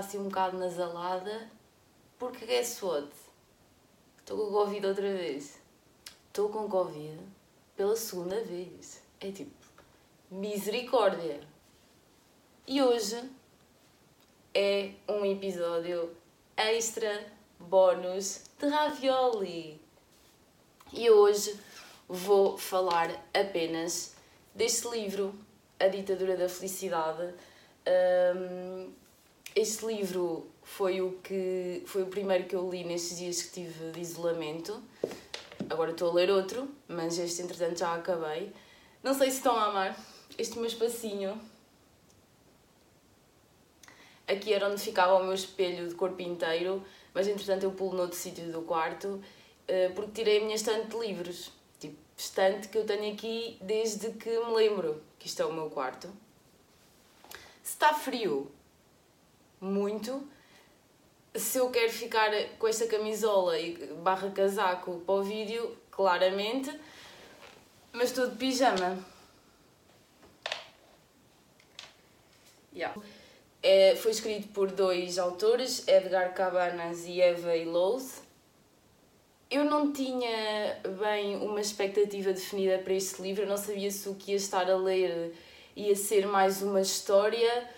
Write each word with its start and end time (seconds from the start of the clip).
assim 0.00 0.18
um 0.18 0.24
bocado 0.24 0.58
nasalada, 0.58 1.50
porque 2.18 2.46
guess 2.46 2.82
what? 2.82 3.08
Estou 4.18 4.36
com 4.38 4.52
Covid 4.52 4.86
outra 4.86 5.12
vez. 5.12 5.60
Estou 6.28 6.48
com 6.48 6.68
Covid 6.68 7.18
pela 7.76 7.94
segunda 7.96 8.42
vez. 8.42 9.02
É 9.20 9.30
tipo, 9.30 9.50
misericórdia. 10.30 11.40
E 12.66 12.82
hoje 12.82 13.22
é 14.54 14.92
um 15.08 15.24
episódio 15.24 16.16
extra 16.56 17.26
bónus 17.58 18.44
de 18.58 18.68
ravioli. 18.68 19.80
E 20.92 21.10
hoje 21.10 21.58
vou 22.08 22.56
falar 22.56 23.10
apenas 23.34 24.16
deste 24.54 24.88
livro, 24.88 25.34
A 25.78 25.88
Ditadura 25.88 26.36
da 26.36 26.48
Felicidade. 26.48 27.34
Um, 27.86 28.99
este 29.54 29.86
livro 29.86 30.46
foi 30.62 31.00
o 31.00 31.12
que 31.22 31.82
foi 31.86 32.02
o 32.02 32.06
primeiro 32.06 32.44
que 32.44 32.54
eu 32.54 32.70
li 32.70 32.84
nestes 32.84 33.18
dias 33.18 33.42
que 33.42 33.50
tive 33.50 33.90
de 33.90 34.00
isolamento. 34.00 34.82
Agora 35.68 35.90
estou 35.90 36.10
a 36.10 36.14
ler 36.14 36.30
outro, 36.30 36.68
mas 36.88 37.18
este 37.18 37.42
entretanto 37.42 37.78
já 37.78 37.94
acabei. 37.94 38.52
Não 39.02 39.14
sei 39.14 39.30
se 39.30 39.38
estão 39.38 39.56
a 39.56 39.66
amar 39.66 39.96
este 40.38 40.56
meu 40.56 40.66
espacinho. 40.66 41.40
Aqui 44.26 44.52
era 44.52 44.68
onde 44.68 44.80
ficava 44.80 45.14
o 45.14 45.24
meu 45.24 45.34
espelho 45.34 45.88
de 45.88 45.94
corpo 45.94 46.22
inteiro, 46.22 46.84
mas 47.12 47.26
entretanto 47.26 47.64
eu 47.64 47.72
pulo 47.72 47.96
noutro 47.96 48.16
sítio 48.16 48.44
do 48.52 48.62
quarto 48.62 49.20
eh, 49.66 49.88
porque 49.90 50.12
tirei 50.12 50.38
a 50.38 50.40
minha 50.42 50.54
estante 50.54 50.88
de 50.88 50.98
livros. 50.98 51.52
Tipo, 51.78 51.96
estante 52.16 52.68
que 52.68 52.78
eu 52.78 52.84
tenho 52.84 53.12
aqui 53.12 53.56
desde 53.60 54.10
que 54.12 54.30
me 54.30 54.52
lembro 54.54 55.02
que 55.18 55.26
isto 55.26 55.42
é 55.42 55.46
o 55.46 55.52
meu 55.52 55.70
quarto. 55.70 56.08
Se 57.62 57.74
está 57.74 57.94
frio, 57.94 58.50
muito. 59.60 60.26
Se 61.34 61.58
eu 61.58 61.70
quero 61.70 61.92
ficar 61.92 62.30
com 62.58 62.66
esta 62.66 62.86
camisola 62.86 63.58
e 63.58 63.76
barra 64.02 64.30
casaco 64.30 65.00
para 65.06 65.14
o 65.14 65.22
vídeo, 65.22 65.76
claramente. 65.90 66.74
Mas 67.92 68.10
estou 68.10 68.28
de 68.28 68.36
pijama. 68.36 68.98
Yeah. 72.72 73.00
É, 73.62 73.94
foi 73.96 74.12
escrito 74.12 74.48
por 74.48 74.70
dois 74.70 75.18
autores, 75.18 75.86
Edgar 75.86 76.32
Cabanas 76.32 77.04
e 77.04 77.20
Eva 77.20 77.54
Illouz. 77.54 78.22
Eu 79.50 79.64
não 79.64 79.92
tinha 79.92 80.80
bem 81.00 81.36
uma 81.36 81.60
expectativa 81.60 82.32
definida 82.32 82.78
para 82.78 82.94
este 82.94 83.20
livro, 83.20 83.42
eu 83.42 83.48
não 83.48 83.56
sabia 83.56 83.90
se 83.90 84.08
o 84.08 84.14
que 84.14 84.30
ia 84.30 84.36
estar 84.36 84.70
a 84.70 84.76
ler 84.76 85.34
ia 85.74 85.96
ser 85.96 86.26
mais 86.26 86.62
uma 86.62 86.80
história 86.80 87.68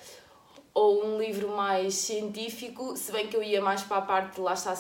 ou 0.75 1.05
um 1.05 1.19
livro 1.19 1.48
mais 1.48 1.95
científico, 1.95 2.97
se 2.97 3.12
bem 3.12 3.27
que 3.27 3.37
eu 3.37 3.42
ia 3.42 3.61
mais 3.61 3.83
para 3.83 3.98
a 3.98 4.03
parte 4.03 4.41
lá 4.41 4.55
está 4.55 4.75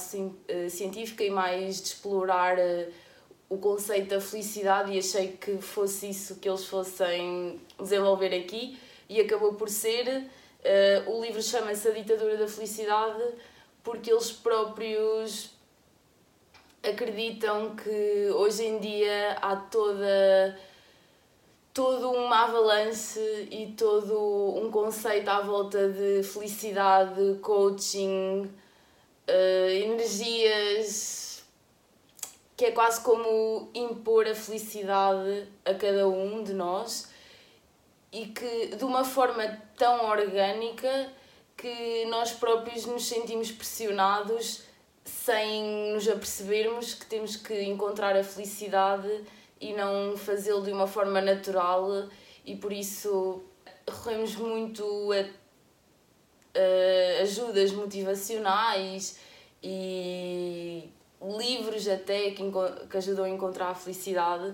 eh, 0.48 0.68
científica 0.68 1.22
e 1.22 1.30
mais 1.30 1.82
de 1.82 1.88
explorar 1.88 2.58
eh, 2.58 2.88
o 3.48 3.58
conceito 3.58 4.08
da 4.08 4.20
felicidade 4.20 4.92
e 4.92 4.98
achei 4.98 5.32
que 5.32 5.58
fosse 5.58 6.08
isso 6.08 6.36
que 6.36 6.48
eles 6.48 6.64
fossem 6.64 7.60
desenvolver 7.78 8.34
aqui 8.34 8.78
e 9.08 9.20
acabou 9.20 9.54
por 9.54 9.68
ser. 9.68 10.24
Uh, 10.62 11.10
o 11.10 11.22
livro 11.22 11.42
chama-se 11.42 11.88
A 11.88 11.90
Ditadura 11.90 12.36
da 12.36 12.48
Felicidade 12.48 13.22
porque 13.82 14.10
eles 14.10 14.30
próprios 14.30 15.50
acreditam 16.82 17.76
que 17.76 18.30
hoje 18.34 18.64
em 18.64 18.78
dia 18.78 19.36
há 19.42 19.56
toda 19.56 20.58
todo 21.72 22.10
uma 22.10 22.44
avalanche 22.44 23.18
e 23.50 23.74
todo 23.76 24.58
um 24.62 24.70
conceito 24.70 25.28
à 25.28 25.40
volta 25.40 25.88
de 25.88 26.22
felicidade, 26.22 27.38
coaching, 27.40 28.50
uh, 29.28 29.68
energias, 29.68 31.44
que 32.56 32.66
é 32.66 32.70
quase 32.72 33.00
como 33.00 33.70
impor 33.74 34.26
a 34.26 34.34
felicidade 34.34 35.48
a 35.64 35.74
cada 35.74 36.06
um 36.06 36.42
de 36.42 36.52
nós 36.52 37.10
e 38.12 38.26
que 38.26 38.76
de 38.76 38.84
uma 38.84 39.04
forma 39.04 39.42
tão 39.76 40.04
orgânica 40.04 41.10
que 41.56 42.04
nós 42.06 42.32
próprios 42.32 42.84
nos 42.84 43.06
sentimos 43.06 43.50
pressionados 43.50 44.64
sem 45.04 45.92
nos 45.92 46.06
apercebermos 46.06 46.94
que 46.94 47.06
temos 47.06 47.36
que 47.36 47.62
encontrar 47.62 48.16
a 48.16 48.22
felicidade 48.22 49.24
e 49.62 49.72
não 49.72 50.16
fazê-lo 50.16 50.62
de 50.62 50.72
uma 50.72 50.88
forma 50.88 51.20
natural 51.20 52.08
e 52.44 52.56
por 52.56 52.72
isso 52.72 53.40
recorremos 53.88 54.34
muito 54.34 54.84
a, 55.12 55.20
a 56.58 57.22
ajudas 57.22 57.70
motivacionais 57.70 59.20
e 59.62 60.90
livros 61.38 61.86
até 61.86 62.32
que, 62.32 62.42
que 62.90 62.96
ajudam 62.96 63.24
a 63.24 63.28
encontrar 63.28 63.68
a 63.68 63.74
felicidade 63.76 64.52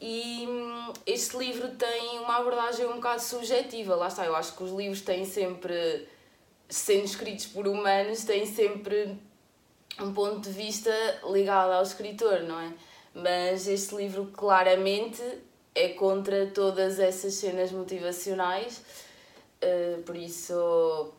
e 0.00 0.46
hum, 0.48 0.92
este 1.04 1.36
livro 1.36 1.68
tem 1.70 2.20
uma 2.20 2.36
abordagem 2.36 2.86
um 2.86 2.94
bocado 2.94 3.20
subjetiva, 3.20 3.96
lá 3.96 4.06
está, 4.06 4.24
eu 4.24 4.36
acho 4.36 4.56
que 4.56 4.62
os 4.62 4.70
livros 4.70 5.00
têm 5.02 5.24
sempre, 5.24 6.08
sendo 6.68 7.04
escritos 7.04 7.46
por 7.46 7.66
humanos, 7.66 8.22
têm 8.24 8.46
sempre 8.46 9.18
um 10.00 10.14
ponto 10.14 10.40
de 10.40 10.50
vista 10.50 10.90
ligado 11.30 11.72
ao 11.72 11.82
escritor, 11.82 12.44
não 12.44 12.58
é? 12.60 12.72
Mas 13.14 13.66
este 13.66 13.94
livro 13.96 14.26
claramente 14.26 15.22
é 15.74 15.88
contra 15.90 16.46
todas 16.46 16.98
essas 16.98 17.34
cenas 17.34 17.72
motivacionais, 17.72 18.82
uh, 19.62 20.02
por 20.02 20.16
isso 20.16 21.12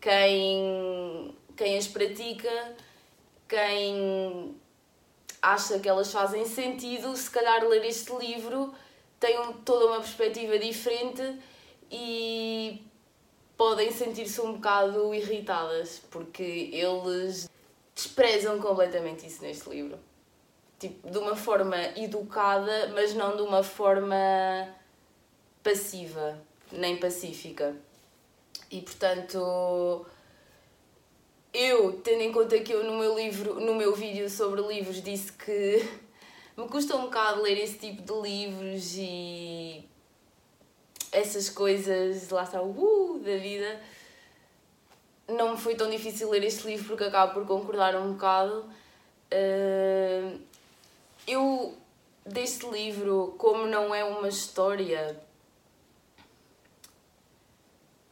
quem, 0.00 1.34
quem 1.56 1.78
as 1.78 1.86
pratica, 1.86 2.74
quem 3.48 4.56
acha 5.40 5.78
que 5.78 5.88
elas 5.88 6.10
fazem 6.10 6.46
sentido, 6.46 7.16
se 7.16 7.30
calhar 7.30 7.64
ler 7.64 7.84
este 7.84 8.12
livro 8.16 8.74
tem 9.20 9.38
um, 9.38 9.52
toda 9.52 9.86
uma 9.86 10.00
perspectiva 10.00 10.58
diferente 10.58 11.22
e 11.90 12.82
podem 13.56 13.90
sentir-se 13.92 14.40
um 14.40 14.54
bocado 14.54 15.14
irritadas, 15.14 16.02
porque 16.10 16.70
eles 16.72 17.48
desprezam 17.94 18.58
completamente 18.60 19.26
isso 19.26 19.42
neste 19.42 19.68
livro 19.70 19.98
tipo, 20.88 21.10
de 21.10 21.18
uma 21.18 21.34
forma 21.34 21.76
educada, 21.96 22.90
mas 22.94 23.14
não 23.14 23.36
de 23.36 23.42
uma 23.42 23.62
forma 23.62 24.16
passiva, 25.62 26.38
nem 26.70 26.96
pacífica. 26.96 27.74
E 28.70 28.82
portanto, 28.82 30.06
eu, 31.52 32.00
tendo 32.02 32.22
em 32.22 32.32
conta 32.32 32.58
que 32.60 32.72
eu 32.72 32.84
no 32.84 32.98
meu 32.98 33.16
livro, 33.16 33.60
no 33.60 33.74
meu 33.74 33.94
vídeo 33.94 34.28
sobre 34.28 34.60
livros 34.60 35.02
disse 35.02 35.32
que 35.32 35.88
me 36.56 36.68
custa 36.68 36.96
um 36.96 37.02
bocado 37.02 37.42
ler 37.42 37.58
esse 37.58 37.78
tipo 37.78 38.02
de 38.02 38.20
livros 38.20 38.94
e 38.96 39.84
essas 41.10 41.48
coisas, 41.48 42.28
lá 42.28 42.42
está 42.42 42.60
uh, 42.60 43.18
da 43.20 43.36
vida. 43.36 43.80
Não 45.28 45.52
me 45.52 45.56
foi 45.56 45.74
tão 45.74 45.88
difícil 45.88 46.28
ler 46.28 46.44
este 46.44 46.66
livro 46.66 46.88
porque 46.88 47.04
acabo 47.04 47.32
por 47.32 47.46
concordar 47.46 47.96
um 47.96 48.12
bocado. 48.12 48.68
Uh, 49.32 50.38
eu, 51.26 51.74
deste 52.24 52.66
livro, 52.66 53.34
como 53.38 53.66
não 53.66 53.94
é 53.94 54.04
uma 54.04 54.28
história, 54.28 55.20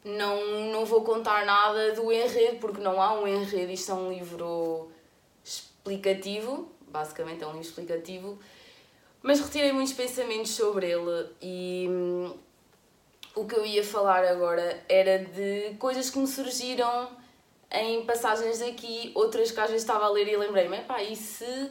não, 0.04 0.70
não 0.72 0.84
vou 0.84 1.02
contar 1.02 1.46
nada 1.46 1.92
do 1.92 2.10
enredo, 2.12 2.58
porque 2.58 2.80
não 2.80 3.00
há 3.00 3.18
um 3.18 3.26
enredo. 3.26 3.72
Isto 3.72 3.92
é 3.92 3.94
um 3.94 4.12
livro 4.12 4.90
explicativo, 5.44 6.70
basicamente 6.88 7.42
é 7.42 7.46
um 7.46 7.52
livro 7.52 7.66
explicativo, 7.66 8.38
mas 9.22 9.40
retirei 9.40 9.72
muitos 9.72 9.92
pensamentos 9.92 10.52
sobre 10.52 10.90
ele 10.90 11.28
e 11.40 11.86
hum, 11.88 12.34
o 13.34 13.46
que 13.46 13.54
eu 13.54 13.64
ia 13.64 13.84
falar 13.84 14.24
agora 14.24 14.82
era 14.88 15.18
de 15.18 15.74
coisas 15.78 16.10
que 16.10 16.18
me 16.18 16.26
surgiram 16.26 17.08
em 17.70 18.04
passagens 18.04 18.60
aqui, 18.60 19.10
outras 19.14 19.50
que 19.50 19.60
às 19.60 19.70
vezes 19.70 19.82
estava 19.82 20.04
a 20.04 20.10
ler 20.10 20.28
e 20.28 20.36
lembrei-me, 20.36 20.82
pá, 20.82 21.02
e 21.02 21.16
se 21.16 21.70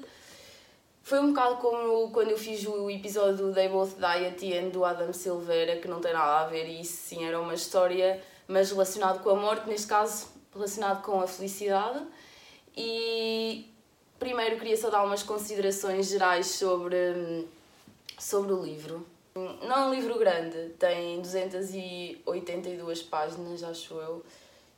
foi 1.04 1.20
um 1.20 1.30
bocado 1.30 1.58
como 1.58 2.12
quando 2.12 2.32
eu 2.32 2.38
fiz 2.38 2.66
o 2.66 2.90
episódio 2.90 3.48
do 3.48 3.54
They 3.54 3.70
Both 3.70 3.96
Die 3.96 4.26
at 4.28 4.40
the 4.40 4.46
End 4.46 4.72
do 4.72 4.86
Adam 4.86 5.12
Silveira, 5.12 5.78
que 5.78 5.88
não 5.88 6.00
tem 6.00 6.14
nada 6.14 6.46
a 6.46 6.48
ver, 6.48 6.68
e 6.68 6.82
isso 6.82 6.98
sim 7.08 7.26
era 7.26 7.40
uma 7.40 7.54
história, 7.54 8.22
mas 8.48 8.72
relacionado 8.72 9.22
com 9.24 9.32
a 9.32 9.36
morte, 9.36 9.68
neste 9.68 9.88
caso 9.88 10.28
relacionado 10.54 11.02
com 11.02 11.20
a 11.20 11.28
felicidade. 11.28 12.06
E 12.76 13.70
primeiro 14.20 14.58
queria 14.58 14.78
só 14.78 14.90
dar 14.90 15.04
umas 15.04 15.24
considerações 15.24 16.08
gerais 16.08 16.48
sobre, 16.48 17.48
sobre 18.20 18.54
o 18.54 18.64
livro. 18.64 19.06
Não 19.34 19.76
é 19.76 19.86
um 19.88 19.94
livro 19.94 20.20
grande, 20.20 20.70
tem 20.78 21.22
282 21.22 23.02
páginas, 23.04 23.64
acho 23.64 23.94
eu, 23.96 24.24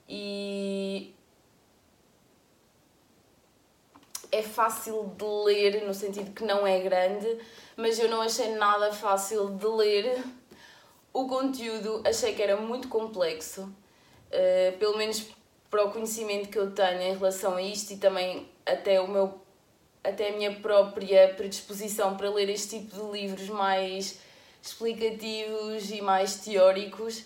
e 0.07 1.13
é 4.33 4.41
fácil 4.41 5.13
de 5.15 5.23
ler, 5.23 5.85
no 5.85 5.93
sentido 5.93 6.31
que 6.31 6.43
não 6.43 6.65
é 6.65 6.79
grande, 6.79 7.37
mas 7.77 7.99
eu 7.99 8.09
não 8.09 8.21
achei 8.21 8.55
nada 8.55 8.91
fácil 8.91 9.51
de 9.51 9.67
ler. 9.67 10.23
O 11.13 11.27
conteúdo 11.27 12.01
achei 12.03 12.33
que 12.33 12.41
era 12.41 12.57
muito 12.57 12.87
complexo, 12.87 13.61
uh, 13.61 14.77
pelo 14.79 14.97
menos 14.97 15.27
para 15.69 15.85
o 15.85 15.91
conhecimento 15.91 16.49
que 16.49 16.57
eu 16.57 16.71
tenho 16.71 17.01
em 17.01 17.15
relação 17.15 17.55
a 17.55 17.61
isto 17.61 17.93
e 17.93 17.97
também 17.97 18.49
até 18.65 18.99
o 18.99 19.07
meu 19.07 19.41
até 20.03 20.29
a 20.29 20.31
minha 20.33 20.53
própria 20.59 21.33
predisposição 21.33 22.17
para 22.17 22.29
ler 22.29 22.49
este 22.49 22.79
tipo 22.79 22.93
de 22.93 23.11
livros 23.19 23.47
mais 23.47 24.19
explicativos 24.61 25.91
e 25.91 26.01
mais 26.01 26.35
teóricos. 26.37 27.23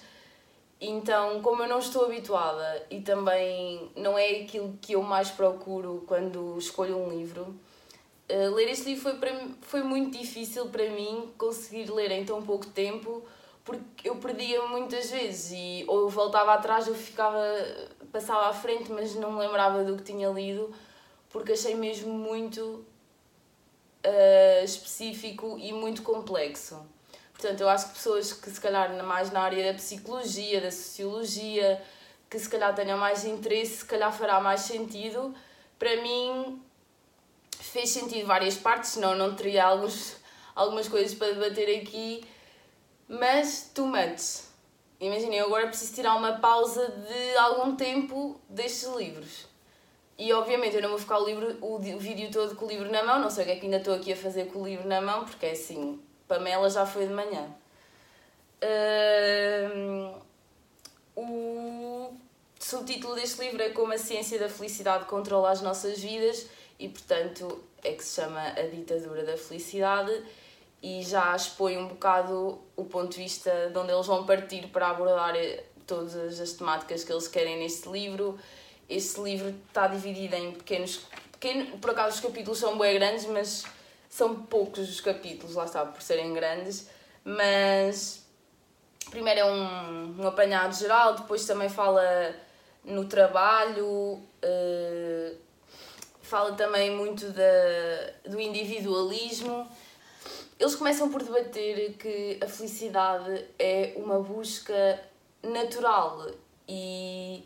Então, 0.79 1.41
como 1.41 1.63
eu 1.63 1.67
não 1.67 1.79
estou 1.79 2.05
habituada 2.05 2.85
e 2.89 3.01
também 3.01 3.91
não 3.95 4.17
é 4.17 4.41
aquilo 4.41 4.77
que 4.79 4.93
eu 4.93 5.01
mais 5.01 5.31
procuro 5.31 6.03
quando 6.07 6.55
escolho 6.59 6.97
um 6.97 7.09
livro, 7.09 7.55
uh, 8.29 8.53
ler 8.53 8.69
este 8.69 8.89
livro 8.89 9.01
foi, 9.01 9.15
para, 9.15 9.47
foi 9.61 9.81
muito 9.81 10.17
difícil 10.17 10.67
para 10.67 10.87
mim 10.91 11.31
conseguir 11.35 11.91
ler 11.91 12.11
em 12.11 12.23
tão 12.25 12.43
pouco 12.43 12.67
tempo 12.67 13.23
porque 13.65 14.07
eu 14.07 14.15
perdia 14.15 14.65
muitas 14.67 15.09
vezes 15.09 15.51
e 15.51 15.83
ou 15.87 16.01
eu 16.01 16.09
voltava 16.09 16.53
atrás 16.53 16.87
ou 16.87 16.95
ficava 16.95 17.43
passava 18.13 18.47
à 18.47 18.53
frente 18.53 18.91
mas 18.91 19.13
não 19.15 19.31
me 19.33 19.39
lembrava 19.39 19.83
do 19.83 19.97
que 19.97 20.03
tinha 20.03 20.29
lido 20.29 20.73
porque 21.29 21.51
achei 21.51 21.75
mesmo 21.75 22.13
muito 22.13 22.85
uh, 24.05 24.63
específico 24.63 25.57
e 25.59 25.73
muito 25.73 26.01
complexo 26.01 26.85
portanto 27.37 27.61
eu 27.61 27.69
acho 27.69 27.87
que 27.89 27.93
pessoas 27.93 28.33
que 28.33 28.49
se 28.49 28.59
calhar 28.59 28.91
mais 29.03 29.31
na 29.31 29.41
área 29.41 29.71
da 29.71 29.77
psicologia 29.77 30.61
da 30.61 30.71
sociologia 30.71 31.81
que 32.29 32.37
se 32.37 32.49
calhar 32.49 32.73
tenham 32.75 32.97
mais 32.97 33.25
interesse 33.25 33.77
se 33.77 33.85
calhar 33.85 34.11
fará 34.11 34.39
mais 34.39 34.61
sentido 34.61 35.33
para 35.77 36.01
mim 36.01 36.61
fez 37.59 37.89
sentido 37.89 38.25
várias 38.25 38.55
partes 38.55 38.91
senão 38.91 39.15
não 39.15 39.35
teria 39.35 39.65
alguns 39.65 40.17
algumas 40.55 40.87
coisas 40.87 41.13
para 41.13 41.33
debater 41.33 41.81
aqui 41.81 42.27
mas 43.07 43.71
too 43.73 43.87
much. 43.87 44.43
Imaginem, 44.99 45.39
eu 45.39 45.45
agora 45.45 45.67
preciso 45.67 45.93
tirar 45.93 46.15
uma 46.15 46.33
pausa 46.39 46.87
de 46.87 47.37
algum 47.37 47.75
tempo 47.75 48.39
destes 48.49 48.89
livros. 48.95 49.47
E 50.17 50.33
obviamente 50.33 50.75
eu 50.75 50.81
não 50.81 50.89
vou 50.89 50.97
ficar 50.97 51.19
o, 51.19 51.25
livro, 51.25 51.57
o, 51.61 51.77
vídeo 51.77 52.31
todo 52.31 52.55
com 52.55 52.65
o 52.65 52.67
livro 52.67 52.91
na 52.91 53.03
mão, 53.03 53.19
não 53.19 53.29
sei 53.29 53.43
o 53.43 53.45
que 53.45 53.51
é 53.51 53.55
que 53.57 53.65
ainda 53.65 53.77
estou 53.77 53.93
aqui 53.93 54.11
a 54.11 54.15
fazer 54.15 54.47
com 54.47 54.63
o 54.63 54.67
livro 54.67 54.87
na 54.87 54.99
mão, 54.99 55.23
porque 55.23 55.45
é 55.45 55.51
assim, 55.51 55.99
Pamela 56.27 56.69
já 56.69 56.85
foi 56.85 57.07
de 57.07 57.13
manhã. 57.13 57.49
Uh, 58.61 60.15
o 61.15 62.13
subtítulo 62.59 63.15
deste 63.15 63.39
livro 63.41 63.61
é 63.61 63.69
Como 63.69 63.93
a 63.93 63.97
Ciência 63.97 64.39
da 64.39 64.49
Felicidade 64.49 65.05
Controla 65.05 65.51
as 65.51 65.61
Nossas 65.61 65.99
Vidas 65.99 66.47
e, 66.79 66.89
portanto, 66.89 67.63
é 67.83 67.93
que 67.93 68.03
se 68.03 68.21
chama 68.21 68.41
A 68.41 68.63
Ditadura 68.63 69.23
da 69.23 69.37
Felicidade 69.37 70.23
e 70.81 71.01
já 71.03 71.35
expõe 71.35 71.77
um 71.77 71.87
bocado 71.87 72.59
o 72.75 72.85
ponto 72.85 73.11
de 73.11 73.23
vista 73.23 73.69
de 73.71 73.77
onde 73.77 73.91
eles 73.91 74.05
vão 74.05 74.25
partir 74.25 74.67
para 74.67 74.89
abordar 74.89 75.35
eh, 75.35 75.63
todas 75.87 76.39
as 76.39 76.51
temáticas 76.53 77.03
que 77.03 77.11
eles 77.11 77.27
querem 77.27 77.57
neste 77.57 77.89
livro. 77.89 78.37
Este 78.89 79.19
livro 79.21 79.53
está 79.67 79.87
dividido 79.87 80.35
em 80.35 80.51
pequenos. 80.51 81.01
Pequeno, 81.31 81.77
por 81.79 81.91
acaso 81.91 82.15
os 82.15 82.21
capítulos 82.21 82.59
são 82.59 82.77
bem 82.77 82.93
grandes, 82.95 83.25
mas 83.25 83.65
são 84.17 84.35
poucos 84.35 84.89
os 84.89 85.01
capítulos, 85.01 85.55
lá 85.55 85.65
está, 85.65 85.85
por 85.85 86.01
serem 86.01 86.33
grandes. 86.33 86.89
Mas 87.23 88.25
primeiro 89.09 89.39
é 89.41 89.45
um, 89.45 90.21
um 90.21 90.27
apanhado 90.27 90.75
geral, 90.75 91.15
depois 91.15 91.45
também 91.45 91.69
fala 91.69 92.35
no 92.83 93.05
trabalho, 93.05 93.87
uh, 93.87 95.37
fala 96.21 96.53
também 96.53 96.91
muito 96.91 97.29
da, 97.31 98.29
do 98.29 98.39
individualismo 98.39 99.67
eles 100.59 100.75
começam 100.75 101.09
por 101.09 101.21
debater 101.21 101.93
que 101.93 102.39
a 102.43 102.47
felicidade 102.47 103.45
é 103.59 103.93
uma 103.95 104.19
busca 104.19 104.99
natural 105.43 106.31
e, 106.67 107.43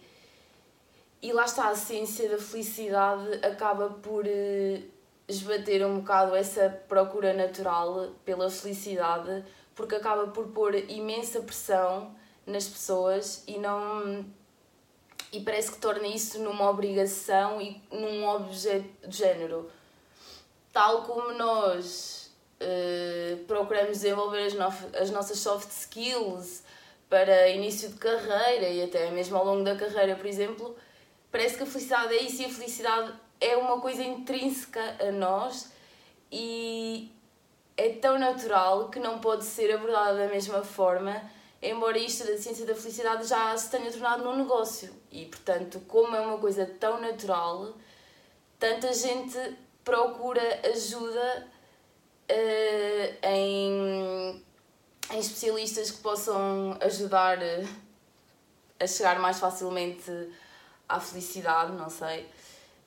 e 1.21 1.33
lá 1.33 1.43
está, 1.43 1.67
a 1.69 1.75
ciência 1.75 2.29
da 2.29 2.37
felicidade 2.37 3.45
acaba 3.45 3.89
por 3.89 4.25
eh, 4.25 4.81
esbater 5.31 5.85
um 5.85 5.99
bocado 5.99 6.35
essa 6.35 6.69
procura 6.87 7.33
natural 7.33 8.11
pela 8.23 8.49
felicidade 8.49 9.43
porque 9.75 9.95
acaba 9.95 10.27
por 10.27 10.47
pôr 10.47 10.75
imensa 10.89 11.41
pressão 11.41 12.13
nas 12.45 12.67
pessoas 12.67 13.43
e 13.47 13.57
não 13.57 14.25
e 15.31 15.39
parece 15.39 15.71
que 15.71 15.77
torna 15.77 16.07
isso 16.07 16.39
numa 16.39 16.69
obrigação 16.69 17.61
e 17.61 17.81
num 17.89 18.27
objeto 18.27 19.07
de 19.07 19.17
género. 19.17 19.71
Tal 20.73 21.03
como 21.03 21.31
nós 21.33 22.31
eh, 22.59 23.37
procuramos 23.47 23.91
desenvolver 23.91 24.45
as, 24.45 24.53
no 24.53 24.67
as 24.99 25.09
nossas 25.09 25.39
soft 25.39 25.69
skills 25.69 26.63
para 27.09 27.47
início 27.49 27.89
de 27.89 27.95
carreira 27.95 28.67
e 28.67 28.83
até 28.83 29.09
mesmo 29.11 29.37
ao 29.37 29.45
longo 29.45 29.63
da 29.63 29.75
carreira, 29.75 30.15
por 30.15 30.25
exemplo, 30.25 30.75
parece 31.31 31.55
que 31.55 31.63
a 31.63 31.65
felicidade 31.65 32.13
é 32.13 32.23
isso 32.23 32.41
e 32.41 32.45
a 32.45 32.49
felicidade 32.49 33.13
é 33.41 33.57
uma 33.57 33.81
coisa 33.81 34.03
intrínseca 34.03 34.97
a 34.99 35.11
nós 35.11 35.71
e 36.31 37.11
é 37.75 37.89
tão 37.89 38.19
natural 38.19 38.89
que 38.89 38.99
não 38.99 39.19
pode 39.19 39.43
ser 39.43 39.73
abordada 39.73 40.19
da 40.19 40.27
mesma 40.27 40.63
forma, 40.63 41.21
embora 41.61 41.97
isto 41.97 42.25
da 42.25 42.37
ciência 42.37 42.65
da 42.65 42.75
felicidade 42.75 43.27
já 43.27 43.57
se 43.57 43.71
tenha 43.71 43.91
tornado 43.91 44.23
num 44.23 44.37
negócio. 44.37 44.93
E, 45.11 45.25
portanto, 45.25 45.81
como 45.87 46.15
é 46.15 46.21
uma 46.21 46.37
coisa 46.37 46.65
tão 46.79 47.01
natural, 47.01 47.73
tanta 48.59 48.93
gente 48.93 49.37
procura 49.83 50.61
ajuda 50.71 51.47
uh, 52.29 53.27
em, 53.27 54.43
em 55.11 55.19
especialistas 55.19 55.89
que 55.89 55.97
possam 56.01 56.77
ajudar 56.81 57.41
eh, 57.41 57.65
a 58.79 58.85
chegar 58.85 59.19
mais 59.19 59.39
facilmente 59.39 60.11
à 60.87 60.99
felicidade, 60.99 61.71
não 61.71 61.89
sei. 61.89 62.29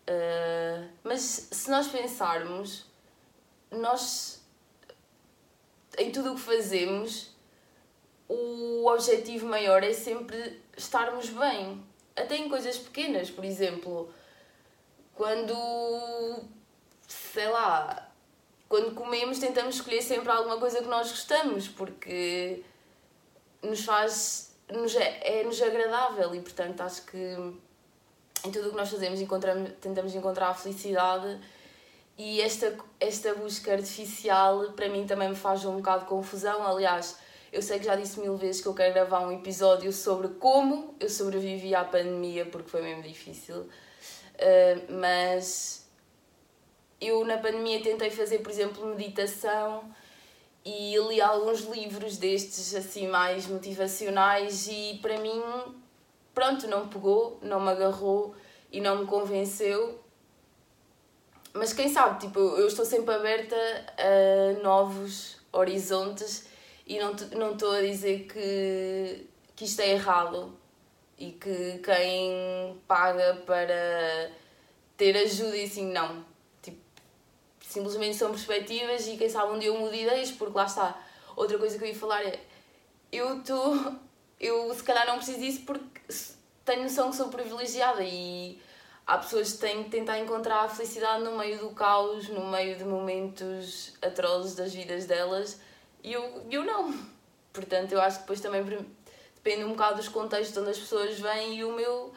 Uh, 0.08 0.88
mas 1.02 1.48
se 1.50 1.70
nós 1.70 1.88
pensarmos, 1.88 2.84
nós 3.70 4.44
em 5.96 6.11
tudo 6.11 6.32
o 6.32 6.34
que 6.34 6.40
fazemos, 6.40 7.30
o 8.28 8.87
objetivo 8.87 9.46
maior 9.46 9.82
é 9.82 9.92
sempre 9.92 10.61
estarmos 10.76 11.28
bem. 11.30 11.82
Até 12.16 12.37
em 12.37 12.49
coisas 12.49 12.78
pequenas, 12.78 13.30
por 13.30 13.44
exemplo, 13.44 14.12
quando 15.14 15.54
sei 17.06 17.49
lá, 17.49 18.11
quando 18.68 18.94
comemos 18.94 19.38
tentamos 19.38 19.76
escolher 19.76 20.02
sempre 20.02 20.30
alguma 20.30 20.58
coisa 20.58 20.80
que 20.80 20.88
nós 20.88 21.11
gostamos, 21.11 21.68
porque 21.68 22.62
nos 23.62 23.84
faz, 23.84 24.56
nos 24.68 24.94
é, 24.94 25.40
é-nos 25.40 25.61
agradável 25.61 26.34
e 26.34 26.40
portanto 26.40 26.80
acho 26.80 27.04
que 27.06 27.54
em 28.44 28.50
tudo 28.50 28.68
o 28.68 28.70
que 28.70 28.76
nós 28.76 28.90
fazemos 28.90 29.20
encontramos, 29.20 29.70
tentamos 29.80 30.14
encontrar 30.14 30.48
a 30.48 30.54
felicidade. 30.54 31.40
E 32.16 32.40
esta, 32.40 32.76
esta 33.00 33.34
busca 33.34 33.72
artificial 33.72 34.72
para 34.72 34.88
mim 34.88 35.06
também 35.06 35.28
me 35.28 35.34
faz 35.34 35.64
um 35.64 35.76
bocado 35.76 36.02
de 36.02 36.08
confusão, 36.08 36.64
aliás 36.66 37.16
eu 37.54 37.62
sei 37.62 37.78
que 37.78 37.84
já 37.84 37.94
disse 37.94 38.18
mil 38.18 38.36
vezes 38.36 38.60
que 38.60 38.66
eu 38.66 38.74
quero 38.74 38.92
gravar 38.92 39.20
um 39.20 39.30
episódio 39.30 39.92
sobre 39.92 40.26
como 40.26 40.96
eu 40.98 41.08
sobrevivi 41.08 41.72
à 41.72 41.84
pandemia 41.84 42.44
porque 42.44 42.68
foi 42.68 42.82
mesmo 42.82 43.04
difícil, 43.04 43.58
uh, 43.58 44.92
mas 44.92 45.88
eu 47.00 47.24
na 47.24 47.38
pandemia 47.38 47.80
tentei 47.80 48.10
fazer, 48.10 48.38
por 48.38 48.50
exemplo, 48.50 48.84
meditação 48.86 49.84
e 50.64 50.96
li 51.08 51.20
alguns 51.20 51.60
livros 51.60 52.16
destes 52.16 52.74
assim 52.74 53.06
mais 53.06 53.46
motivacionais. 53.46 54.66
E 54.66 54.98
para 55.00 55.18
mim, 55.20 55.40
pronto, 56.35 56.67
não 56.67 56.88
pegou, 56.88 57.38
não 57.43 57.61
me 57.61 57.71
agarrou 57.71 58.35
e 58.71 58.81
não 58.81 58.99
me 58.99 59.07
convenceu. 59.07 60.00
Mas 61.53 61.73
quem 61.73 61.88
sabe, 61.88 62.21
tipo, 62.21 62.38
eu 62.38 62.67
estou 62.67 62.85
sempre 62.85 63.14
aberta 63.14 63.57
a 63.99 64.62
novos 64.62 65.38
horizontes 65.53 66.47
e 66.87 66.99
não 66.99 67.12
não 67.37 67.53
estou 67.53 67.73
a 67.73 67.81
dizer 67.81 68.26
que 68.26 69.26
que 69.57 69.64
isto 69.64 69.81
é 69.81 69.91
errado 69.93 70.53
e 71.17 71.31
que 71.33 71.79
quem 71.79 72.76
paga 72.88 73.37
para 73.47 74.33
ter 74.97 75.17
ajuda 75.17 75.57
e 75.57 75.64
assim 75.64 75.93
não 75.93 76.25
simplesmente 77.75 78.17
são 78.17 78.31
perspectivas 78.31 79.09
e 79.09 79.17
quem 79.17 79.29
sabe 79.29 79.53
um 79.53 79.59
dia 79.59 79.69
eu 79.69 79.76
mudo 79.76 79.93
ideias, 79.93 80.31
porque 80.31 80.57
lá 80.57 80.64
está. 80.64 80.97
Outra 81.35 81.59
coisa 81.59 81.76
que 81.76 81.83
eu 81.83 81.88
ia 81.88 81.95
falar 81.95 82.23
é, 82.23 82.38
eu 83.11 83.41
estou, 83.41 83.97
eu 84.38 84.73
se 84.73 84.83
calhar 84.85 85.05
não 85.07 85.17
preciso 85.17 85.41
disso 85.41 85.62
porque 85.67 85.93
tenho 86.64 86.83
noção 86.83 87.11
que 87.11 87.16
sou 87.16 87.28
privilegiada 87.28 88.02
e 88.02 88.61
há 89.06 89.18
pessoas 89.18 89.52
que 89.52 89.59
têm 89.59 89.85
que 89.85 89.90
tentar 89.90 90.18
encontrar 90.18 90.64
a 90.64 90.68
felicidade 90.68 91.23
no 91.23 91.37
meio 91.37 91.59
do 91.59 91.71
caos, 91.71 92.28
no 92.28 92.47
meio 92.50 92.76
de 92.76 92.85
momentos 92.85 93.94
atrozes 94.02 94.54
das 94.54 94.73
vidas 94.73 95.06
delas 95.06 95.61
e 96.02 96.12
eu, 96.12 96.47
eu 96.50 96.64
não. 96.64 96.94
Portanto, 97.52 97.92
eu 97.92 98.00
acho 98.00 98.16
que 98.16 98.23
depois 98.23 98.40
também 98.40 98.62
depende 99.35 99.64
um 99.64 99.71
bocado 99.71 99.97
dos 99.97 100.09
contextos 100.09 100.56
onde 100.56 100.71
as 100.71 100.78
pessoas 100.78 101.18
vêm 101.18 101.56
e 101.56 101.64
o 101.64 101.73
meu, 101.73 102.12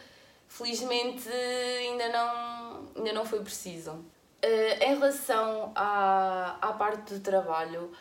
felizmente, 0.48 1.30
ainda 1.30 2.10
não, 2.10 2.90
ainda 2.96 3.14
não 3.14 3.26
foi 3.26 3.40
preciso. 3.42 3.92
Uh, 3.92 4.84
em 4.84 4.96
relação 4.96 5.72
à, 5.76 6.58
à 6.62 6.74
parte 6.74 7.14
do 7.14 7.20
trabalho, 7.20 7.92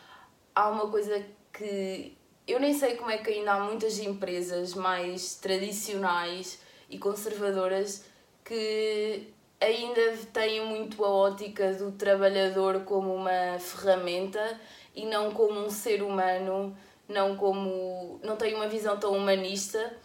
há 0.53 0.69
uma 0.69 0.89
coisa 0.89 1.25
que 1.53 2.15
eu 2.47 2.59
nem 2.59 2.73
sei 2.73 2.95
como 2.95 3.11
é 3.11 3.17
que 3.17 3.29
ainda 3.29 3.53
há 3.53 3.59
muitas 3.59 3.99
empresas 3.99 4.73
mais 4.73 5.35
tradicionais 5.35 6.59
e 6.89 6.97
conservadoras 6.97 8.05
que 8.45 9.33
ainda 9.59 10.17
têm 10.31 10.65
muito 10.65 11.03
a 11.03 11.09
ótica 11.09 11.73
do 11.73 11.91
trabalhador 11.91 12.81
como 12.85 13.13
uma 13.13 13.59
ferramenta 13.59 14.59
e 14.95 15.05
não 15.05 15.31
como 15.31 15.59
um 15.59 15.69
ser 15.69 16.01
humano, 16.01 16.75
não 17.07 17.35
como 17.35 18.19
não 18.23 18.37
tem 18.37 18.53
uma 18.55 18.67
visão 18.67 18.97
tão 18.97 19.11
humanista. 19.11 19.95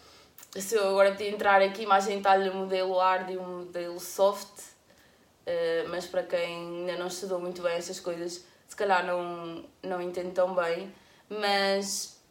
Se 0.56 0.74
eu 0.74 0.88
agora 0.88 1.12
podia 1.12 1.30
entrar 1.30 1.62
aqui, 1.62 1.86
mais 1.86 2.06
lhe 2.06 2.48
o 2.50 2.54
modelo 2.54 2.98
hard 2.98 3.30
e 3.30 3.36
o 3.36 3.42
modelo 3.42 4.00
soft, 4.00 4.58
uh, 4.58 5.88
mas 5.88 6.06
para 6.06 6.24
quem 6.24 6.80
ainda 6.80 6.96
não 6.96 7.06
estudou 7.06 7.40
muito 7.40 7.62
bem 7.62 7.74
estas 7.74 8.00
coisas, 8.00 8.44
se 8.66 8.76
calhar 8.76 9.06
não, 9.06 9.64
não 9.82 10.02
entende 10.02 10.32
tão 10.32 10.54
bem. 10.54 10.92
Mas 11.28 12.21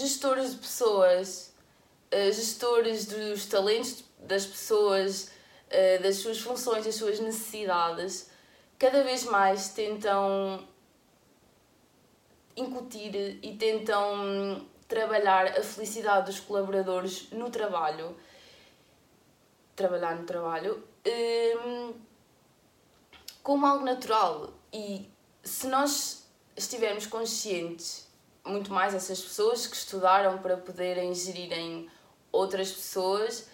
gestores 0.00 0.52
de 0.52 0.58
pessoas, 0.58 1.54
uh, 2.12 2.32
gestores 2.32 3.06
dos 3.06 3.46
talentos 3.46 4.04
das 4.18 4.46
pessoas, 4.46 5.30
uh, 5.68 6.02
das 6.02 6.16
suas 6.16 6.40
funções, 6.40 6.84
das 6.84 6.94
suas 6.94 7.20
necessidades, 7.20 8.30
cada 8.78 9.02
vez 9.02 9.24
mais 9.24 9.68
tentam 9.70 10.66
incutir 12.56 13.38
e 13.42 13.56
tentam 13.56 14.66
trabalhar 14.88 15.58
a 15.58 15.62
felicidade 15.62 16.26
dos 16.26 16.40
colaboradores 16.40 17.30
no 17.30 17.50
trabalho. 17.50 18.16
Trabalhar 19.74 20.16
no 20.16 20.24
trabalho. 20.24 20.82
Um, 21.06 21.92
como 23.42 23.66
algo 23.66 23.84
natural. 23.84 24.52
E 24.72 25.08
se 25.42 25.66
nós 25.68 26.26
estivermos 26.56 27.06
conscientes, 27.06 28.05
muito 28.46 28.72
mais 28.72 28.94
essas 28.94 29.20
pessoas 29.20 29.66
que 29.66 29.76
estudaram 29.76 30.38
para 30.38 30.56
poderem 30.56 31.14
gerirem 31.14 31.90
outras 32.32 32.70
pessoas, 32.70 33.48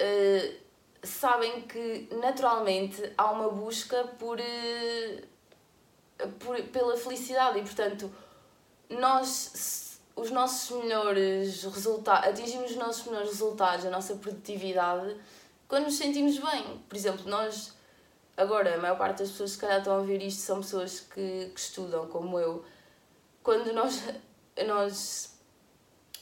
uh, 0.00 0.54
sabem 1.02 1.62
que 1.62 2.08
naturalmente 2.20 3.12
há 3.16 3.30
uma 3.30 3.48
busca 3.50 4.04
por, 4.18 4.38
uh, 4.38 6.28
por, 6.38 6.60
pela 6.64 6.96
felicidade 6.96 7.58
e, 7.58 7.62
portanto, 7.62 8.10
nós, 8.90 10.00
os 10.16 10.30
nossos 10.30 10.82
melhores 10.82 11.62
resultados, 11.64 12.28
atingimos 12.28 12.70
os 12.72 12.76
nossos 12.76 13.06
melhores 13.06 13.30
resultados, 13.30 13.84
a 13.84 13.90
nossa 13.90 14.14
produtividade, 14.16 15.16
quando 15.66 15.84
nos 15.84 15.96
sentimos 15.96 16.38
bem. 16.38 16.82
Por 16.88 16.96
exemplo, 16.96 17.28
nós, 17.28 17.74
agora, 18.36 18.74
a 18.74 18.78
maior 18.78 18.96
parte 18.96 19.18
das 19.18 19.30
pessoas 19.30 19.54
que 19.54 19.60
calhar 19.60 19.78
estão 19.78 19.96
a 19.98 20.02
ver 20.02 20.22
isto 20.22 20.40
são 20.40 20.60
pessoas 20.60 21.00
que, 21.00 21.50
que 21.54 21.60
estudam, 21.60 22.06
como 22.08 22.38
eu. 22.38 22.64
Quando 23.42 23.72
nós, 23.72 24.02
nós 24.66 25.38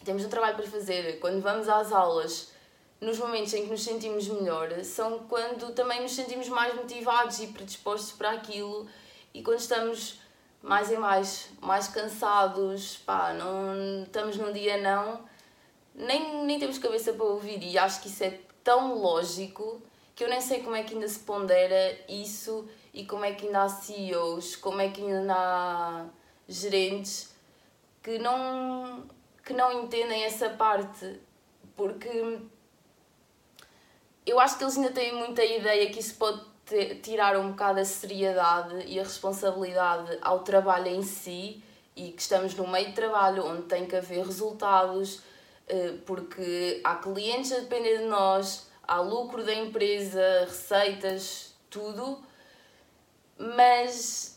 temos 0.04 0.24
um 0.24 0.28
trabalho 0.28 0.56
para 0.56 0.66
fazer, 0.66 1.18
quando 1.18 1.40
vamos 1.42 1.68
às 1.68 1.92
aulas, 1.92 2.52
nos 3.00 3.18
momentos 3.18 3.52
em 3.52 3.64
que 3.64 3.70
nos 3.70 3.82
sentimos 3.82 4.28
melhor, 4.28 4.82
são 4.84 5.20
quando 5.28 5.72
também 5.74 6.00
nos 6.02 6.12
sentimos 6.12 6.48
mais 6.48 6.74
motivados 6.74 7.40
e 7.40 7.48
predispostos 7.48 8.12
para 8.12 8.30
aquilo. 8.30 8.88
E 9.34 9.42
quando 9.42 9.58
estamos 9.58 10.20
mais 10.62 10.90
e 10.90 10.96
mais, 10.96 11.48
mais 11.60 11.88
cansados, 11.88 12.96
pá, 12.98 13.32
não 13.32 14.02
estamos 14.02 14.36
num 14.36 14.52
dia 14.52 14.80
não, 14.80 15.24
nem, 15.94 16.44
nem 16.44 16.58
temos 16.58 16.78
cabeça 16.78 17.12
para 17.12 17.24
ouvir. 17.24 17.62
E 17.62 17.78
acho 17.78 18.00
que 18.00 18.08
isso 18.08 18.24
é 18.24 18.40
tão 18.64 18.94
lógico 18.94 19.80
que 20.14 20.24
eu 20.24 20.28
nem 20.28 20.40
sei 20.40 20.62
como 20.62 20.74
é 20.74 20.82
que 20.82 20.94
ainda 20.94 21.06
se 21.06 21.20
pondera 21.20 21.98
isso 22.08 22.66
e 22.92 23.04
como 23.04 23.24
é 23.24 23.32
que 23.32 23.46
ainda 23.46 23.62
há 23.62 23.68
CEOs, 23.68 24.56
como 24.56 24.80
é 24.80 24.88
que 24.88 25.02
ainda 25.02 25.34
há 25.34 26.06
gerentes 26.48 27.34
que 28.02 28.18
não, 28.18 29.04
que 29.44 29.52
não 29.52 29.82
entendem 29.82 30.24
essa 30.24 30.50
parte, 30.50 31.20
porque 31.74 32.40
eu 34.24 34.38
acho 34.40 34.58
que 34.58 34.64
eles 34.64 34.76
ainda 34.76 34.90
têm 34.90 35.14
muita 35.14 35.44
ideia 35.44 35.90
que 35.90 36.00
isso 36.00 36.14
pode 36.16 36.40
tirar 37.02 37.36
um 37.36 37.50
bocado 37.50 37.80
a 37.80 37.84
seriedade 37.84 38.84
e 38.86 38.98
a 38.98 39.02
responsabilidade 39.02 40.18
ao 40.20 40.40
trabalho 40.40 40.88
em 40.88 41.02
si 41.02 41.62
e 41.94 42.10
que 42.10 42.20
estamos 42.20 42.54
no 42.54 42.66
meio 42.66 42.88
de 42.88 42.92
trabalho 42.92 43.46
onde 43.46 43.62
tem 43.62 43.86
que 43.86 43.94
haver 43.94 44.24
resultados 44.24 45.22
eh, 45.68 45.94
porque 46.04 46.80
há 46.84 46.96
clientes 46.96 47.52
a 47.52 47.60
depender 47.60 47.98
de 47.98 48.04
nós, 48.04 48.68
há 48.86 49.00
lucro 49.00 49.44
da 49.44 49.54
empresa, 49.54 50.20
receitas, 50.46 51.54
tudo, 51.70 52.20
mas 53.38 54.35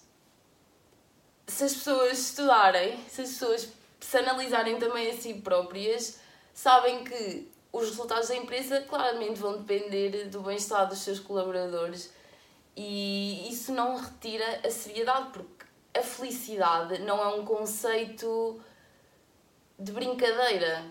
se 1.50 1.64
as 1.64 1.74
pessoas 1.74 2.20
estudarem, 2.20 3.04
se 3.10 3.22
as 3.22 3.30
pessoas 3.30 3.70
se 4.00 4.18
analisarem 4.18 4.78
também 4.78 5.10
a 5.10 5.14
si 5.14 5.34
próprias, 5.34 6.20
sabem 6.54 7.04
que 7.04 7.52
os 7.72 7.90
resultados 7.90 8.30
da 8.30 8.36
empresa 8.36 8.82
claramente 8.82 9.40
vão 9.40 9.58
depender 9.62 10.30
do 10.30 10.42
bem-estar 10.42 10.88
dos 10.88 11.00
seus 11.00 11.20
colaboradores 11.20 12.12
e 12.76 13.50
isso 13.50 13.74
não 13.74 13.98
retira 13.98 14.62
a 14.66 14.72
seriedade, 14.72 15.32
porque 15.34 15.66
a 15.94 16.02
felicidade 16.02 17.00
não 17.00 17.22
é 17.22 17.28
um 17.36 17.44
conceito 17.44 18.60
de 19.78 19.92
brincadeira. 19.92 20.86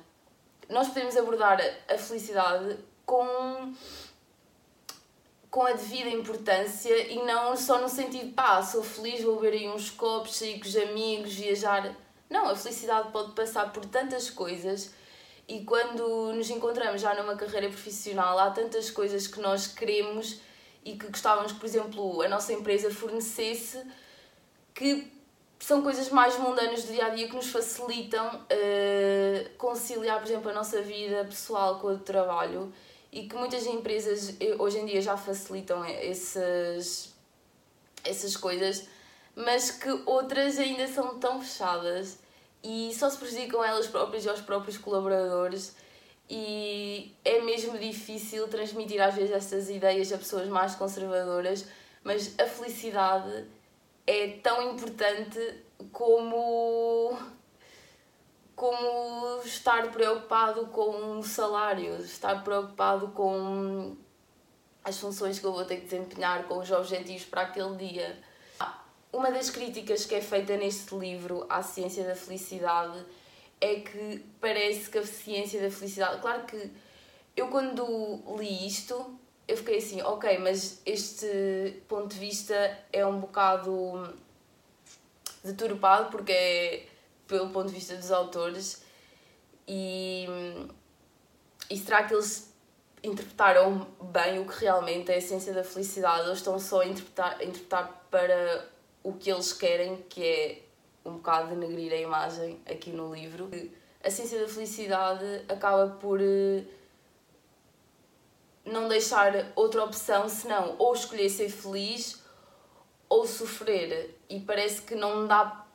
Nós 0.69 0.89
podemos 0.89 1.17
abordar 1.17 1.59
a 1.89 1.97
felicidade 1.97 2.77
com, 3.07 3.73
com 5.59 5.67
a 5.67 5.73
devida 5.73 6.09
importância 6.11 6.97
e 7.13 7.21
não 7.25 7.57
só 7.57 7.81
no 7.81 7.89
sentido, 7.89 8.33
pá, 8.33 8.63
sou 8.63 8.81
feliz, 8.81 9.25
vou 9.25 9.41
beber 9.41 9.59
aí 9.59 9.69
uns 9.69 9.91
copos, 9.91 10.37
sair 10.37 10.61
com 10.61 10.69
os 10.69 10.77
amigos, 10.77 11.35
viajar. 11.35 11.97
Não, 12.31 12.49
a 12.49 12.55
felicidade 12.55 13.11
pode 13.11 13.33
passar 13.33 13.73
por 13.73 13.85
tantas 13.85 14.31
coisas 14.31 14.95
e 15.49 15.65
quando 15.65 16.33
nos 16.33 16.49
encontramos 16.49 17.01
já 17.01 17.13
numa 17.13 17.35
carreira 17.35 17.67
profissional, 17.67 18.39
há 18.39 18.53
tantas 18.53 18.89
coisas 18.89 19.27
que 19.27 19.41
nós 19.41 19.67
queremos 19.67 20.41
e 20.85 20.97
que 20.97 21.09
gostávamos 21.09 21.51
que, 21.51 21.59
por 21.59 21.67
exemplo, 21.67 22.23
a 22.23 22.29
nossa 22.29 22.53
empresa 22.53 22.89
fornecesse, 22.89 23.85
que 24.73 25.11
são 25.59 25.83
coisas 25.83 26.09
mais 26.11 26.39
mundanas 26.39 26.85
do 26.85 26.93
dia 26.93 27.07
a 27.07 27.09
dia 27.09 27.27
que 27.27 27.35
nos 27.35 27.51
facilitam 27.51 28.29
uh, 28.29 29.51
conciliar, 29.59 30.21
por 30.21 30.29
exemplo, 30.29 30.51
a 30.51 30.55
nossa 30.55 30.81
vida 30.83 31.25
pessoal 31.25 31.81
com 31.81 31.89
o 31.89 31.99
trabalho 31.99 32.73
e 33.11 33.27
que 33.27 33.35
muitas 33.35 33.67
empresas 33.67 34.35
eh, 34.41 34.55
hoje 34.59 34.79
em 34.79 34.87
dia 34.87 35.01
já 35.01 35.17
facilitam 35.17 35.85
essas, 35.85 37.15
essas 38.05 38.37
coisas, 38.37 38.87
mas 39.35 39.71
que 39.71 39.91
outras 40.05 40.59
ainda 40.59 40.87
são 40.89 41.19
tão 41.19 41.41
fechadas 41.41 42.19
e 42.63 42.93
só 42.95 43.09
se 43.09 43.19
prejudicam 43.19 43.65
elas 43.65 43.87
próprias 43.87 44.25
e 44.25 44.29
aos 44.29 44.41
próprios 44.41 44.77
colaboradores. 44.77 45.75
E 46.31 47.15
é 47.25 47.41
mesmo 47.41 47.79
difícil 47.79 48.47
transmitir 48.49 49.01
às 49.01 49.15
vezes 49.15 49.31
estas 49.31 49.71
ideias 49.71 50.13
a 50.13 50.19
pessoas 50.19 50.47
mais 50.49 50.75
conservadoras, 50.75 51.65
mas 52.05 52.39
a 52.39 52.45
felicidade 52.45 53.47
é 54.07 54.39
tão 54.43 54.71
importante 54.71 55.39
como 55.93 57.17
como 58.59 59.41
estar 59.45 59.89
preocupado 59.93 60.67
com 60.67 61.21
o 61.21 61.23
salário, 61.23 61.95
estar 62.03 62.43
preocupado 62.43 63.07
com 63.13 63.97
as 64.83 64.99
funções 64.99 65.39
que 65.39 65.47
eu 65.47 65.53
vou 65.53 65.65
ter 65.65 65.77
que 65.77 65.85
desempenhar, 65.85 66.43
com 66.49 66.59
os 66.59 66.69
objetivos 66.73 67.25
para 67.25 67.43
aquele 67.43 67.77
dia. 67.77 68.19
Uma 69.13 69.31
das 69.31 69.49
críticas 69.49 70.05
que 70.05 70.17
é 70.17 70.21
feita 70.21 70.57
neste 70.57 70.93
livro 70.97 71.47
à 71.49 71.63
ciência 71.63 72.03
da 72.05 72.17
felicidade 72.17 72.99
é 73.61 73.77
que 73.77 74.25
parece 74.41 74.91
que 74.91 74.99
a 74.99 75.07
ciência 75.07 75.63
da 75.63 75.71
felicidade. 75.71 76.21
Claro 76.21 76.43
que 76.43 76.69
eu, 77.37 77.47
quando 77.47 78.21
li 78.39 78.67
isto, 78.67 79.17
eu 79.47 79.57
fiquei 79.57 79.79
assim, 79.79 80.03
ok, 80.03 80.37
mas 80.39 80.83
este 80.85 81.81
ponto 81.87 82.09
de 82.09 82.19
vista 82.19 82.77
é 82.93 83.07
um 83.07 83.21
bocado 83.21 84.13
deturpado 85.45 86.11
porque 86.11 86.33
é 86.33 86.98
pelo 87.29 87.51
ponto 87.51 87.69
de 87.69 87.75
vista 87.75 87.95
dos 87.95 88.11
autores 88.11 88.83
e, 89.69 90.27
e 91.71 91.77
será 91.77 92.03
que 92.05 92.15
eles 92.15 92.53
interpretaram 93.05 93.87
bem 94.03 94.41
o 94.41 94.47
que 94.47 94.65
realmente 94.65 95.11
é 95.11 95.15
a 95.15 95.19
essência 95.19 95.53
da 95.53 95.63
felicidade 95.63 96.27
ou 96.27 96.35
estão 96.35 96.59
só 96.59 96.81
a 96.81 96.87
interpretar, 96.87 97.37
a 97.39 97.45
interpretar 97.45 98.07
para 98.11 98.67
o 99.03 99.13
que 99.13 99.31
eles 99.31 99.53
querem, 99.53 99.99
que 100.09 100.25
é 100.25 100.63
um 101.05 101.17
bocado 101.17 101.55
denegrir 101.55 101.93
a 101.93 101.97
imagem 101.97 102.61
aqui 102.67 102.91
no 102.91 103.15
livro. 103.15 103.51
A 104.03 104.11
ciência 104.11 104.41
da 104.41 104.49
felicidade 104.49 105.45
acaba 105.49 105.89
por 106.01 106.21
eh, 106.21 106.65
não 108.65 108.89
deixar 108.89 109.53
outra 109.55 109.85
opção 109.85 110.29
senão 110.29 110.77
ou 110.79 110.95
escolher 110.95 111.29
ser 111.29 111.51
feliz 111.51 112.23
ou 113.09 113.27
sofrer. 113.27 114.19
E 114.29 114.41
parece 114.41 114.83
que 114.83 114.95
não 114.95 115.27
dá 115.27 115.67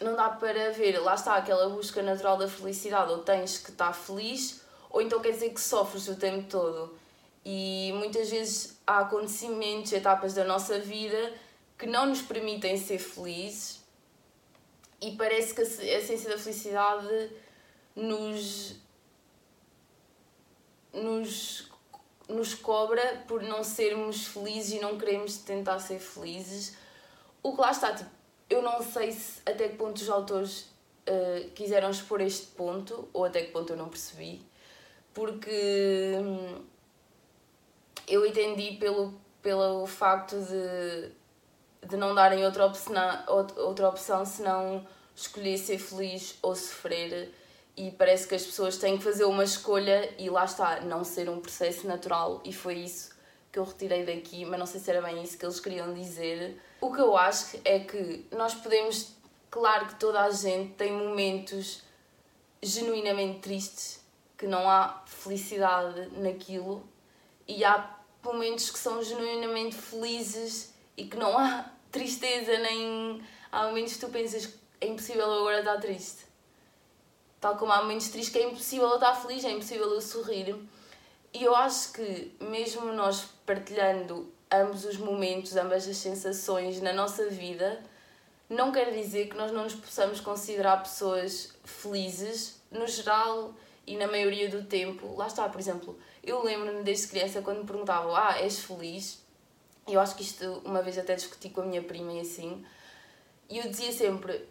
não 0.00 0.16
dá 0.16 0.30
para 0.30 0.70
ver, 0.70 0.98
lá 0.98 1.14
está 1.14 1.36
aquela 1.36 1.68
busca 1.68 2.02
natural 2.02 2.36
da 2.36 2.48
felicidade, 2.48 3.12
ou 3.12 3.18
tens 3.18 3.58
que 3.58 3.70
estar 3.70 3.92
feliz, 3.92 4.62
ou 4.88 5.02
então 5.02 5.20
quer 5.20 5.32
dizer 5.32 5.50
que 5.50 5.60
sofres 5.60 6.08
o 6.08 6.16
tempo 6.16 6.48
todo. 6.48 6.98
E 7.44 7.92
muitas 7.94 8.30
vezes 8.30 8.78
há 8.86 9.00
acontecimentos, 9.00 9.92
etapas 9.92 10.34
da 10.34 10.44
nossa 10.44 10.78
vida 10.78 11.32
que 11.78 11.86
não 11.86 12.06
nos 12.06 12.20
permitem 12.20 12.76
ser 12.76 12.98
felizes 12.98 13.80
e 15.00 15.12
parece 15.12 15.54
que 15.54 15.62
a 15.62 15.98
essência 15.98 16.28
da 16.28 16.36
felicidade 16.36 17.30
nos 17.96 18.76
nos, 20.92 21.70
nos 22.28 22.54
cobra 22.54 23.24
por 23.26 23.42
não 23.42 23.64
sermos 23.64 24.26
felizes 24.26 24.72
e 24.72 24.80
não 24.80 24.98
queremos 24.98 25.38
tentar 25.38 25.78
ser 25.78 25.98
felizes. 25.98 26.76
O 27.42 27.54
que 27.54 27.60
lá 27.60 27.70
está, 27.70 27.94
tipo, 27.94 28.10
eu 28.50 28.60
não 28.60 28.82
sei 28.82 29.12
se 29.12 29.40
até 29.46 29.68
que 29.68 29.76
ponto 29.76 29.96
os 29.96 30.10
autores 30.10 30.62
uh, 31.08 31.50
quiseram 31.54 31.90
expor 31.90 32.20
este 32.20 32.48
ponto 32.48 33.08
ou 33.12 33.24
até 33.24 33.42
que 33.42 33.52
ponto 33.52 33.72
eu 33.72 33.76
não 33.76 33.88
percebi, 33.88 34.42
porque 35.14 36.18
hum, 36.18 36.62
eu 38.08 38.26
entendi 38.26 38.76
pelo, 38.76 39.14
pelo 39.40 39.86
facto 39.86 40.36
de, 40.36 41.86
de 41.86 41.96
não 41.96 42.14
darem 42.14 42.44
outra 42.44 42.66
opção, 42.66 42.94
outra 43.56 43.88
opção 43.88 44.26
senão 44.26 44.86
escolher 45.14 45.56
ser 45.56 45.78
feliz 45.78 46.36
ou 46.42 46.54
sofrer 46.56 47.32
e 47.76 47.90
parece 47.92 48.26
que 48.26 48.34
as 48.34 48.44
pessoas 48.44 48.76
têm 48.78 48.98
que 48.98 49.04
fazer 49.04 49.24
uma 49.24 49.44
escolha 49.44 50.12
e 50.18 50.28
lá 50.28 50.44
está, 50.44 50.80
não 50.80 51.04
ser 51.04 51.30
um 51.30 51.40
processo 51.40 51.86
natural 51.86 52.40
e 52.44 52.52
foi 52.52 52.74
isso 52.74 53.10
que 53.52 53.58
eu 53.58 53.64
retirei 53.64 54.04
daqui, 54.04 54.44
mas 54.44 54.58
não 54.58 54.66
sei 54.66 54.80
se 54.80 54.90
era 54.90 55.02
bem 55.02 55.22
isso 55.22 55.36
que 55.36 55.44
eles 55.44 55.58
queriam 55.58 55.92
dizer. 55.92 56.60
O 56.80 56.90
que 56.92 57.00
eu 57.00 57.14
acho 57.14 57.58
é 57.64 57.80
que 57.80 58.26
nós 58.32 58.54
podemos, 58.54 59.14
claro 59.50 59.86
que 59.86 59.96
toda 59.96 60.22
a 60.22 60.30
gente 60.30 60.72
tem 60.74 60.90
momentos 60.90 61.82
genuinamente 62.62 63.40
tristes, 63.40 64.00
que 64.38 64.46
não 64.46 64.68
há 64.68 65.02
felicidade 65.04 66.08
naquilo, 66.18 66.82
e 67.46 67.62
há 67.64 67.98
momentos 68.22 68.70
que 68.70 68.78
são 68.78 69.02
genuinamente 69.02 69.76
felizes 69.76 70.72
e 70.96 71.04
que 71.04 71.18
não 71.18 71.36
há 71.38 71.70
tristeza, 71.92 72.58
nem 72.58 73.22
há 73.52 73.66
momentos 73.66 73.94
que 73.94 74.00
tu 74.00 74.08
pensas 74.08 74.54
é 74.80 74.86
impossível 74.86 75.30
agora 75.30 75.58
estar 75.58 75.78
triste. 75.78 76.24
Tal 77.38 77.56
como 77.56 77.72
há 77.72 77.82
momentos 77.82 78.08
tristes 78.08 78.32
que 78.32 78.38
é 78.38 78.48
impossível 78.48 78.88
eu 78.88 78.94
estar 78.94 79.14
feliz, 79.14 79.44
é 79.44 79.50
impossível 79.50 79.90
eu 79.92 80.00
sorrir. 80.00 80.56
E 81.32 81.44
eu 81.44 81.54
acho 81.54 81.92
que, 81.92 82.34
mesmo 82.40 82.92
nós 82.92 83.28
partilhando 83.44 84.32
ambos 84.52 84.84
os 84.84 84.96
momentos, 84.96 85.56
ambas 85.56 85.88
as 85.88 85.96
sensações 85.96 86.80
na 86.80 86.92
nossa 86.92 87.28
vida, 87.28 87.80
não 88.48 88.72
quer 88.72 88.92
dizer 88.92 89.28
que 89.28 89.36
nós 89.36 89.52
não 89.52 89.64
nos 89.64 89.74
possamos 89.74 90.20
considerar 90.20 90.82
pessoas 90.82 91.54
felizes, 91.64 92.60
no 92.70 92.86
geral 92.86 93.54
e 93.86 93.96
na 93.96 94.06
maioria 94.06 94.48
do 94.48 94.64
tempo. 94.64 95.14
Lá 95.16 95.26
está, 95.26 95.48
por 95.48 95.60
exemplo, 95.60 95.98
eu 96.22 96.42
lembro-me 96.42 96.82
desde 96.82 97.08
criança 97.08 97.42
quando 97.42 97.58
me 97.58 97.66
perguntavam: 97.66 98.14
Ah, 98.14 98.38
és 98.38 98.58
feliz? 98.60 99.20
Eu 99.86 100.00
acho 100.00 100.14
que 100.14 100.22
isto, 100.22 100.62
uma 100.64 100.82
vez 100.82 100.98
até 100.98 101.14
discuti 101.14 101.48
com 101.48 101.62
a 101.62 101.64
minha 101.64 101.82
prima 101.82 102.12
e 102.12 102.20
assim, 102.20 102.64
e 103.48 103.58
eu 103.58 103.68
dizia 103.68 103.92
sempre: 103.92 104.48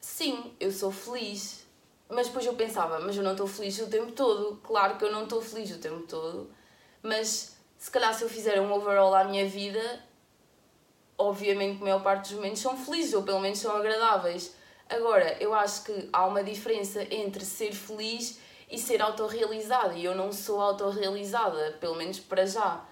Sim, 0.00 0.54
eu 0.58 0.72
sou 0.72 0.90
feliz. 0.90 1.66
Mas 2.08 2.26
depois 2.26 2.44
eu 2.44 2.54
pensava, 2.54 2.98
mas 2.98 3.16
eu 3.16 3.22
não 3.22 3.32
estou 3.32 3.46
feliz 3.46 3.78
o 3.78 3.86
tempo 3.86 4.10
todo. 4.10 4.60
Claro 4.64 4.98
que 4.98 5.04
eu 5.04 5.12
não 5.12 5.24
estou 5.24 5.40
feliz 5.40 5.70
o 5.70 5.78
tempo 5.78 6.00
todo, 6.08 6.50
mas 7.04 7.56
se 7.80 7.90
calhar 7.90 8.12
se 8.12 8.22
eu 8.22 8.28
fizer 8.28 8.60
um 8.60 8.70
overall 8.70 9.14
à 9.14 9.24
minha 9.24 9.48
vida, 9.48 9.80
obviamente 11.16 11.78
que 11.78 11.82
a 11.82 11.84
maior 11.86 12.02
parte 12.02 12.28
dos 12.28 12.32
momentos 12.32 12.60
são 12.60 12.76
felizes, 12.76 13.14
ou 13.14 13.22
pelo 13.22 13.40
menos 13.40 13.58
são 13.58 13.74
agradáveis. 13.74 14.54
Agora, 14.86 15.34
eu 15.40 15.54
acho 15.54 15.84
que 15.84 16.10
há 16.12 16.26
uma 16.26 16.44
diferença 16.44 17.02
entre 17.10 17.42
ser 17.42 17.72
feliz 17.72 18.38
e 18.70 18.76
ser 18.76 19.00
autorrealizada, 19.00 19.94
e 19.94 20.04
eu 20.04 20.14
não 20.14 20.30
sou 20.30 20.60
autorrealizada, 20.60 21.78
pelo 21.80 21.94
menos 21.94 22.20
para 22.20 22.44
já. 22.44 22.84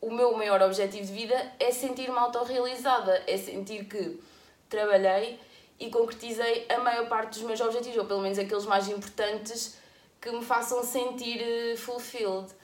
O 0.00 0.10
meu 0.10 0.34
maior 0.34 0.62
objetivo 0.62 1.04
de 1.04 1.12
vida 1.12 1.52
é 1.60 1.70
sentir-me 1.70 2.16
autorrealizada, 2.16 3.22
é 3.26 3.36
sentir 3.36 3.84
que 3.84 4.18
trabalhei 4.66 5.38
e 5.78 5.90
concretizei 5.90 6.64
a 6.70 6.78
maior 6.78 7.06
parte 7.06 7.38
dos 7.38 7.42
meus 7.42 7.60
objetivos, 7.60 7.98
ou 7.98 8.06
pelo 8.06 8.22
menos 8.22 8.38
aqueles 8.38 8.64
mais 8.64 8.88
importantes 8.88 9.76
que 10.18 10.32
me 10.32 10.42
façam 10.42 10.82
sentir 10.82 11.38
eh, 11.42 11.76
fulfilled. 11.76 12.61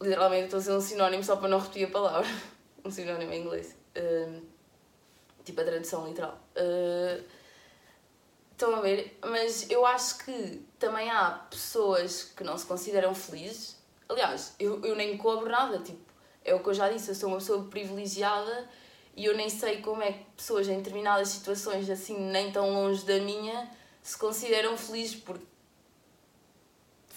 Literalmente 0.00 0.44
estou 0.44 0.58
a 0.58 0.60
dizer 0.60 0.72
um 0.72 0.80
sinónimo 0.80 1.24
só 1.24 1.36
para 1.36 1.48
não 1.48 1.58
repetir 1.58 1.88
a 1.88 1.90
palavra. 1.90 2.28
Um 2.84 2.90
sinónimo 2.90 3.32
em 3.32 3.42
inglês. 3.42 3.76
Uh, 3.96 4.40
tipo 5.44 5.60
a 5.60 5.64
tradução 5.64 6.06
literal. 6.06 6.38
Uh, 6.56 7.22
estão 8.52 8.74
a 8.74 8.80
ver? 8.80 9.18
Mas 9.22 9.68
eu 9.70 9.84
acho 9.84 10.18
que 10.18 10.64
também 10.78 11.10
há 11.10 11.30
pessoas 11.50 12.24
que 12.36 12.42
não 12.44 12.56
se 12.56 12.64
consideram 12.64 13.14
felizes. 13.14 13.76
Aliás, 14.08 14.54
eu, 14.58 14.82
eu 14.84 14.96
nem 14.96 15.16
cobro 15.16 15.50
nada. 15.50 15.78
Tipo, 15.80 16.00
é 16.44 16.54
o 16.54 16.60
que 16.60 16.68
eu 16.68 16.74
já 16.74 16.88
disse, 16.88 17.10
eu 17.10 17.14
sou 17.14 17.28
uma 17.28 17.38
pessoa 17.38 17.64
privilegiada 17.64 18.68
e 19.14 19.24
eu 19.24 19.36
nem 19.36 19.48
sei 19.48 19.80
como 19.82 20.02
é 20.02 20.12
que 20.12 20.24
pessoas 20.36 20.68
em 20.68 20.76
determinadas 20.76 21.28
situações, 21.28 21.90
assim, 21.90 22.16
nem 22.16 22.50
tão 22.50 22.72
longe 22.72 23.04
da 23.04 23.18
minha, 23.18 23.70
se 24.02 24.16
consideram 24.16 24.76
felizes 24.76 25.16
porque. 25.16 25.46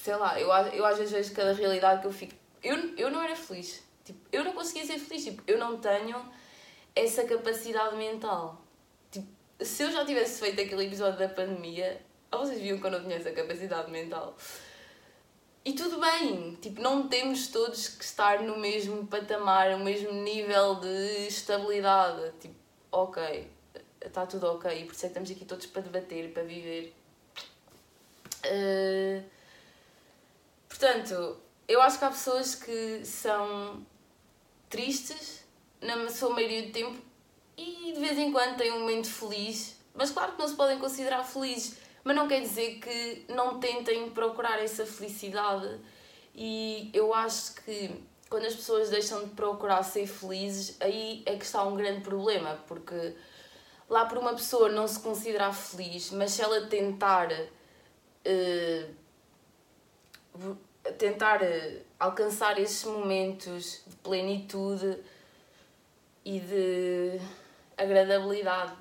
Sei 0.03 0.15
lá, 0.15 0.39
eu, 0.39 0.49
eu 0.73 0.83
às 0.83 0.97
vezes 0.97 1.11
vejo 1.11 1.33
cada 1.33 1.53
realidade 1.53 2.01
que 2.01 2.07
eu 2.07 2.11
fico. 2.11 2.33
Eu, 2.63 2.95
eu 2.97 3.09
não 3.09 3.21
era 3.21 3.35
feliz. 3.35 3.83
Tipo, 4.03 4.19
eu 4.31 4.43
não 4.43 4.53
conseguia 4.53 4.85
ser 4.85 4.99
feliz. 4.99 5.23
Tipo, 5.23 5.43
eu 5.47 5.57
não 5.57 5.77
tenho 5.79 6.23
essa 6.95 7.23
capacidade 7.23 7.95
mental. 7.95 8.61
Tipo, 9.09 9.27
se 9.59 9.83
eu 9.83 9.91
já 9.91 10.05
tivesse 10.05 10.39
feito 10.39 10.61
aquele 10.61 10.85
episódio 10.85 11.19
da 11.19 11.29
pandemia, 11.29 12.01
vocês 12.31 12.61
viam 12.61 12.79
que 12.79 12.85
eu 12.85 12.91
não 12.91 13.01
tinha 13.01 13.17
essa 13.17 13.31
capacidade 13.31 13.91
mental. 13.91 14.35
E 15.63 15.73
tudo 15.73 15.99
bem, 15.99 16.55
tipo, 16.55 16.81
não 16.81 17.07
temos 17.07 17.47
todos 17.49 17.87
que 17.87 18.03
estar 18.03 18.41
no 18.41 18.57
mesmo 18.57 19.05
patamar, 19.05 19.77
no 19.77 19.83
mesmo 19.83 20.11
nível 20.11 20.75
de 20.75 21.27
estabilidade. 21.27 22.31
Tipo, 22.39 22.55
ok, 22.91 23.47
está 24.03 24.25
tudo 24.25 24.47
ok, 24.47 24.85
por 24.85 24.93
isso 24.93 25.05
é 25.05 25.09
que 25.09 25.19
estamos 25.19 25.31
aqui 25.31 25.45
todos 25.45 25.67
para 25.67 25.83
debater, 25.83 26.33
para 26.33 26.43
viver. 26.43 26.95
Uh, 28.43 29.23
portanto, 30.67 31.37
eu 31.67 31.81
acho 31.81 31.99
que 31.99 32.05
há 32.05 32.09
pessoas 32.09 32.55
que 32.55 33.05
são 33.05 33.85
tristes 34.69 35.43
na 35.81 36.09
sua 36.09 36.29
maioria 36.29 36.63
do 36.63 36.71
tempo 36.71 36.97
e 37.57 37.91
de 37.93 37.99
vez 37.99 38.17
em 38.17 38.31
quando 38.31 38.57
têm 38.57 38.71
um 38.71 38.81
momento 38.81 39.09
feliz, 39.09 39.77
mas 39.93 40.11
claro 40.11 40.33
que 40.33 40.39
não 40.39 40.47
se 40.47 40.55
podem 40.55 40.79
considerar 40.79 41.23
felizes 41.23 41.81
mas 42.03 42.15
não 42.15 42.27
quer 42.27 42.41
dizer 42.41 42.79
que 42.79 43.25
não 43.29 43.59
tentem 43.59 44.09
procurar 44.09 44.61
essa 44.61 44.85
felicidade. 44.85 45.79
E 46.33 46.89
eu 46.93 47.13
acho 47.13 47.55
que 47.55 48.03
quando 48.29 48.45
as 48.45 48.55
pessoas 48.55 48.89
deixam 48.89 49.23
de 49.23 49.31
procurar 49.31 49.83
ser 49.83 50.07
felizes, 50.07 50.77
aí 50.79 51.21
é 51.25 51.35
que 51.35 51.45
está 51.45 51.63
um 51.63 51.75
grande 51.75 52.01
problema, 52.01 52.57
porque 52.67 53.15
lá 53.89 54.05
por 54.05 54.17
uma 54.17 54.33
pessoa 54.33 54.69
não 54.69 54.87
se 54.87 54.99
considerar 54.99 55.53
feliz, 55.53 56.11
mas 56.11 56.31
se 56.31 56.41
ela 56.41 56.65
tentar 56.67 57.29
uh, 57.31 58.95
tentar 60.97 61.41
uh, 61.41 61.81
alcançar 61.99 62.59
esses 62.59 62.83
momentos 62.83 63.81
de 63.85 63.95
plenitude 63.97 64.97
e 66.23 66.39
de 66.39 67.19
agradabilidade, 67.77 68.73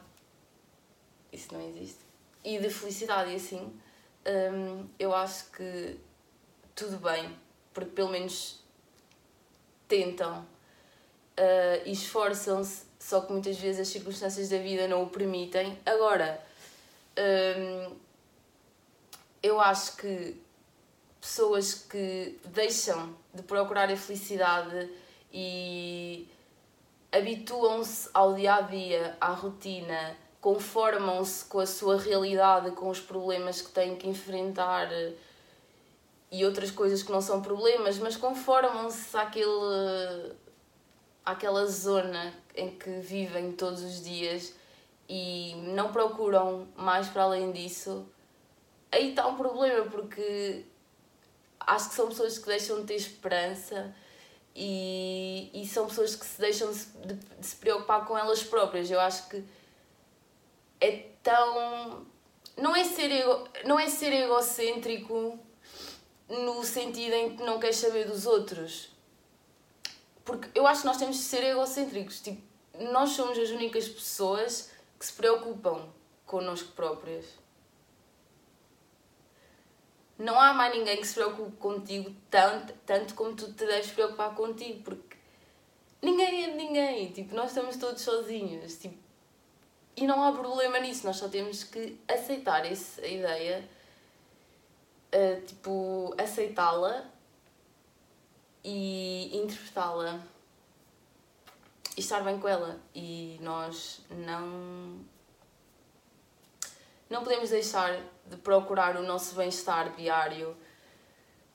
isso 1.33 1.53
não 1.53 1.69
existe 1.69 2.11
e 2.45 2.59
de 2.59 2.71
felicidade 2.71 3.33
e 3.33 3.37
assim, 3.37 3.73
hum, 4.27 4.89
eu 4.99 5.15
acho 5.15 5.51
que 5.51 5.99
tudo 6.75 6.97
bem, 6.99 7.37
porque 7.73 7.91
pelo 7.91 8.11
menos 8.11 8.63
tentam 9.87 10.41
uh, 10.41 11.83
e 11.85 11.93
esforçam-se, 11.93 12.85
só 12.99 13.21
que 13.21 13.33
muitas 13.33 13.59
vezes 13.59 13.81
as 13.81 13.89
circunstâncias 13.89 14.49
da 14.49 14.59
vida 14.59 14.87
não 14.89 15.03
o 15.03 15.11
permitem. 15.11 15.79
Agora, 15.85 16.43
hum, 17.19 17.97
eu 19.43 19.61
acho 19.61 19.97
que 19.97 20.37
pessoas 21.21 21.75
que 21.75 22.39
deixam 22.47 23.15
de 23.35 23.43
procurar 23.43 23.91
a 23.91 23.97
felicidade 23.97 24.91
e 25.33 26.27
habituam-se 27.13 28.09
ao 28.15 28.35
dia 28.35 28.55
a 28.55 28.61
dia, 28.63 29.17
à 29.21 29.33
rotina, 29.33 30.17
conformam-se 30.41 31.45
com 31.45 31.61
a 31.61 31.67
sua 31.67 31.99
realidade, 31.99 32.71
com 32.71 32.89
os 32.89 33.01
problemas 33.01 33.61
que 33.61 33.71
têm 33.71 33.97
que 33.97 34.09
enfrentar 34.09 34.91
eh, 34.91 35.13
e 36.33 36.45
outras 36.45 36.71
coisas 36.71 37.03
que 37.03 37.13
não 37.13 37.21
são 37.21 37.43
problemas, 37.43 37.99
mas 37.99 38.17
conformam-se 38.17 39.15
àquele, 39.17 40.33
àquela 41.25 41.67
zona 41.67 42.33
em 42.55 42.71
que 42.71 42.91
vivem 43.01 43.53
todos 43.53 43.83
os 43.83 44.03
dias 44.03 44.55
e 45.09 45.55
não 45.75 45.93
procuram 45.93 46.69
mais 46.77 47.09
para 47.09 47.25
além 47.25 47.51
disso, 47.53 48.07
aí 48.91 49.11
está 49.11 49.27
um 49.27 49.37
problema, 49.37 49.85
porque 49.91 50.65
acho 51.61 51.91
que 51.91 51.95
são 51.95 52.09
pessoas 52.09 52.39
que 52.39 52.47
deixam 52.47 52.81
de 52.81 52.87
ter 52.87 52.95
esperança 52.95 53.95
e, 54.55 55.51
e 55.55 55.67
são 55.67 55.87
pessoas 55.87 56.17
que 56.17 56.25
se 56.25 56.41
deixam 56.41 56.73
de, 56.73 57.15
de, 57.15 57.47
se 57.47 57.57
preocupar 57.57 58.07
com 58.07 58.17
elas 58.17 58.43
próprias. 58.43 58.91
Eu 58.91 59.01
acho 59.01 59.29
que 59.29 59.45
é 60.81 61.09
tão. 61.23 62.07
Não 62.57 62.75
é 62.75 62.85
ser, 62.85 63.11
ego, 63.11 63.49
não 63.65 63.79
é 63.79 63.89
ser 63.89 64.13
egocêntrico 64.13 65.39
no 66.29 66.63
sentido 66.65 67.15
em 67.15 67.37
que 67.37 67.43
não 67.43 67.59
queres 67.59 67.77
saber 67.77 68.07
dos 68.07 68.27
outros. 68.27 68.91
Porque 70.25 70.49
eu 70.55 70.67
acho 70.67 70.83
que 70.83 70.87
nós 70.87 70.97
temos 70.97 71.17
de 71.17 71.23
ser 71.23 71.43
egocêntricos. 71.45 72.21
Tipo, 72.21 72.43
nós 72.93 73.11
somos 73.11 73.39
as 73.39 73.51
únicas 73.51 73.89
pessoas 73.89 74.71
que 74.99 75.07
se 75.07 75.13
preocupam 75.13 75.89
connosco 76.27 76.73
próprias. 76.73 77.40
Não 80.21 80.39
há 80.39 80.53
mais 80.53 80.75
ninguém 80.77 80.99
que 80.99 81.07
se 81.07 81.15
preocupe 81.15 81.57
contigo 81.57 82.15
tanto, 82.31 82.73
tanto 82.87 83.15
como 83.15 83.35
tu 83.35 83.53
te 83.53 83.67
deves 83.67 83.91
preocupar 83.91 84.35
contigo, 84.35 84.83
porque 84.83 85.17
ninguém 86.03 86.45
é 86.45 86.51
de 86.51 86.57
ninguém, 86.57 87.11
tipo, 87.13 87.35
nós 87.35 87.51
estamos 87.51 87.77
todos 87.77 88.03
sozinhos, 88.03 88.77
tipo, 88.79 88.99
e 89.97 90.07
não 90.07 90.23
há 90.23 90.33
problema 90.33 90.79
nisso, 90.79 91.07
nós 91.07 91.17
só 91.17 91.29
temos 91.29 91.65
que 91.65 91.99
aceitar 92.09 92.65
essa 92.65 93.07
ideia, 93.07 93.69
uh, 95.15 95.41
tipo, 95.47 96.15
aceitá-la 96.19 97.05
e 98.65 99.37
interpretá-la 99.37 100.21
e 101.97 102.01
estar 102.01 102.23
bem 102.23 102.39
com 102.39 102.49
ela. 102.49 102.81
E 102.95 103.39
nós 103.43 104.01
não. 104.11 105.01
Não 107.11 107.25
podemos 107.25 107.51
deixar 107.51 108.01
de 108.25 108.37
procurar 108.37 108.97
o 108.97 109.03
nosso 109.03 109.35
bem-estar 109.35 109.97
diário, 109.97 110.57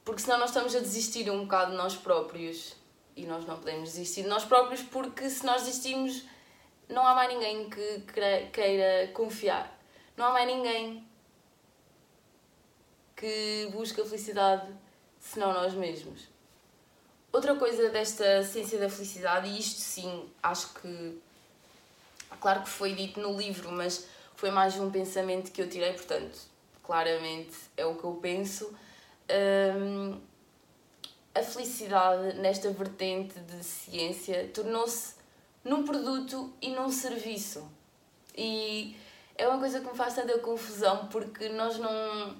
porque 0.04 0.22
senão 0.22 0.38
nós 0.38 0.50
estamos 0.50 0.76
a 0.76 0.80
desistir 0.80 1.32
um 1.32 1.44
bocado 1.44 1.72
de 1.72 1.78
nós 1.78 1.96
próprios. 1.96 2.76
E 3.16 3.26
nós 3.26 3.46
não 3.46 3.58
podemos 3.58 3.94
desistir 3.94 4.24
de 4.24 4.28
nós 4.28 4.44
próprios, 4.44 4.82
porque 4.84 5.30
se 5.30 5.46
nós 5.46 5.64
desistimos, 5.64 6.26
não 6.90 7.08
há 7.08 7.16
mais 7.16 7.34
ninguém 7.34 7.70
que 7.70 8.04
queira 8.52 9.08
confiar. 9.14 9.80
Não 10.18 10.26
há 10.26 10.32
mais 10.34 10.46
ninguém 10.46 11.08
que 13.16 13.70
busque 13.72 14.02
a 14.02 14.06
felicidade 14.06 14.70
senão 15.18 15.54
nós 15.54 15.74
mesmos. 15.74 16.28
Outra 17.32 17.56
coisa 17.56 17.90
desta 17.90 18.44
ciência 18.44 18.78
da 18.78 18.90
felicidade, 18.90 19.48
e 19.48 19.58
isto 19.58 19.80
sim, 19.80 20.30
acho 20.44 20.74
que. 20.74 21.22
Claro 22.42 22.64
que 22.64 22.70
foi 22.70 22.94
dito 22.94 23.20
no 23.22 23.38
livro, 23.38 23.72
mas 23.72 24.08
foi 24.36 24.52
mais 24.52 24.78
um 24.78 24.90
pensamento 24.92 25.52
que 25.52 25.62
eu 25.62 25.70
tirei, 25.70 25.94
portanto, 25.94 26.40
claramente 26.84 27.56
é 27.76 27.86
o 27.86 27.96
que 27.96 28.04
eu 28.04 28.14
penso. 28.14 28.74
Um, 29.30 30.20
a 31.34 31.42
felicidade 31.42 32.38
nesta 32.40 32.70
vertente 32.72 33.40
de 33.40 33.64
ciência 33.64 34.50
tornou-se 34.54 35.16
num 35.64 35.84
produto 35.84 36.54
e 36.62 36.70
num 36.70 36.90
serviço. 36.90 37.68
E 38.38 38.96
é 39.38 39.48
uma 39.48 39.60
coisa 39.60 39.82
que 39.82 39.88
me 39.88 39.96
faz 39.96 40.16
tanta 40.16 40.38
confusão 40.40 41.08
porque 41.08 41.50
nós 41.50 41.78
não, 41.78 42.36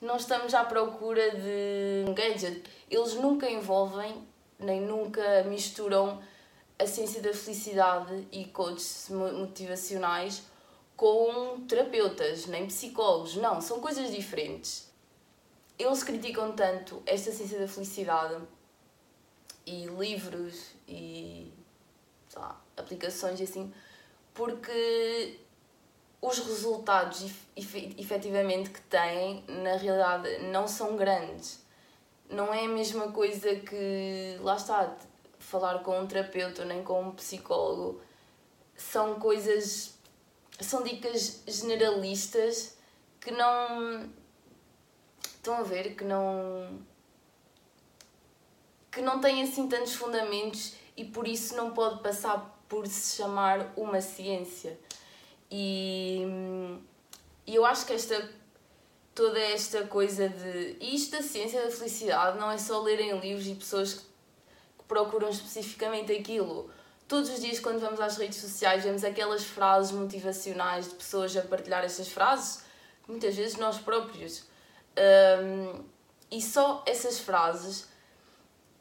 não 0.00 0.16
estamos 0.16 0.54
à 0.54 0.64
procura 0.64 1.30
de 1.30 2.08
um 2.08 2.14
gadget. 2.14 2.62
Eles 2.90 3.14
nunca 3.14 3.50
envolvem 3.50 4.26
nem 4.58 4.80
nunca 4.80 5.44
misturam 5.44 6.20
a 6.78 6.86
ciência 6.86 7.22
da 7.22 7.32
felicidade 7.32 8.26
e 8.30 8.44
coaches 8.46 9.08
motivacionais 9.10 10.42
com 10.96 11.60
terapeutas, 11.66 12.46
nem 12.46 12.66
psicólogos. 12.66 13.36
Não, 13.36 13.60
são 13.60 13.80
coisas 13.80 14.10
diferentes. 14.10 14.90
Eles 15.78 16.02
criticam 16.02 16.52
tanto 16.52 17.02
esta 17.04 17.30
ciência 17.30 17.58
da 17.58 17.68
felicidade 17.68 18.42
e 19.66 19.86
livros 19.86 20.70
e 20.88 21.52
lá, 22.34 22.60
aplicações 22.76 23.40
assim, 23.40 23.72
porque 24.32 25.38
os 26.20 26.38
resultados 26.38 27.30
efetivamente 27.54 28.70
que 28.70 28.80
têm, 28.82 29.44
na 29.48 29.76
realidade, 29.76 30.38
não 30.50 30.66
são 30.66 30.96
grandes 30.96 31.66
não 32.28 32.52
é 32.52 32.64
a 32.64 32.68
mesma 32.68 33.12
coisa 33.12 33.54
que, 33.56 34.36
lá 34.40 34.56
está, 34.56 34.94
falar 35.38 35.80
com 35.80 35.98
um 36.00 36.06
terapeuta 36.06 36.64
nem 36.64 36.82
com 36.82 37.02
um 37.02 37.10
psicólogo. 37.12 38.00
São 38.76 39.18
coisas, 39.18 39.95
são 40.64 40.82
dicas 40.82 41.42
generalistas 41.46 42.76
que 43.20 43.30
não. 43.30 44.08
Estão 45.24 45.54
a 45.54 45.62
ver? 45.62 45.94
Que 45.94 46.04
não. 46.04 46.80
que 48.90 49.00
não 49.00 49.20
têm 49.20 49.42
assim 49.42 49.68
tantos 49.68 49.94
fundamentos 49.94 50.74
e 50.96 51.04
por 51.04 51.28
isso 51.28 51.56
não 51.56 51.72
pode 51.72 52.02
passar 52.02 52.64
por 52.68 52.86
se 52.86 53.16
chamar 53.16 53.72
uma 53.76 54.00
ciência. 54.00 54.78
E, 55.50 56.22
e 57.46 57.54
eu 57.54 57.64
acho 57.64 57.86
que 57.86 57.92
esta 57.92 58.28
toda 59.16 59.40
esta 59.40 59.86
coisa 59.86 60.28
de. 60.28 60.76
Isto 60.80 61.12
da 61.16 61.22
ciência 61.22 61.64
da 61.64 61.70
felicidade 61.70 62.38
não 62.38 62.50
é 62.50 62.58
só 62.58 62.80
lerem 62.80 63.18
livros 63.18 63.46
e 63.48 63.54
pessoas 63.54 63.94
que, 63.94 64.00
que 64.00 64.84
procuram 64.86 65.30
especificamente 65.30 66.12
aquilo. 66.12 66.70
Todos 67.08 67.30
os 67.30 67.40
dias, 67.40 67.60
quando 67.60 67.78
vamos 67.78 68.00
às 68.00 68.16
redes 68.16 68.38
sociais, 68.38 68.82
vemos 68.82 69.04
aquelas 69.04 69.44
frases 69.44 69.92
motivacionais 69.92 70.88
de 70.88 70.94
pessoas 70.96 71.36
a 71.36 71.42
partilhar 71.42 71.84
estas 71.84 72.08
frases, 72.08 72.64
muitas 73.06 73.36
vezes 73.36 73.56
nós 73.56 73.78
próprios. 73.78 74.44
Um, 74.98 75.84
e 76.30 76.42
só 76.42 76.82
essas 76.84 77.20
frases, 77.20 77.82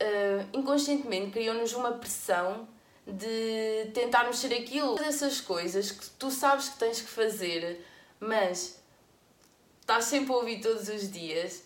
uh, 0.02 0.48
inconscientemente, 0.54 1.32
criam-nos 1.32 1.74
uma 1.74 1.92
pressão 1.92 2.68
de 3.06 3.92
tentarmos 3.94 4.40
ser 4.40 4.54
aquilo. 4.54 5.00
Essas 5.04 5.40
coisas 5.40 5.92
que 5.92 6.10
tu 6.12 6.32
sabes 6.32 6.70
que 6.70 6.80
tens 6.80 7.02
que 7.02 7.08
fazer, 7.08 7.86
mas 8.20 8.82
estás 9.82 10.06
sempre 10.06 10.34
a 10.34 10.38
ouvir 10.38 10.62
todos 10.62 10.90
os 10.90 11.12
dias, 11.12 11.62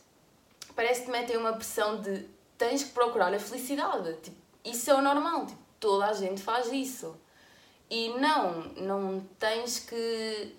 parece 0.75 1.01
que 1.01 1.05
te 1.05 1.11
metem 1.11 1.37
uma 1.37 1.53
pressão 1.53 2.01
de 2.01 2.27
tens 2.57 2.83
que 2.83 2.89
procurar 2.89 3.33
a 3.33 3.39
felicidade. 3.39 4.13
Tipo, 4.21 4.35
isso 4.65 4.91
é 4.91 4.93
o 4.93 5.01
normal, 5.01 5.45
tipo, 5.45 5.68
toda 5.79 6.07
a 6.07 6.13
gente 6.13 6.41
faz 6.41 6.71
isso. 6.71 7.15
E 7.89 8.09
não, 8.19 8.63
não 8.77 9.27
tens 9.39 9.79
que. 9.79 10.55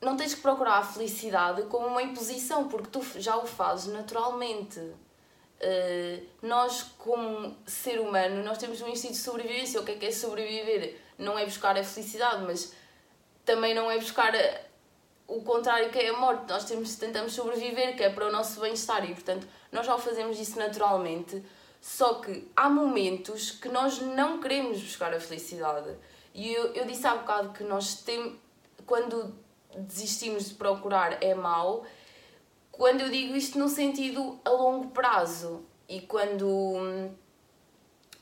Não 0.00 0.16
tens 0.16 0.34
que 0.34 0.40
procurar 0.40 0.78
a 0.78 0.82
felicidade 0.84 1.62
como 1.64 1.86
uma 1.86 2.02
imposição, 2.02 2.68
porque 2.68 2.88
tu 2.88 3.02
já 3.20 3.36
o 3.36 3.46
fazes 3.46 3.92
naturalmente. 3.92 4.78
Uh, 4.80 6.26
nós, 6.42 6.82
como 6.98 7.56
ser 7.64 8.00
humano, 8.00 8.42
nós 8.42 8.58
temos 8.58 8.80
um 8.80 8.88
instinto 8.88 9.14
de 9.14 9.20
sobrevivência. 9.20 9.80
O 9.80 9.84
que 9.84 9.92
é 9.92 9.96
que 9.96 10.06
é 10.06 10.10
sobreviver? 10.10 11.00
Não 11.16 11.38
é 11.38 11.44
buscar 11.44 11.78
a 11.78 11.84
felicidade, 11.84 12.42
mas 12.44 12.74
também 13.44 13.74
não 13.74 13.88
é 13.88 13.96
buscar 13.96 14.34
a, 14.34 14.60
o 15.28 15.40
contrário 15.42 15.90
que 15.90 15.98
é 15.98 16.08
a 16.08 16.16
morte. 16.16 16.48
Nós 16.48 16.64
temos, 16.64 16.96
tentamos 16.96 17.32
sobreviver, 17.32 17.96
que 17.96 18.02
é 18.02 18.10
para 18.10 18.26
o 18.26 18.32
nosso 18.32 18.60
bem-estar 18.60 19.08
e, 19.08 19.14
portanto, 19.14 19.46
nós 19.70 19.86
já 19.86 19.96
fazemos 19.98 20.38
isso 20.38 20.58
naturalmente. 20.58 21.42
Só 21.82 22.14
que 22.20 22.48
há 22.56 22.70
momentos 22.70 23.50
que 23.50 23.68
nós 23.68 24.00
não 24.00 24.40
queremos 24.40 24.80
buscar 24.80 25.12
a 25.12 25.18
felicidade. 25.18 25.96
E 26.32 26.52
eu, 26.52 26.72
eu 26.74 26.86
disse 26.86 27.04
há 27.08 27.16
bocado 27.16 27.52
que 27.52 27.64
nós 27.64 27.96
temos. 27.96 28.38
Quando 28.86 29.34
desistimos 29.76 30.48
de 30.48 30.54
procurar 30.54 31.20
é 31.20 31.34
mau. 31.34 31.84
Quando 32.70 33.00
eu 33.00 33.10
digo 33.10 33.34
isto 33.34 33.58
no 33.58 33.68
sentido 33.68 34.40
a 34.44 34.50
longo 34.50 34.90
prazo 34.90 35.66
e 35.88 36.00
quando. 36.02 37.10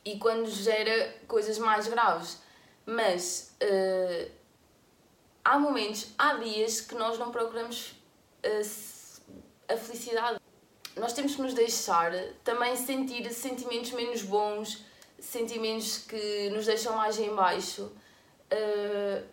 e 0.06 0.18
quando 0.18 0.48
gera 0.48 1.14
coisas 1.28 1.58
mais 1.58 1.86
graves. 1.86 2.40
Mas. 2.86 3.54
Uh, 3.62 4.30
há 5.44 5.58
momentos, 5.58 6.14
há 6.16 6.32
dias 6.34 6.80
que 6.80 6.94
nós 6.94 7.18
não 7.18 7.30
procuramos 7.30 7.92
eh, 8.42 8.62
a 9.68 9.76
felicidade. 9.76 10.40
Nós 10.96 11.12
temos 11.12 11.34
que 11.34 11.42
nos 11.42 11.54
deixar 11.54 12.12
também 12.44 12.76
sentir 12.76 13.28
sentimentos 13.32 13.92
menos 13.92 14.22
bons, 14.22 14.84
sentimentos 15.18 15.98
que 15.98 16.50
nos 16.50 16.66
deixam 16.66 16.96
mais 16.96 17.18
em 17.18 17.34
baixo. 17.34 17.90
Uh, 18.52 19.24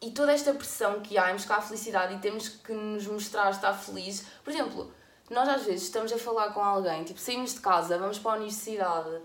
e 0.00 0.10
toda 0.12 0.32
esta 0.32 0.54
pressão 0.54 1.00
que 1.00 1.18
há 1.18 1.30
em 1.30 1.34
buscar 1.34 1.58
a 1.58 1.60
felicidade 1.60 2.14
e 2.14 2.18
temos 2.18 2.48
que 2.48 2.72
nos 2.72 3.06
mostrar 3.06 3.50
estar 3.50 3.74
feliz. 3.74 4.24
Por 4.44 4.50
exemplo, 4.50 4.92
nós 5.28 5.48
às 5.48 5.64
vezes 5.64 5.82
estamos 5.82 6.12
a 6.12 6.18
falar 6.18 6.52
com 6.52 6.60
alguém, 6.60 7.04
tipo, 7.04 7.18
saímos 7.18 7.54
de 7.54 7.60
casa, 7.60 7.98
vamos 7.98 8.18
para 8.18 8.32
a 8.32 8.36
universidade 8.36 9.20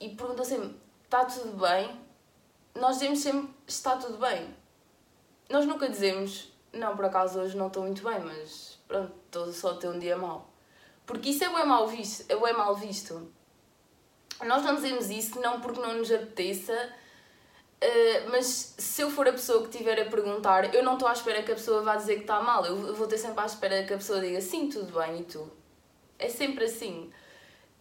e 0.00 0.10
perguntam 0.10 0.44
sempre: 0.44 0.76
está 1.04 1.24
tudo 1.24 1.58
bem? 1.60 2.00
Nós 2.74 2.94
dizemos 2.98 3.18
sempre: 3.18 3.50
está 3.66 3.96
tudo 3.96 4.18
bem 4.18 4.54
nós 5.48 5.64
nunca 5.66 5.88
dizemos, 5.88 6.52
não, 6.72 6.94
por 6.94 7.06
acaso 7.06 7.40
hoje 7.40 7.56
não 7.56 7.68
estou 7.68 7.82
muito 7.82 8.02
bem, 8.02 8.20
mas 8.20 8.77
pronto, 8.88 9.12
estou 9.26 9.52
só 9.52 9.72
a 9.72 9.74
ter 9.74 9.88
um 9.88 9.98
dia 9.98 10.16
mau. 10.16 10.50
Porque 11.06 11.30
isso 11.30 11.44
é 11.44 11.48
bem 11.48 11.66
mal 11.66 11.86
visto. 11.86 12.24
É 12.28 12.36
bem 12.36 12.52
mal 12.54 12.74
visto. 12.74 13.30
Nós 14.44 14.62
não 14.62 14.74
dizemos 14.74 15.10
isso 15.10 15.40
não 15.40 15.60
porque 15.60 15.80
não 15.80 15.94
nos 15.94 16.12
apeteça, 16.12 16.72
uh, 16.72 18.30
mas 18.30 18.74
se 18.78 19.02
eu 19.02 19.10
for 19.10 19.26
a 19.26 19.32
pessoa 19.32 19.62
que 19.62 19.68
estiver 19.70 20.00
a 20.00 20.04
perguntar, 20.04 20.72
eu 20.74 20.82
não 20.82 20.94
estou 20.94 21.08
à 21.08 21.12
espera 21.12 21.42
que 21.42 21.50
a 21.50 21.56
pessoa 21.56 21.82
vá 21.82 21.96
dizer 21.96 22.16
que 22.16 22.20
está 22.20 22.40
mal. 22.40 22.64
Eu 22.64 22.94
vou 22.94 23.06
ter 23.06 23.18
sempre 23.18 23.40
à 23.40 23.46
espera 23.46 23.82
que 23.84 23.94
a 23.94 23.96
pessoa 23.96 24.20
diga 24.20 24.40
sim, 24.40 24.68
tudo 24.68 24.92
bem, 24.98 25.20
e 25.20 25.24
tu? 25.24 25.50
É 26.18 26.28
sempre 26.28 26.64
assim. 26.64 27.10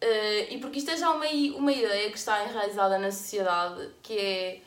Uh, 0.03 0.51
e 0.51 0.59
porque 0.59 0.79
isto 0.79 0.91
é 0.91 0.97
já 0.97 1.11
uma, 1.11 1.25
uma 1.57 1.71
ideia 1.71 2.09
que 2.09 2.17
está 2.17 2.43
enraizada 2.43 2.97
na 2.97 3.11
sociedade, 3.11 3.91
que 4.01 4.17
é 4.17 4.61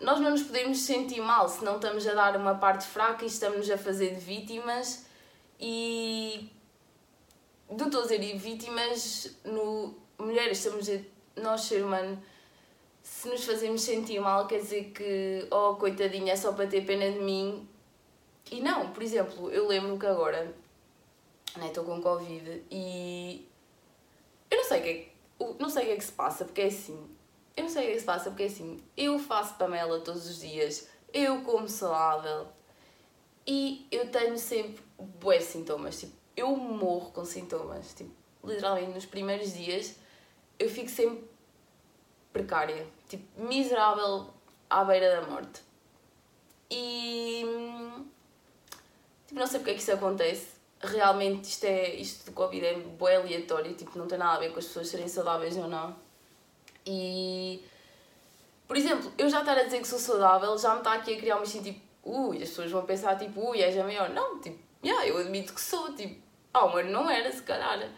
nós 0.00 0.20
não 0.20 0.30
nos 0.30 0.42
podemos 0.42 0.78
sentir 0.80 1.20
mal 1.20 1.48
se 1.48 1.64
não 1.64 1.76
estamos 1.76 2.06
a 2.06 2.12
dar 2.12 2.36
uma 2.36 2.56
parte 2.56 2.84
fraca 2.84 3.24
e 3.24 3.28
estamos 3.28 3.70
a 3.70 3.78
fazer 3.78 4.14
de 4.14 4.20
vítimas 4.20 5.05
e 5.60 6.50
estou 7.70 8.00
a 8.00 8.02
dizer 8.02 8.36
vítimas 8.36 9.36
no 9.44 9.94
mulheres 10.18 10.58
estamos 10.58 10.88
a, 10.88 11.40
nós 11.40 11.62
ser 11.62 11.84
humano 11.84 12.22
se 13.02 13.28
nos 13.28 13.44
fazemos 13.44 13.82
sentir 13.82 14.20
mal 14.20 14.46
quer 14.46 14.58
dizer 14.58 14.90
que 14.92 15.46
oh 15.50 15.76
coitadinha 15.76 16.32
é 16.32 16.36
só 16.36 16.52
para 16.52 16.66
ter 16.66 16.84
pena 16.84 17.10
de 17.10 17.20
mim. 17.20 17.68
E 18.50 18.60
não, 18.60 18.92
por 18.92 19.02
exemplo, 19.02 19.50
eu 19.50 19.66
lembro 19.66 19.98
que 19.98 20.06
agora 20.06 20.54
né, 21.56 21.68
estou 21.68 21.84
com 21.84 22.00
Covid 22.00 22.64
e 22.70 23.46
eu 24.50 24.56
não 24.58 24.64
sei 24.64 24.80
o 24.80 24.82
que 24.82 24.88
é, 24.88 25.54
não 25.58 25.68
sei 25.68 25.82
o 25.82 25.86
que 25.86 25.92
é 25.92 25.96
que 25.96 26.04
se 26.04 26.12
passa, 26.12 26.44
porque 26.44 26.62
é 26.62 26.66
assim, 26.66 27.08
eu 27.56 27.64
não 27.64 27.70
sei 27.70 27.82
o 27.82 27.86
que 27.86 27.90
é 27.90 27.94
que 27.94 28.00
se 28.00 28.06
passa, 28.06 28.30
porque 28.30 28.42
é 28.42 28.46
assim, 28.46 28.82
eu 28.96 29.18
faço 29.18 29.54
Pamela 29.54 30.00
todos 30.00 30.28
os 30.28 30.40
dias, 30.40 30.88
eu 31.12 31.42
como 31.42 31.68
saudável 31.68 32.48
e 33.46 33.86
eu 33.90 34.10
tenho 34.10 34.36
sempre 34.38 34.82
bué 34.98 35.40
sintomas, 35.40 36.00
tipo, 36.00 36.12
eu 36.36 36.54
morro 36.56 37.10
com 37.12 37.24
sintomas, 37.24 37.94
tipo, 37.94 38.10
literalmente 38.44 38.92
nos 38.92 39.06
primeiros 39.06 39.52
dias 39.52 39.96
eu 40.58 40.68
fico 40.70 40.88
sempre 40.88 41.24
precária, 42.32 42.86
tipo, 43.08 43.24
miserável 43.42 44.28
à 44.68 44.84
beira 44.84 45.20
da 45.20 45.26
morte. 45.26 45.62
E 46.70 47.44
tipo, 49.26 49.38
não 49.38 49.46
sei 49.46 49.60
porque 49.60 49.72
é 49.72 49.74
que 49.74 49.80
isso 49.80 49.92
acontece. 49.92 50.56
Realmente 50.80 51.44
isto 51.44 51.64
é 51.64 51.94
isto 51.94 52.26
do 52.26 52.32
Covid 52.32 52.64
é 52.64 52.74
bem 52.74 53.16
aleatório, 53.16 53.74
tipo, 53.74 53.98
não 53.98 54.06
tem 54.06 54.18
nada 54.18 54.36
a 54.36 54.40
ver 54.40 54.52
com 54.52 54.58
as 54.58 54.66
pessoas 54.66 54.88
serem 54.88 55.08
saudáveis 55.08 55.56
ou 55.56 55.68
não. 55.68 55.96
E 56.84 57.64
por 58.66 58.76
exemplo, 58.76 59.12
eu 59.16 59.28
já 59.28 59.40
estar 59.40 59.56
a 59.56 59.62
dizer 59.62 59.80
que 59.80 59.88
sou 59.88 59.98
saudável 59.98 60.56
já 60.58 60.72
me 60.72 60.78
está 60.78 60.94
aqui 60.94 61.14
a 61.14 61.16
criar 61.16 61.36
um 61.36 61.40
bichinho 61.40 61.64
tipo, 61.64 61.80
ui, 62.04 62.42
as 62.42 62.48
pessoas 62.48 62.70
vão 62.70 62.84
pensar 62.84 63.16
tipo, 63.16 63.50
ui, 63.50 63.62
és 63.62 63.76
a 63.78 63.84
maior. 63.84 64.10
Não, 64.10 64.40
tipo, 64.40 64.58
yeah, 64.86 65.06
eu 65.06 65.18
admito 65.18 65.52
que 65.52 65.60
sou, 65.60 65.94
tipo, 65.94 66.20
ah, 66.54 66.66
mas 66.68 66.86
não 66.86 67.10
era, 67.10 67.30
se 67.30 67.42
calhar. 67.42 67.88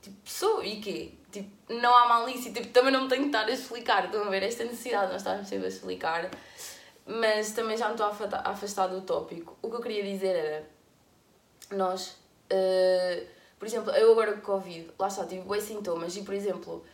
Tipo, 0.00 0.16
sou, 0.24 0.64
e 0.64 0.80
quê? 0.80 1.12
Tipo, 1.30 1.74
não 1.74 1.94
há 1.94 2.08
malícia, 2.08 2.52
tipo, 2.52 2.68
também 2.68 2.92
não 2.92 3.02
me 3.02 3.08
tenho 3.08 3.22
que 3.22 3.28
estar 3.28 3.44
a 3.44 3.50
explicar, 3.50 4.06
estão 4.06 4.22
a 4.24 4.30
ver 4.30 4.42
esta 4.42 4.64
necessidade, 4.64 5.12
nós 5.12 5.20
estamos 5.20 5.48
sempre 5.48 5.66
a 5.66 5.68
explicar, 5.68 6.30
mas 7.04 7.52
também 7.52 7.76
já 7.76 7.86
me 7.86 7.92
estou 7.92 8.06
a 8.06 8.50
afastar 8.50 8.86
do 8.86 9.02
tópico. 9.02 9.58
O 9.60 9.68
que 9.68 9.76
eu 9.76 9.80
queria 9.80 10.02
dizer 10.04 10.34
era, 10.34 10.70
nós, 11.72 12.16
uh, 12.52 13.26
por 13.58 13.66
exemplo, 13.66 13.90
eu 13.92 14.12
agora 14.12 14.32
com 14.34 14.40
Covid, 14.40 14.90
lá 14.98 15.08
está, 15.08 15.26
tive 15.26 15.42
bons 15.42 15.64
sintomas, 15.64 16.16
e 16.16 16.22
por 16.22 16.32
exemplo, 16.32 16.84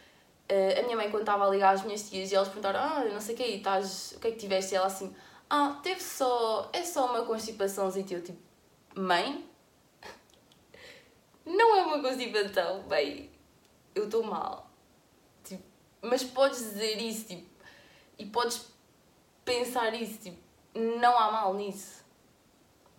uh, 0.51 0.81
a 0.81 0.83
minha 0.83 0.97
mãe 0.97 1.11
quando 1.11 1.23
estava 1.23 1.47
a 1.47 1.51
ligar 1.51 1.75
às 1.75 1.85
minhas 1.85 2.09
tias 2.09 2.33
e 2.33 2.35
elas 2.35 2.49
perguntaram, 2.49 2.81
ah, 2.81 3.05
não 3.05 3.21
sei 3.21 3.35
o 3.35 3.39
que, 3.39 3.45
estás, 3.45 4.15
o 4.17 4.21
que 4.21 4.29
é 4.29 4.31
que 4.33 4.39
tiveste? 4.39 4.75
E 4.75 4.77
ela 4.77 4.87
assim, 4.87 5.15
ah, 5.49 5.79
teve 5.83 6.03
só, 6.03 6.71
é 6.73 6.83
só 6.83 7.07
uma 7.07 7.25
constipaçãozinha, 7.25 8.21
tipo, 8.21 8.39
mãe? 8.95 9.49
Não 11.45 11.77
é 11.77 11.83
uma 11.83 12.01
constipação, 12.01 12.83
bem, 12.85 13.31
eu 13.95 14.05
estou 14.05 14.23
mal. 14.23 14.71
Tipo, 15.45 15.63
mas 16.01 16.25
podes 16.25 16.59
dizer 16.59 17.01
isso, 17.03 17.27
tipo, 17.27 17.47
e 18.19 18.27
podes 18.27 18.67
pensar 19.45 19.95
isso, 19.95 20.19
tipo, 20.21 20.39
não 20.75 21.19
há 21.19 21.31
mal 21.31 21.55
nisso. 21.55 22.05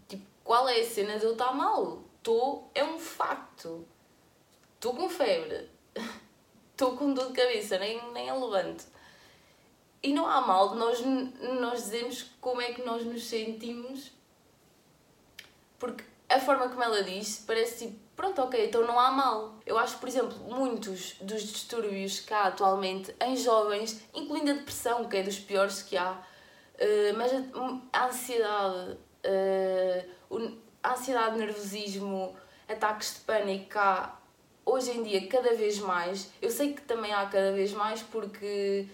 Tipo, 0.07 0.25
qual 0.43 0.69
é 0.69 0.79
a 0.79 0.85
cena 0.85 1.17
de 1.17 1.25
eu 1.25 1.33
estar 1.33 1.53
mal? 1.53 2.03
Estou, 2.17 2.69
é 2.73 2.83
um 2.83 2.99
facto. 2.99 3.87
Estou 4.75 4.95
com 4.95 5.09
febre. 5.09 5.69
Estou 6.71 6.97
com 6.97 7.13
dor 7.13 7.27
de 7.27 7.33
cabeça, 7.33 7.79
nem, 7.79 8.11
nem 8.11 8.29
a 8.29 8.35
levanto. 8.35 8.85
E 10.03 10.13
não 10.13 10.27
há 10.27 10.41
mal 10.41 10.69
de 10.69 10.75
nós, 10.75 11.01
nós 11.59 11.83
dizermos 11.85 12.25
como 12.39 12.61
é 12.61 12.73
que 12.73 12.83
nós 12.83 13.03
nos 13.05 13.23
sentimos, 13.23 14.11
porque 15.85 16.03
a 16.27 16.39
forma 16.39 16.67
como 16.67 16.81
ela 16.81 17.03
diz 17.03 17.43
parece 17.45 17.85
tipo 17.85 18.05
pronto, 18.15 18.41
ok, 18.41 18.65
então 18.65 18.87
não 18.87 18.99
há 18.99 19.11
mal. 19.11 19.55
Eu 19.65 19.77
acho, 19.77 19.97
por 19.97 20.07
exemplo, 20.07 20.37
muitos 20.47 21.15
dos 21.21 21.43
distúrbios 21.43 22.21
que 22.21 22.33
há 22.33 22.43
atualmente 22.43 23.13
em 23.21 23.35
jovens, 23.35 24.01
incluindo 24.13 24.51
a 24.51 24.53
depressão, 24.53 25.05
que 25.05 25.17
é 25.17 25.23
dos 25.23 25.37
piores 25.37 25.83
que 25.83 25.97
há, 25.97 26.11
uh, 26.13 27.17
mas 27.17 27.31
a, 27.91 28.05
ansiedade, 28.05 28.97
a 30.81 30.93
ansiedade, 30.93 31.37
nervosismo, 31.37 32.35
ataques 32.69 33.15
de 33.15 33.19
pânico 33.21 33.69
que 33.69 33.77
há 33.77 34.13
hoje 34.65 34.91
em 34.91 35.03
dia 35.03 35.27
cada 35.27 35.53
vez 35.53 35.77
mais. 35.79 36.31
Eu 36.41 36.49
sei 36.49 36.73
que 36.73 36.81
também 36.83 37.13
há 37.13 37.25
cada 37.25 37.51
vez 37.51 37.73
mais 37.73 38.01
porque 38.01 38.87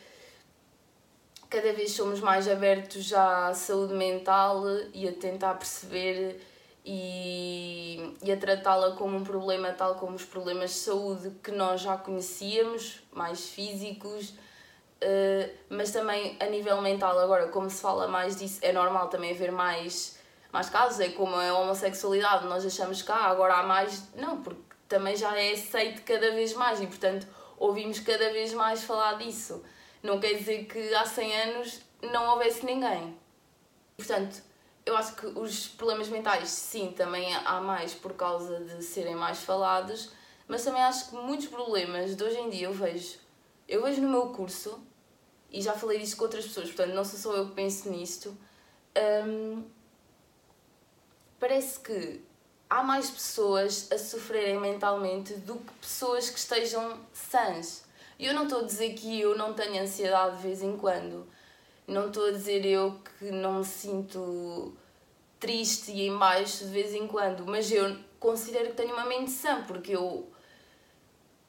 cada 1.48 1.72
vez 1.74 1.92
somos 1.92 2.20
mais 2.20 2.48
abertos 2.48 3.14
à 3.14 3.54
saúde 3.54 3.94
mental 3.94 4.64
e 4.94 5.08
a 5.08 5.12
tentar 5.12 5.54
perceber 5.54 6.42
e, 6.86 8.16
e 8.24 8.32
a 8.32 8.38
tratá-la 8.38 8.92
como 8.96 9.18
um 9.18 9.24
problema 9.24 9.72
tal 9.72 9.96
como 9.96 10.16
os 10.16 10.26
problemas 10.26 10.72
de 10.72 10.78
saúde 10.78 11.32
que 11.44 11.52
nós 11.52 11.82
já 11.82 11.98
conhecíamos, 11.98 13.02
mais 13.12 13.50
físicos, 13.50 14.30
uh, 14.30 15.52
mas 15.70 15.92
também 15.92 16.38
a 16.40 16.46
nível 16.46 16.82
mental. 16.82 17.18
Agora, 17.20 17.48
como 17.48 17.70
se 17.70 17.82
fala 17.82 18.08
mais 18.08 18.36
disso, 18.36 18.60
é 18.62 18.72
normal 18.72 19.10
também 19.10 19.32
haver 19.32 19.52
mais, 19.52 20.20
mais 20.52 20.70
casos, 20.70 21.00
é 21.00 21.10
como 21.10 21.36
a 21.36 21.54
homossexualidade, 21.60 22.48
nós 22.48 22.66
achamos 22.66 23.02
que 23.02 23.12
ah, 23.12 23.26
agora 23.26 23.56
há 23.56 23.64
mais. 23.64 24.14
Não, 24.16 24.42
porque 24.42 24.62
também 24.88 25.16
já 25.16 25.38
é 25.38 25.54
aceito 25.54 26.02
cada 26.04 26.32
vez 26.32 26.54
mais 26.54 26.82
e, 26.82 26.88
portanto, 26.88 27.28
ouvimos 27.58 28.00
cada 28.00 28.32
vez 28.32 28.54
mais 28.54 28.84
falar 28.84 29.14
disso. 29.20 29.64
Não 30.02 30.20
quer 30.20 30.34
dizer 30.34 30.66
que 30.66 30.94
há 30.96 31.06
100 31.06 31.42
anos 31.42 31.82
não 32.12 32.32
houvesse 32.32 32.66
ninguém. 32.66 33.16
Portanto, 33.96 34.42
eu 34.86 34.98
acho 34.98 35.16
que 35.16 35.26
os 35.28 35.68
problemas 35.68 36.08
mentais, 36.10 36.50
sim, 36.50 36.92
também 36.92 37.34
há 37.36 37.62
mais 37.62 37.94
por 37.94 38.14
causa 38.14 38.60
de 38.60 38.84
serem 38.84 39.16
mais 39.16 39.40
falados, 39.40 40.12
mas 40.48 40.64
também 40.64 40.82
acho 40.82 41.10
que 41.10 41.16
muitos 41.16 41.48
problemas 41.48 42.16
de 42.16 42.24
hoje 42.24 42.38
em 42.38 42.50
dia 42.50 42.68
eu 42.68 42.74
vejo. 42.74 43.20
Eu 43.68 43.84
vejo 43.84 44.02
no 44.02 44.10
meu 44.10 44.30
curso, 44.30 44.80
e 45.52 45.62
já 45.62 45.74
falei 45.74 46.00
disso 46.00 46.18
com 46.18 46.24
outras 46.24 46.46
pessoas, 46.46 46.68
portanto 46.68 46.96
não 46.96 47.06
sou 47.06 47.20
só 47.20 47.34
eu 47.36 47.50
que 47.50 47.56
penso 47.56 47.90
nisto. 47.90 48.36
Hum, 49.26 49.64
parece 51.40 51.80
que 51.80 52.22
há 52.70 52.82
mais 52.82 53.10
pessoas 53.10 53.92
a 53.92 53.98
sofrerem 53.98 54.60
mentalmente 54.60 55.34
do 55.36 55.56
que 55.56 55.74
pessoas 55.74 56.30
que 56.30 56.40
estejam 56.40 57.00
sãs. 57.14 57.84
E 58.18 58.26
eu 58.26 58.34
não 58.34 58.44
estou 58.44 58.60
a 58.60 58.64
dizer 58.64 58.94
que 58.94 59.20
eu 59.20 59.38
não 59.38 59.54
tenho 59.54 59.82
ansiedade 59.82 60.38
de 60.38 60.44
vez 60.44 60.62
em 60.62 60.78
quando 60.78 61.28
não 61.88 62.08
estou 62.08 62.28
a 62.28 62.32
dizer 62.32 62.66
eu 62.66 63.00
que 63.20 63.32
não 63.32 63.60
me 63.60 63.66
sinto 63.66 64.74
triste 65.40 65.92
e 65.92 66.08
em 66.08 66.18
baixo 66.18 66.66
de 66.66 66.72
vez 66.72 66.94
em 66.94 67.08
quando, 67.08 67.46
mas 67.46 67.72
eu 67.72 67.98
considero 68.20 68.70
que 68.70 68.76
tenho 68.76 68.94
uma 68.94 69.06
mente 69.06 69.32
sã, 69.32 69.64
porque 69.64 69.96
eu 69.96 70.32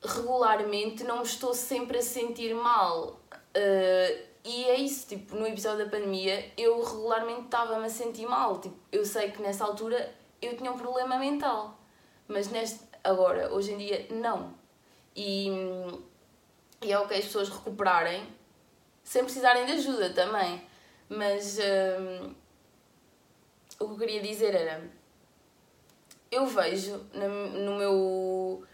regularmente 0.03 1.05
não 1.05 1.19
me 1.19 1.25
estou 1.25 1.55
sempre 1.55 1.99
a 1.99 2.03
sentir 2.03 2.55
mal. 2.55 3.21
Uh, 3.55 4.33
e 4.45 4.65
é 4.65 4.77
isso, 4.77 5.07
tipo, 5.07 5.37
no 5.37 5.47
episódio 5.47 5.85
da 5.85 5.91
pandemia 5.91 6.51
eu 6.57 6.83
regularmente 6.83 7.43
estava-me 7.43 7.87
a 7.87 7.91
sentir 7.91 8.27
mal. 8.27 8.61
Tipo, 8.61 8.77
eu 8.91 9.05
sei 9.05 9.31
que 9.31 9.41
nessa 9.41 9.65
altura 9.65 10.13
eu 10.41 10.57
tinha 10.57 10.73
um 10.73 10.79
problema 10.79 11.19
mental, 11.19 11.79
mas 12.27 12.49
neste, 12.49 12.81
agora, 13.05 13.53
hoje 13.53 13.73
em 13.73 13.79
dia, 13.79 14.07
não. 14.11 14.55
E, 15.15 15.49
e 16.83 16.91
é 16.91 16.99
ok 16.99 17.17
as 17.17 17.27
pessoas 17.27 17.49
recuperarem 17.49 18.27
sem 19.03 19.25
precisarem 19.25 19.67
de 19.67 19.73
ajuda 19.73 20.11
também. 20.11 20.63
Mas 21.09 21.59
hum, 21.59 22.35
o 23.79 23.87
que 23.87 23.93
eu 23.93 23.99
queria 23.99 24.23
dizer 24.23 24.55
era: 24.55 24.83
eu 26.31 26.47
vejo 26.47 26.99
no 27.13 27.77
meu, 27.77 28.65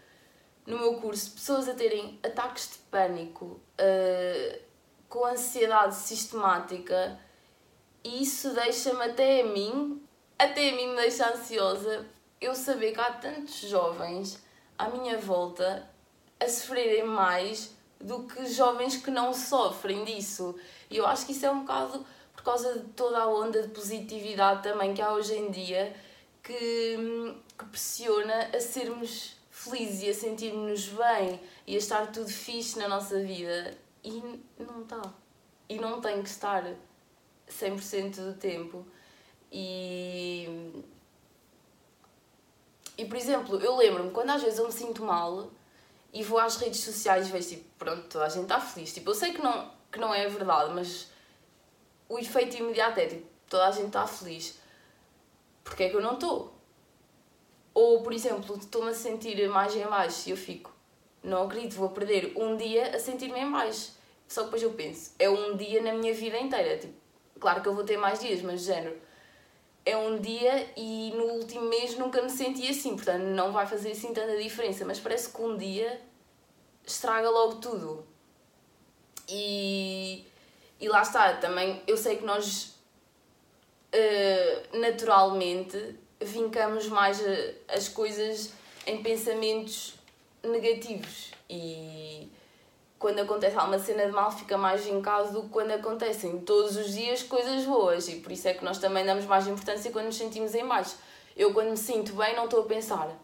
no 0.65 0.79
meu 0.79 0.93
curso 0.95 1.31
pessoas 1.31 1.67
a 1.67 1.73
terem 1.73 2.19
ataques 2.23 2.69
de 2.71 2.77
pânico 2.89 3.45
uh, 3.45 4.59
com 5.09 5.25
ansiedade 5.25 5.95
sistemática 5.95 7.19
e 8.03 8.23
isso 8.23 8.53
deixa-me 8.53 9.03
até 9.03 9.41
a 9.41 9.45
mim, 9.45 10.01
até 10.37 10.69
a 10.69 10.75
mim 10.75 10.91
me 10.91 10.95
deixa 10.95 11.29
ansiosa 11.29 12.05
eu 12.39 12.55
saber 12.55 12.93
que 12.93 13.01
há 13.01 13.11
tantos 13.11 13.55
jovens 13.55 14.41
à 14.77 14.87
minha 14.87 15.17
volta 15.17 15.89
a 16.39 16.47
sofrerem 16.47 17.03
mais 17.03 17.75
do 17.99 18.23
que 18.23 18.45
jovens 18.47 18.97
que 18.97 19.11
não 19.11 19.33
sofrem 19.33 20.03
disso. 20.05 20.55
E 20.89 20.97
eu 20.97 21.05
acho 21.05 21.25
que 21.25 21.33
isso 21.33 21.45
é 21.45 21.51
um 21.51 21.61
bocado 21.61 22.05
por 22.33 22.43
causa 22.43 22.79
de 22.79 22.85
toda 22.93 23.19
a 23.19 23.27
onda 23.27 23.61
de 23.61 23.67
positividade 23.69 24.63
também 24.63 24.93
que 24.93 25.01
há 25.01 25.11
hoje 25.11 25.35
em 25.35 25.51
dia 25.51 25.93
que, 26.41 27.35
que 27.57 27.65
pressiona 27.65 28.49
a 28.55 28.59
sermos 28.61 29.35
felizes 29.51 30.03
e 30.03 30.09
a 30.09 30.13
sentirmos 30.13 30.87
bem 30.87 31.39
e 31.67 31.75
a 31.75 31.77
estar 31.77 32.07
tudo 32.11 32.29
fixe 32.29 32.79
na 32.79 32.87
nossa 32.87 33.19
vida. 33.19 33.77
E 34.03 34.21
não 34.57 34.81
está. 34.83 35.01
E 35.67 35.77
não 35.77 35.99
tem 35.99 36.23
que 36.23 36.29
estar 36.29 36.63
100% 37.49 38.15
do 38.15 38.33
tempo. 38.33 38.85
E. 39.51 40.83
E 42.97 43.05
por 43.05 43.15
exemplo, 43.15 43.59
eu 43.59 43.77
lembro-me 43.77 44.11
quando 44.11 44.29
às 44.31 44.41
vezes 44.41 44.59
eu 44.59 44.65
me 44.65 44.73
sinto 44.73 45.03
mal 45.03 45.49
e 46.13 46.23
vou 46.23 46.39
às 46.39 46.57
redes 46.57 46.79
sociais 46.81 47.27
e 47.27 47.31
vejo 47.31 47.49
tipo, 47.49 47.65
pronto, 47.77 48.03
toda 48.09 48.25
a 48.25 48.29
gente 48.29 48.43
está 48.43 48.59
feliz. 48.59 48.93
Tipo, 48.93 49.11
eu 49.11 49.15
sei 49.15 49.33
que 49.33 49.41
não, 49.41 49.71
que 49.91 49.99
não 49.99 50.13
é 50.13 50.27
verdade, 50.27 50.73
mas 50.73 51.07
o 52.07 52.17
efeito 52.17 52.57
imediato 52.57 52.99
é 52.99 53.07
tipo, 53.07 53.27
toda 53.49 53.67
a 53.67 53.71
gente 53.71 53.87
está 53.87 54.05
feliz. 54.07 54.57
Porquê 55.63 55.83
é 55.83 55.89
que 55.89 55.95
eu 55.95 56.01
não 56.01 56.13
estou? 56.13 56.53
Ou, 57.73 58.01
por 58.01 58.11
exemplo, 58.11 58.57
estou-me 58.57 58.89
a 58.89 58.93
sentir 58.93 59.47
mais 59.49 59.75
em 59.75 59.85
baixo 59.85 60.27
e 60.27 60.31
eu 60.31 60.37
fico, 60.37 60.73
não 61.23 61.43
acredito, 61.43 61.75
vou 61.75 61.89
perder 61.89 62.33
um 62.35 62.57
dia 62.57 62.95
a 62.95 62.99
sentir-me 62.99 63.39
em 63.39 63.51
baixo. 63.51 63.91
Só 64.27 64.41
que 64.41 64.45
depois 64.47 64.63
eu 64.63 64.73
penso, 64.73 65.13
é 65.17 65.29
um 65.29 65.55
dia 65.55 65.81
na 65.81 65.93
minha 65.93 66.13
vida 66.13 66.37
inteira. 66.37 66.77
Tipo, 66.77 66.93
claro 67.39 67.61
que 67.61 67.67
eu 67.67 67.73
vou 67.73 67.83
ter 67.83 67.97
mais 67.97 68.19
dias, 68.19 68.41
mas 68.41 68.61
género, 68.61 68.99
é 69.85 69.95
um 69.97 70.19
dia 70.19 70.71
e 70.75 71.11
no 71.15 71.23
último 71.25 71.67
mês 71.69 71.97
nunca 71.97 72.21
me 72.21 72.29
senti 72.29 72.67
assim, 72.67 72.95
portanto 72.95 73.23
não 73.23 73.51
vai 73.51 73.65
fazer 73.65 73.91
assim 73.91 74.13
tanta 74.13 74.37
diferença, 74.37 74.85
mas 74.85 74.99
parece 74.99 75.29
que 75.29 75.41
um 75.41 75.57
dia 75.57 75.99
estraga 76.85 77.29
logo 77.29 77.55
tudo. 77.55 78.05
E, 79.27 80.25
e 80.79 80.87
lá 80.87 81.01
está, 81.01 81.35
também 81.35 81.81
eu 81.87 81.95
sei 81.95 82.17
que 82.17 82.25
nós 82.25 82.75
uh, 83.93 84.77
naturalmente 84.77 85.95
vincamos 86.19 86.87
mais 86.87 87.21
as 87.67 87.87
coisas 87.87 88.51
em 88.85 89.01
pensamentos 89.01 89.95
negativos 90.43 91.31
e 91.49 92.29
quando 92.99 93.19
acontece 93.19 93.57
alguma 93.57 93.79
cena 93.79 94.05
de 94.05 94.11
mal 94.11 94.29
fica 94.29 94.57
mais 94.57 94.83
vincado 94.83 95.31
do 95.31 95.43
que 95.43 95.49
quando 95.49 95.71
acontecem 95.71 96.39
todos 96.41 96.75
os 96.75 96.93
dias 96.93 97.23
coisas 97.23 97.65
boas 97.65 98.07
e 98.09 98.17
por 98.17 98.31
isso 98.31 98.47
é 98.47 98.53
que 98.53 98.63
nós 98.63 98.77
também 98.77 99.05
damos 99.05 99.25
mais 99.25 99.47
importância 99.47 99.91
quando 99.91 100.07
nos 100.07 100.17
sentimos 100.17 100.53
em 100.53 100.67
baixo. 100.67 100.95
Eu 101.35 101.53
quando 101.53 101.69
me 101.69 101.77
sinto 101.77 102.13
bem 102.13 102.35
não 102.35 102.45
estou 102.45 102.61
a 102.61 102.65
pensar 102.65 103.17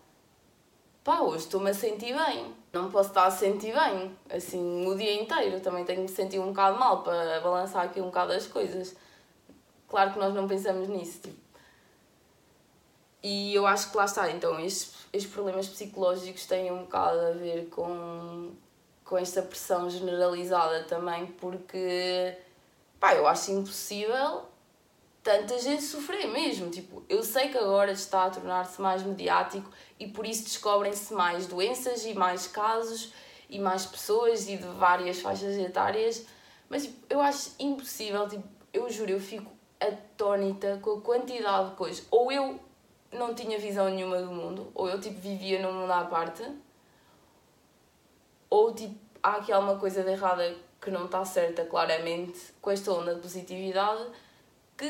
pá, 1.06 1.20
hoje 1.22 1.46
estou-me 1.46 1.70
a 1.70 1.74
sentir 1.74 2.18
bem, 2.18 2.52
não 2.74 2.90
posso 2.90 3.10
estar 3.10 3.28
a 3.28 3.32
sentir 3.32 3.72
bem, 3.76 4.18
assim, 4.28 4.88
o 4.88 4.96
dia 4.98 5.14
inteiro, 5.22 5.62
também 5.62 5.86
tenho 5.86 6.04
de 6.04 6.12
me 6.12 6.18
sentir 6.18 6.40
um 6.40 6.48
bocado 6.48 6.80
mal 6.80 7.04
para 7.04 7.40
balançar 7.42 7.86
aqui 7.86 8.02
um 8.02 8.06
bocado 8.06 8.34
as 8.34 8.48
coisas. 8.48 8.96
Claro 9.88 10.14
que 10.14 10.20
nós 10.20 10.34
não 10.34 10.48
pensamos 10.48 10.88
nisso, 10.88 11.22
tipo. 11.22 11.46
E 13.22 13.54
eu 13.54 13.68
acho 13.68 13.92
que 13.92 13.98
lá 13.98 14.06
está, 14.06 14.32
então 14.32 14.60
estes, 14.60 14.96
estes 15.14 15.32
problemas 15.32 15.68
psicológicos 15.68 16.48
têm 16.48 16.72
um 16.72 16.80
bocado 16.80 17.20
a 17.20 17.32
ver 17.32 17.70
com 17.70 18.52
com 19.06 19.18
esta 19.18 19.42
pressão 19.42 19.90
generalizada 19.90 20.84
também, 20.84 21.28
porque 21.28 22.36
pá, 23.00 23.14
eu 23.16 23.26
acho 23.28 23.52
impossível 23.52 24.44
tanta 25.24 25.58
gente 25.58 25.84
sofrer 25.84 26.28
mesmo. 26.28 26.70
Tipo, 26.70 27.04
eu 27.08 27.24
sei 27.24 27.50
que 27.50 27.58
agora 27.58 27.92
está 27.92 28.26
a 28.26 28.30
tornar-se 28.30 28.82
mais 28.82 29.02
mediático 29.04 29.70
e 30.00 30.08
por 30.08 30.26
isso 30.26 30.44
descobrem-se 30.44 31.14
mais 31.14 31.48
doenças 31.48 32.06
e 32.06 32.14
mais 32.14 32.48
casos 32.48 33.14
e 33.50 33.60
mais 33.60 33.86
pessoas 33.86 34.48
e 34.50 34.58
de 34.58 34.68
várias 34.68 35.20
faixas 35.20 35.56
etárias, 35.58 36.26
mas 36.68 36.84
tipo, 36.84 37.06
eu 37.10 37.22
acho 37.22 37.52
impossível, 37.60 38.28
tipo, 38.28 38.44
eu 38.74 38.90
juro, 38.90 39.12
eu 39.12 39.20
fico 39.20 39.52
atónita 39.80 40.80
com 40.82 40.98
a 40.98 41.02
quantidade 41.02 41.70
de 41.70 41.76
coisas. 41.76 42.06
Ou 42.10 42.32
eu 42.32 42.60
não 43.12 43.34
tinha 43.34 43.58
visão 43.58 43.90
nenhuma 43.90 44.22
do 44.22 44.32
mundo, 44.32 44.72
ou 44.74 44.90
eu 44.90 45.00
tipo 45.00 45.20
vivia 45.20 45.62
num 45.62 45.74
mundo 45.74 45.92
à 45.92 46.04
parte, 46.04 46.44
ou 48.56 48.74
tipo, 48.74 48.96
há 49.22 49.36
aqui 49.36 49.52
alguma 49.52 49.78
coisa 49.78 50.02
de 50.02 50.12
errada 50.12 50.56
que 50.80 50.90
não 50.90 51.06
está 51.06 51.26
certa 51.26 51.66
claramente 51.66 52.54
com 52.62 52.72
esta 52.72 52.92
onda 52.92 53.16
de 53.16 53.22
positividade 53.22 54.06
que 54.78 54.90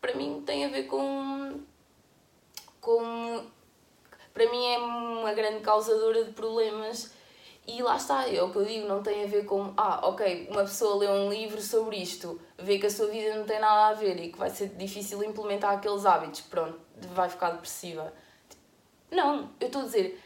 para 0.00 0.14
mim 0.14 0.42
tem 0.44 0.64
a 0.64 0.68
ver 0.68 0.84
com. 0.84 1.60
com 2.80 3.46
para 4.34 4.50
mim 4.50 4.66
é 4.66 4.78
uma 4.78 5.32
grande 5.32 5.60
causadora 5.60 6.24
de 6.24 6.32
problemas 6.32 7.12
e 7.66 7.82
lá 7.82 7.96
está, 7.96 8.28
é 8.28 8.42
o 8.42 8.50
que 8.50 8.56
eu 8.56 8.64
digo, 8.64 8.86
não 8.86 9.02
tem 9.02 9.24
a 9.24 9.26
ver 9.26 9.44
com, 9.44 9.72
ah, 9.76 10.06
ok, 10.06 10.48
uma 10.50 10.62
pessoa 10.62 10.96
lê 10.96 11.08
um 11.08 11.30
livro 11.30 11.60
sobre 11.60 11.96
isto, 11.96 12.40
vê 12.58 12.78
que 12.78 12.86
a 12.86 12.90
sua 12.90 13.06
vida 13.06 13.34
não 13.34 13.44
tem 13.44 13.58
nada 13.58 13.88
a 13.88 13.92
ver 13.94 14.20
e 14.20 14.30
que 14.30 14.38
vai 14.38 14.50
ser 14.50 14.68
difícil 14.68 15.24
implementar 15.24 15.74
aqueles 15.74 16.06
hábitos, 16.06 16.42
pronto, 16.42 16.78
vai 17.12 17.28
ficar 17.28 17.50
depressiva. 17.50 18.12
Não, 19.10 19.50
eu 19.58 19.66
estou 19.66 19.82
a 19.82 19.84
dizer, 19.84 20.22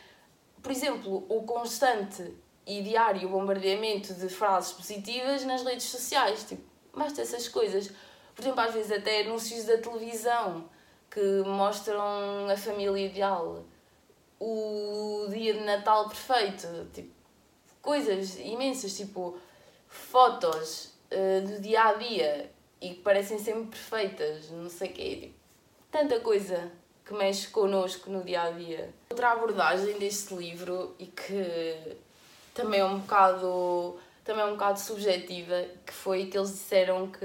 por 0.61 0.73
exemplo, 0.73 1.25
o 1.29 1.45
constante 1.45 2.35
e 2.67 2.83
diário 2.83 3.29
bombardeamento 3.29 4.15
de 4.15 4.29
frases 4.29 4.73
positivas 4.73 5.45
nas 5.45 5.63
redes 5.63 5.87
sociais. 5.87 6.45
Tipo, 6.45 6.63
basta 6.95 7.23
essas 7.23 7.49
coisas. 7.49 7.91
Por 8.35 8.43
exemplo, 8.43 8.61
às 8.61 8.75
vezes 8.75 8.93
até 8.93 9.23
anúncios 9.23 9.65
da 9.65 9.79
televisão 9.79 10.69
que 11.11 11.43
mostram 11.45 12.49
a 12.49 12.57
família 12.57 13.07
ideal, 13.07 13.65
o 14.39 15.27
dia 15.29 15.55
de 15.55 15.61
Natal 15.61 16.09
perfeito, 16.09 16.67
tipo, 16.93 17.11
coisas 17.83 18.39
imensas, 18.39 18.97
tipo 18.97 19.37
fotos 19.89 20.95
uh, 21.11 21.47
do 21.47 21.61
dia 21.61 21.83
a 21.83 21.95
dia 21.95 22.51
e 22.81 22.91
que 22.91 23.01
parecem 23.03 23.39
sempre 23.39 23.71
perfeitas, 23.71 24.51
não 24.51 24.71
sei 24.71 24.91
o 24.91 24.93
quê. 24.93 25.17
Tipo, 25.21 25.35
tanta 25.91 26.21
coisa 26.21 26.71
que 27.05 27.13
mexe 27.13 27.49
connosco 27.49 28.09
no 28.09 28.23
dia 28.23 28.43
a 28.43 28.51
dia. 28.53 28.95
Outra 29.11 29.33
abordagem 29.33 29.99
deste 29.99 30.33
livro 30.35 30.95
e 30.99 31.07
que 31.07 31.97
também 32.55 32.81
é 32.81 32.85
um 32.85 32.99
bocado 32.99 33.99
também 34.25 34.43
é 34.43 34.47
um 34.47 34.53
bocado 34.53 34.79
subjetiva, 34.79 35.65
que 35.85 35.93
foi 35.93 36.27
que 36.27 36.37
eles 36.37 36.51
disseram 36.51 37.11
que 37.11 37.25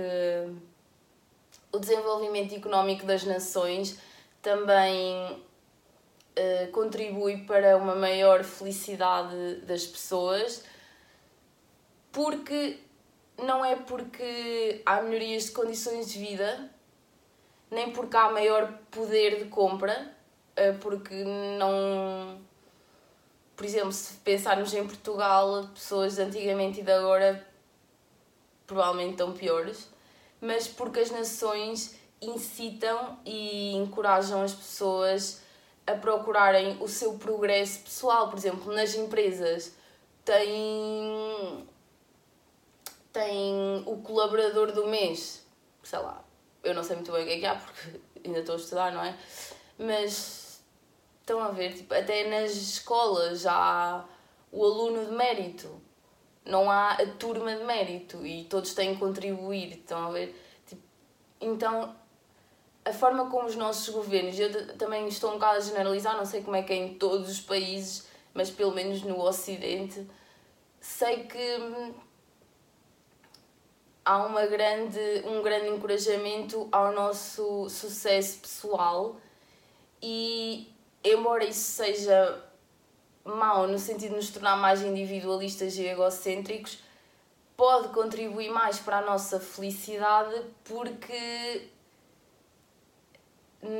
o 1.71 1.77
desenvolvimento 1.77 2.55
económico 2.55 3.05
das 3.05 3.23
nações 3.23 3.99
também 4.41 5.31
uh, 5.33 6.71
contribui 6.71 7.45
para 7.45 7.77
uma 7.77 7.95
maior 7.95 8.43
felicidade 8.43 9.57
das 9.67 9.85
pessoas, 9.85 10.63
porque 12.11 12.79
não 13.37 13.63
é 13.63 13.75
porque 13.75 14.81
há 14.85 15.01
melhorias 15.01 15.45
de 15.45 15.51
condições 15.51 16.11
de 16.11 16.19
vida, 16.19 16.71
nem 17.69 17.91
porque 17.91 18.15
há 18.15 18.31
maior 18.31 18.71
poder 18.89 19.43
de 19.43 19.49
compra, 19.49 20.11
uh, 20.57 20.77
porque 20.79 21.13
não 21.59 22.39
por 23.55 23.65
exemplo, 23.65 23.91
se 23.91 24.13
pensarmos 24.15 24.73
em 24.73 24.85
Portugal, 24.85 25.67
pessoas 25.73 26.15
de 26.15 26.21
antigamente 26.21 26.81
e 26.81 26.83
de 26.83 26.91
agora 26.91 27.45
provavelmente 28.67 29.11
estão 29.11 29.31
piores, 29.31 29.87
mas 30.41 30.67
porque 30.67 30.99
as 30.99 31.11
nações 31.11 31.95
incitam 32.21 33.19
e 33.25 33.73
encorajam 33.75 34.41
as 34.41 34.53
pessoas 34.53 35.41
a 35.85 35.93
procurarem 35.93 36.77
o 36.81 36.87
seu 36.87 37.13
progresso 37.13 37.79
pessoal. 37.81 38.29
Por 38.29 38.37
exemplo, 38.37 38.73
nas 38.73 38.95
empresas 38.95 39.73
tem, 40.23 41.67
tem 43.13 43.83
o 43.85 43.97
colaborador 43.97 44.71
do 44.71 44.87
mês, 44.87 45.45
sei 45.83 45.99
lá, 45.99 46.23
eu 46.63 46.73
não 46.73 46.83
sei 46.83 46.95
muito 46.95 47.11
bem 47.11 47.23
o 47.23 47.27
que 47.27 47.33
é 47.33 47.39
que 47.39 47.45
há 47.45 47.55
porque 47.55 48.01
ainda 48.25 48.39
estou 48.39 48.55
a 48.55 48.57
estudar, 48.57 48.91
não 48.91 49.03
é? 49.03 49.15
Mas 49.77 50.44
Estão 51.25 51.41
a 51.41 51.49
ver, 51.49 51.73
tipo, 51.73 51.91
até 51.91 52.29
nas 52.29 52.51
escolas 52.51 53.47
há 53.47 54.05
o 54.51 54.63
aluno 54.63 55.07
de 55.07 55.11
mérito, 55.11 55.81
não 56.45 56.69
há 56.69 56.91
a 56.91 57.05
turma 57.17 57.55
de 57.55 57.63
mérito 57.63 58.23
e 58.23 58.43
todos 58.43 58.75
têm 58.75 58.93
que 58.93 58.99
contribuir. 58.99 59.71
Estão 59.71 60.07
a 60.07 60.11
ver? 60.11 60.39
Tipo, 60.67 60.83
então, 61.41 61.95
a 62.85 62.93
forma 62.93 63.27
como 63.27 63.47
os 63.47 63.55
nossos 63.55 63.91
governos, 63.91 64.39
eu 64.39 64.77
também 64.77 65.07
estou 65.07 65.31
um 65.31 65.33
bocado 65.33 65.57
a 65.57 65.61
generalizar, 65.61 66.15
não 66.15 66.27
sei 66.27 66.43
como 66.43 66.57
é 66.57 66.61
que 66.61 66.71
é 66.71 66.75
em 66.75 66.93
todos 66.93 67.27
os 67.27 67.39
países, 67.39 68.07
mas 68.31 68.51
pelo 68.51 68.71
menos 68.71 69.01
no 69.01 69.19
Ocidente, 69.19 70.07
sei 70.79 71.23
que 71.23 71.57
hum, 71.57 71.91
há 74.05 74.23
uma 74.27 74.45
grande, 74.45 75.23
um 75.25 75.41
grande 75.41 75.69
encorajamento 75.69 76.69
ao 76.71 76.93
nosso 76.93 77.67
sucesso 77.67 78.41
pessoal 78.41 79.15
e 79.99 80.71
embora 81.05 81.45
isso 81.45 81.71
seja 81.71 82.43
mau 83.23 83.67
no 83.67 83.79
sentido 83.79 84.11
de 84.11 84.17
nos 84.17 84.29
tornar 84.29 84.55
mais 84.55 84.81
individualistas 84.81 85.77
e 85.77 85.85
egocêntricos, 85.85 86.79
pode 87.57 87.89
contribuir 87.89 88.49
mais 88.49 88.79
para 88.79 88.99
a 88.99 89.01
nossa 89.01 89.39
felicidade 89.39 90.41
porque 90.63 91.69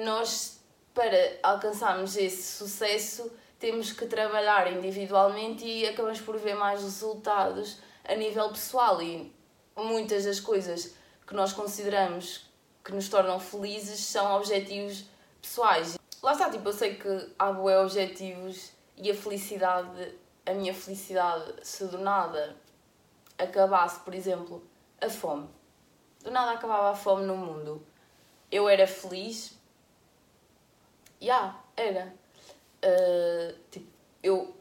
nós, 0.04 0.60
para 0.94 1.38
alcançarmos 1.44 2.16
esse 2.16 2.58
sucesso, 2.58 3.32
temos 3.60 3.92
que 3.92 4.06
trabalhar 4.06 4.72
individualmente 4.72 5.66
e 5.66 5.88
acabamos 5.88 6.22
por 6.22 6.38
ver 6.38 6.56
mais 6.56 6.82
resultados 6.82 7.80
a 8.04 8.16
nível 8.16 8.50
pessoal 8.50 9.02
e 9.02 9.34
muitas 9.76 10.26
das 10.26 10.40
coisas 10.40 10.96
que 11.26 11.34
nós 11.34 11.54
consideramos 11.54 12.46
que 12.84 12.94
nos 12.94 13.10
tornam 13.10 13.40
felizes 13.40 14.00
são 14.00 14.36
objetivos 14.36 15.06
pessoais. 15.42 15.98
Está, 16.36 16.50
tipo, 16.50 16.68
eu 16.68 16.74
sei 16.74 16.96
que 16.96 17.34
há 17.40 17.50
bué 17.54 17.80
objetivos 17.80 18.74
e 18.98 19.10
a 19.10 19.16
felicidade, 19.16 20.18
a 20.46 20.54
minha 20.54 20.74
felicidade, 20.74 21.66
se 21.66 21.86
do 21.86 21.98
nada 21.98 22.58
acabasse, 23.38 24.02
por 24.02 24.14
exemplo, 24.14 24.62
a 25.00 25.10
fome. 25.10 25.48
Do 26.22 26.32
nada 26.32 26.52
acabava 26.52 26.92
a 26.92 26.94
fome 26.94 27.26
no 27.26 27.38
mundo. 27.38 27.82
Eu 28.52 28.68
era 28.68 28.86
feliz. 28.86 29.58
Já, 31.22 31.38
yeah, 31.38 31.64
era. 31.78 32.14
Uh, 32.84 33.58
tipo, 33.72 33.88
eu. 34.22 34.54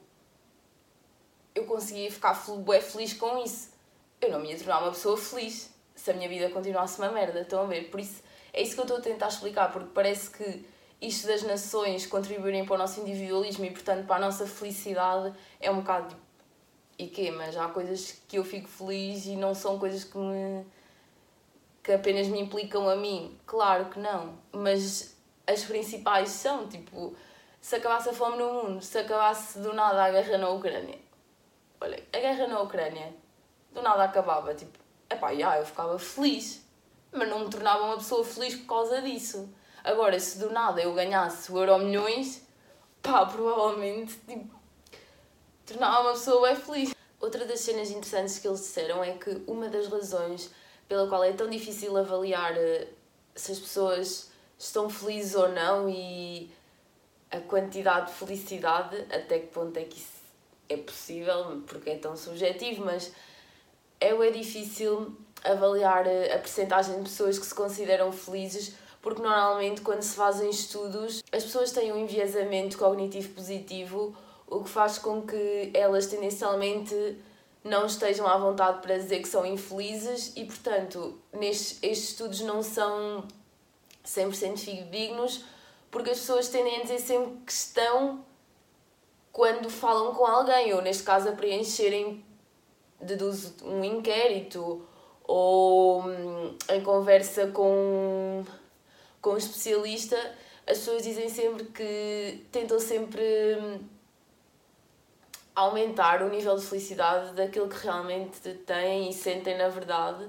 Eu 1.57 1.67
conseguia 1.67 2.09
ficar 2.09 2.35
bué 2.59 2.81
feliz 2.81 3.15
com 3.15 3.43
isso. 3.43 3.73
Eu 4.21 4.31
não 4.31 4.39
me 4.39 4.53
ia 4.53 4.59
tornar 4.59 4.81
uma 4.81 4.93
pessoa 4.93 5.17
feliz 5.17 5.75
se 5.93 6.09
a 6.09 6.15
minha 6.15 6.29
vida 6.29 6.51
continuasse 6.51 7.01
uma 7.01 7.11
merda. 7.11 7.41
Estão 7.41 7.63
a 7.63 7.67
ver? 7.67 7.91
Por 7.91 7.99
isso, 7.99 8.23
é 8.53 8.63
isso 8.63 8.75
que 8.75 8.81
eu 8.81 8.85
estou 8.85 8.99
a 8.99 9.01
tentar 9.01 9.27
explicar, 9.27 9.73
porque 9.73 9.91
parece 9.93 10.31
que 10.31 10.74
isto 11.07 11.27
das 11.27 11.43
nações 11.43 12.07
contribuírem 12.07 12.65
para 12.65 12.75
o 12.75 12.79
nosso 12.79 13.01
individualismo 13.01 13.65
e, 13.65 13.71
portanto, 13.71 14.07
para 14.07 14.17
a 14.17 14.19
nossa 14.19 14.47
felicidade 14.47 15.35
é 15.61 15.71
um 15.71 15.81
bocado 15.81 16.09
tipo, 16.09 16.23
e 16.99 17.07
quê? 17.09 17.31
Mas 17.31 17.57
há 17.57 17.69
coisas 17.69 18.23
que 18.29 18.39
eu 18.39 18.45
fico 18.45 18.69
feliz 18.69 19.27
e 19.27 19.37
não 19.37 19.55
são 19.55 19.79
coisas 19.79 20.05
que 20.05 20.17
me. 20.17 20.65
que 21.83 21.93
apenas 21.93 22.29
me 22.29 22.41
implicam 22.41 22.89
a 22.89 22.97
mim? 22.97 23.37
Claro 23.47 23.87
que 23.87 23.99
não, 23.99 24.39
mas 24.53 25.17
as 25.47 25.65
principais 25.65 26.31
são, 26.31 26.69
tipo, 26.69 27.15
se 27.61 27.77
acabasse 27.77 28.09
a 28.11 28.13
fome 28.13 28.37
no 28.37 28.53
mundo, 28.53 28.83
se 28.83 28.99
acabasse 28.99 29.59
do 29.59 29.73
nada 29.73 30.05
a 30.05 30.11
guerra 30.11 30.39
na 30.39 30.49
Ucrânia. 30.51 30.99
Olha, 31.81 32.03
a 32.13 32.19
guerra 32.19 32.47
na 32.47 32.61
Ucrânia, 32.61 33.13
do 33.73 33.83
nada 33.83 34.05
acabava, 34.05 34.55
tipo, 34.55 34.79
epá, 35.11 35.35
já, 35.35 35.59
eu 35.59 35.67
ficava 35.67 35.99
feliz, 35.99 36.65
mas 37.13 37.29
não 37.29 37.41
me 37.41 37.51
tornava 37.51 37.85
uma 37.85 37.97
pessoa 37.97 38.25
feliz 38.25 38.55
por 38.55 38.67
causa 38.67 39.03
disso. 39.03 39.53
Agora, 39.85 40.19
se 40.19 40.39
do 40.39 40.51
nada 40.51 40.81
eu 40.81 40.95
ganhasse 40.95 41.53
o 41.53 41.59
Euro 41.59 41.79
Milhões, 41.79 42.43
pá, 43.03 43.27
provavelmente, 43.27 44.15
tipo, 44.27 44.59
tornava 45.67 46.09
uma 46.09 46.13
pessoa 46.13 46.49
bem 46.49 46.57
feliz. 46.57 46.95
Outra 47.21 47.45
das 47.45 47.61
cenas 47.61 47.91
interessantes 47.91 48.39
que 48.39 48.49
eles 48.49 48.61
disseram 48.61 49.05
é 49.05 49.13
que 49.13 49.43
uma 49.47 49.69
das 49.69 49.89
razões 49.89 50.51
pela 50.89 51.07
qual 51.07 51.23
é 51.23 51.33
tão 51.33 51.49
difícil 51.51 51.95
avaliar 51.97 52.57
eh, 52.57 52.89
se 53.35 53.53
as 53.53 53.59
pessoas 53.59 54.31
estão 54.59 54.89
felizes 54.89 55.35
ou 55.35 55.49
não 55.49 55.89
e 55.89 56.51
a 57.31 57.41
quantidade 57.41 58.07
de 58.07 58.13
felicidade, 58.15 58.97
até 59.11 59.39
que 59.39 59.49
ponto 59.49 59.77
é 59.77 59.85
que 59.85 59.99
isso 59.99 60.25
é 60.69 60.77
possível, 60.79 61.63
porque 61.67 61.91
é 61.91 61.99
tão 61.99 62.17
subjetivo, 62.17 62.85
mas 62.85 63.13
é, 64.01 64.09
é 64.11 64.31
difícil 64.31 65.15
avaliar 65.43 66.07
eh, 66.07 66.35
a 66.35 66.39
percentagem 66.39 66.97
de 66.97 67.03
pessoas 67.03 67.39
que 67.39 67.45
se 67.45 67.55
consideram 67.55 68.11
felizes, 68.13 68.75
porque 69.05 69.21
normalmente 69.21 69.83
quando 69.83 70.01
se 70.01 70.17
fazem 70.17 70.49
estudos 70.49 71.23
as 71.31 71.45
pessoas 71.45 71.73
têm 71.73 71.93
um 71.93 71.99
enviesamento 71.99 72.79
cognitivo 72.79 73.35
positivo, 73.35 74.17
o 74.47 74.65
que 74.65 74.71
faz 74.71 74.99
com 74.99 75.21
que 75.21 75.71
elas 75.75 76.07
tendencialmente 76.07 76.95
não 77.63 77.85
estejam 77.85 78.27
à 78.27 78.39
vontade 78.39 78.81
para 78.81 78.97
dizer 78.97 79.21
que 79.21 79.29
são 79.29 79.45
infelizes 79.45 80.33
e, 80.35 80.47
portanto, 80.47 81.19
nestes, 81.35 81.79
estes 81.83 82.11
estudos 82.11 82.41
não 82.41 82.63
são 82.63 83.25
100% 84.07 84.57
fidedignos, 84.59 85.45
porque 85.91 86.11
as 86.11 86.19
pessoas 86.21 86.49
tendem 86.49 86.79
a 86.79 86.83
dizer 86.83 86.99
sempre 86.99 87.37
que 87.45 87.53
estão 87.53 88.25
quando 89.31 89.69
falam 89.69 90.15
com 90.15 90.25
alguém, 90.25 90.73
ou 90.73 90.81
neste 90.81 91.03
caso 91.03 91.29
a 91.29 91.33
preencherem 91.33 92.25
deduz 92.99 93.53
um 93.63 93.85
inquérito 93.85 94.83
ou 95.25 96.03
hum, 96.03 96.57
em 96.71 96.81
conversa 96.83 97.49
com, 97.49 98.45
com 99.25 99.31
um 99.31 99.37
especialista, 99.39 100.17
as 100.67 100.77
pessoas 100.77 101.03
dizem 101.03 101.31
sempre 101.31 101.65
que 101.65 102.47
tentam 102.53 102.79
sempre 102.79 103.23
hum, 103.59 103.81
aumentar 105.55 106.23
o 106.23 106.29
nível 106.29 106.55
de 106.57 106.67
felicidade 106.67 107.33
daquilo 107.33 107.67
que 107.67 107.77
realmente 107.77 108.39
têm 108.67 109.09
e 109.09 109.15
sentem 109.15 109.57
na 109.57 109.71
verdade. 109.71 110.29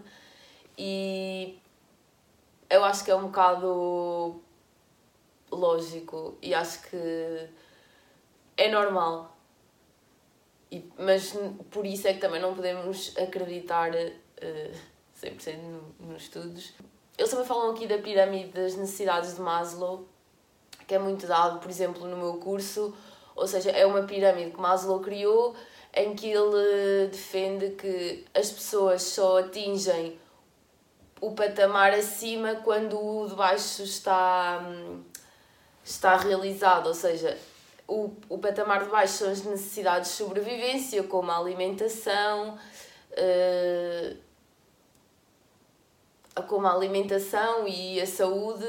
E 0.77 1.59
eu 2.69 2.85
acho 2.85 3.03
que 3.03 3.11
é 3.11 3.15
um 3.15 3.23
bocado 3.23 4.41
lógico 5.51 6.37
e 6.41 6.53
acho 6.53 6.83
que 6.83 7.49
é 8.55 8.71
normal. 8.71 9.35
E, 10.71 10.89
mas 10.97 11.33
por 11.69 11.85
isso 11.85 12.07
é 12.07 12.13
que 12.13 12.21
também 12.21 12.41
não 12.41 12.55
podemos 12.55 13.13
acreditar 13.17 13.91
uh, 13.93 14.71
100% 15.21 15.57
no, 15.57 15.95
nos 15.99 16.23
estudos. 16.23 16.73
Eles 17.17 17.31
também 17.31 17.45
falam 17.45 17.71
aqui 17.71 17.87
da 17.87 17.97
pirâmide 17.97 18.49
das 18.49 18.75
necessidades 18.75 19.35
de 19.35 19.41
Maslow, 19.41 20.05
que 20.87 20.95
é 20.95 20.99
muito 20.99 21.25
dado, 21.25 21.59
por 21.59 21.69
exemplo, 21.69 22.05
no 22.07 22.17
meu 22.17 22.37
curso, 22.37 22.93
ou 23.35 23.47
seja, 23.47 23.71
é 23.71 23.85
uma 23.85 24.03
pirâmide 24.03 24.51
que 24.51 24.59
Maslow 24.59 24.99
criou 24.99 25.55
em 25.93 26.13
que 26.13 26.27
ele 26.27 27.07
defende 27.07 27.71
que 27.71 28.25
as 28.33 28.51
pessoas 28.51 29.01
só 29.01 29.39
atingem 29.39 30.19
o 31.21 31.31
patamar 31.31 31.93
acima 31.93 32.55
quando 32.55 32.99
o 32.99 33.27
de 33.27 33.35
baixo 33.35 33.83
está, 33.83 34.61
está 35.83 36.17
realizado, 36.17 36.87
ou 36.87 36.93
seja, 36.93 37.37
o, 37.87 38.11
o 38.27 38.37
patamar 38.37 38.83
de 38.83 38.89
baixo 38.89 39.13
são 39.13 39.31
as 39.31 39.43
necessidades 39.43 40.11
de 40.11 40.17
sobrevivência, 40.17 41.03
como 41.03 41.31
a 41.31 41.37
alimentação, 41.37 42.57
uh, 43.11 44.17
como 46.43 46.67
a 46.67 46.73
alimentação 46.73 47.67
e 47.67 47.99
a 48.01 48.05
saúde, 48.05 48.65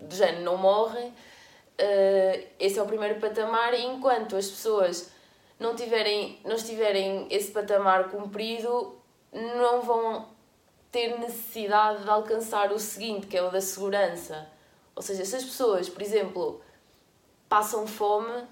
de 0.00 0.16
género, 0.16 0.42
não 0.42 0.56
morrem. 0.56 1.08
Uh, 1.08 2.46
esse 2.58 2.78
é 2.78 2.82
o 2.82 2.86
primeiro 2.86 3.18
patamar, 3.20 3.74
e 3.74 3.84
enquanto 3.84 4.36
as 4.36 4.48
pessoas 4.48 5.10
não 5.58 5.74
tiverem, 5.74 6.38
não 6.44 6.56
estiverem 6.56 7.26
esse 7.30 7.50
patamar 7.50 8.10
cumprido, 8.10 8.98
não 9.32 9.82
vão 9.82 10.28
ter 10.90 11.18
necessidade 11.18 12.02
de 12.02 12.10
alcançar 12.10 12.72
o 12.72 12.78
seguinte, 12.78 13.26
que 13.26 13.36
é 13.36 13.42
o 13.42 13.50
da 13.50 13.60
segurança. 13.60 14.48
Ou 14.94 15.02
seja, 15.02 15.24
se 15.24 15.36
as 15.36 15.44
pessoas, 15.44 15.88
por 15.88 16.02
exemplo, 16.02 16.60
passam 17.48 17.86
fome, 17.86 18.44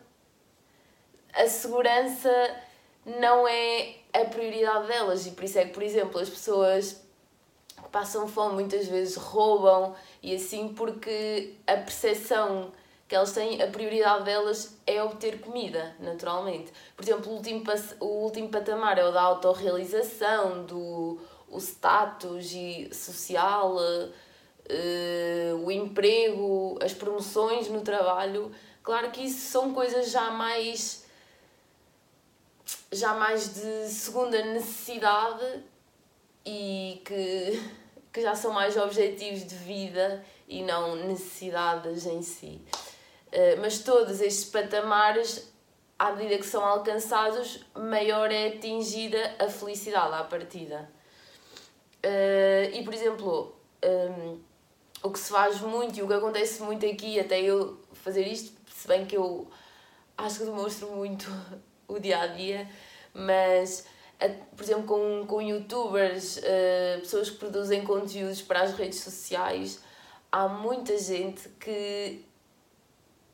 a 1.32 1.46
segurança 1.46 2.30
não 3.04 3.46
é 3.46 3.96
a 4.12 4.24
prioridade 4.24 4.86
delas 4.86 5.26
e 5.26 5.32
por 5.32 5.44
isso 5.44 5.58
é 5.58 5.64
que, 5.64 5.72
por 5.72 5.82
exemplo, 5.82 6.20
as 6.20 6.28
pessoas 6.28 7.02
passam 7.90 8.28
fome 8.28 8.54
muitas 8.54 8.86
vezes 8.86 9.16
roubam 9.16 9.94
e 10.22 10.34
assim 10.34 10.68
porque 10.68 11.54
a 11.66 11.74
percepção 11.74 12.72
que 13.06 13.14
elas 13.14 13.32
têm, 13.32 13.62
a 13.62 13.66
prioridade 13.68 14.24
delas 14.24 14.76
é 14.86 15.02
obter 15.02 15.40
comida, 15.40 15.96
naturalmente. 15.98 16.70
Por 16.94 17.02
exemplo, 17.02 17.32
o 17.32 17.36
último, 17.36 17.64
o 18.00 18.04
último 18.04 18.50
patamar 18.50 18.98
é 18.98 19.04
o 19.04 19.10
da 19.10 19.22
autorrealização, 19.22 20.64
do 20.64 21.18
o 21.50 21.56
status 21.58 22.52
e 22.52 22.90
social, 22.92 23.76
uh, 23.76 25.64
o 25.64 25.70
emprego, 25.70 26.78
as 26.82 26.92
promoções 26.92 27.70
no 27.70 27.80
trabalho 27.80 28.52
Claro 28.88 29.10
que 29.10 29.20
isso 29.20 29.50
são 29.50 29.74
coisas 29.74 30.10
já 30.10 30.30
mais 30.30 31.04
já 32.90 33.12
mais 33.12 33.52
de 33.52 33.86
segunda 33.90 34.42
necessidade 34.42 35.62
e 36.48 37.02
que, 37.04 37.62
que 38.10 38.22
já 38.22 38.34
são 38.34 38.54
mais 38.54 38.74
objetivos 38.78 39.46
de 39.46 39.54
vida 39.54 40.24
e 40.48 40.62
não 40.62 40.96
necessidades 40.96 42.06
em 42.06 42.22
si. 42.22 42.62
Eh, 43.30 43.56
mas 43.56 43.80
todos 43.80 44.22
estes 44.22 44.46
patamares, 44.46 45.52
à 45.98 46.10
medida 46.12 46.38
que 46.38 46.46
são 46.46 46.64
alcançados, 46.64 47.66
maior 47.74 48.32
é 48.32 48.48
atingida 48.48 49.36
a 49.38 49.48
felicidade 49.50 50.14
à 50.14 50.24
partida. 50.24 50.90
Eh, 52.02 52.70
e, 52.72 52.82
por 52.82 52.94
exemplo, 52.94 53.54
um, 53.84 54.40
o 55.02 55.10
que 55.10 55.18
se 55.18 55.30
faz 55.30 55.60
muito 55.60 55.98
e 55.98 56.02
o 56.02 56.08
que 56.08 56.14
acontece 56.14 56.62
muito 56.62 56.86
aqui, 56.86 57.20
até 57.20 57.42
eu 57.42 57.78
fazer 57.92 58.26
isto, 58.26 58.56
se 58.74 58.88
bem 58.88 59.04
que 59.04 59.18
eu 59.18 59.46
acho 60.16 60.38
que 60.38 60.44
demonstro 60.46 60.88
muito 60.92 61.26
o 61.86 61.98
dia 61.98 62.20
a 62.20 62.26
dia, 62.28 62.66
mas 63.12 63.86
por 64.56 64.62
exemplo 64.64 64.84
com, 64.84 65.26
com 65.26 65.40
youtubers, 65.40 66.38
uh, 66.38 67.00
pessoas 67.00 67.30
que 67.30 67.36
produzem 67.36 67.84
conteúdos 67.84 68.42
para 68.42 68.62
as 68.62 68.74
redes 68.74 69.00
sociais, 69.00 69.80
há 70.32 70.48
muita 70.48 70.98
gente 70.98 71.48
que 71.60 72.24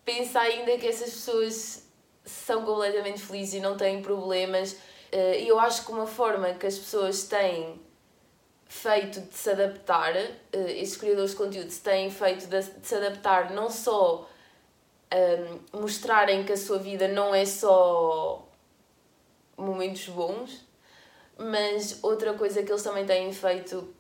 pensa 0.05 0.41
ainda 0.41 0.77
que 0.77 0.87
essas 0.87 1.11
pessoas 1.11 1.85
são 2.25 2.65
completamente 2.65 3.21
felizes 3.21 3.55
e 3.55 3.61
não 3.61 3.77
têm 3.77 4.03
problemas. 4.03 4.73
Uh, 5.13 5.39
e 5.39 5.49
eu 5.49 5.59
acho 5.59 5.87
que 5.87 5.93
uma 5.93 6.07
forma 6.07 6.53
que 6.55 6.67
as 6.67 6.79
pessoas 6.79 7.25
têm 7.25 7.81
feito 8.67 9.21
de 9.21 9.35
se 9.35 9.51
adaptar, 9.51 10.15
uh, 10.15 10.69
estes 10.69 10.97
criadores 10.97 11.31
de 11.31 11.37
conteúdo 11.37 11.73
têm 11.83 12.11
feito 12.11 12.47
de, 12.47 12.63
de 12.63 12.87
se 12.87 12.95
adaptar 12.95 13.53
não 13.53 13.71
só 13.71 14.29
um, 15.15 15.81
mostrarem 15.81 16.45
que 16.45 16.53
a 16.53 16.57
sua 16.57 16.79
vida 16.79 17.09
não 17.09 17.35
é 17.35 17.45
só 17.45 18.47
momentos 19.57 20.09
bons, 20.09 20.64
mas 21.39 21.99
outra 22.03 22.35
coisa 22.35 22.63
que 22.63 22.71
eles 22.71 22.83
também 22.83 23.05
têm 23.05 23.33
feito, 23.33 23.93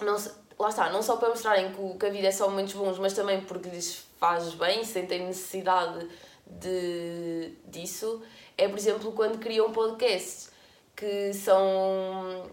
não, 0.00 0.16
lá 0.58 0.68
está, 0.68 0.90
não 0.90 1.02
só 1.02 1.16
para 1.16 1.28
mostrarem 1.28 1.72
que, 1.72 1.98
que 1.98 2.06
a 2.06 2.10
vida 2.10 2.28
é 2.28 2.32
só 2.32 2.48
momentos 2.48 2.74
bons, 2.74 2.98
mas 2.98 3.12
também 3.12 3.40
porque 3.42 3.68
lhes 3.68 4.04
faz 4.18 4.54
bem, 4.54 4.84
sentem 4.84 5.26
necessidade 5.26 6.08
de, 6.46 7.52
disso, 7.66 8.22
é 8.56 8.68
por 8.68 8.78
exemplo 8.78 9.12
quando 9.12 9.38
criam 9.38 9.72
podcasts, 9.72 10.50
que 10.96 11.32
são 11.32 12.50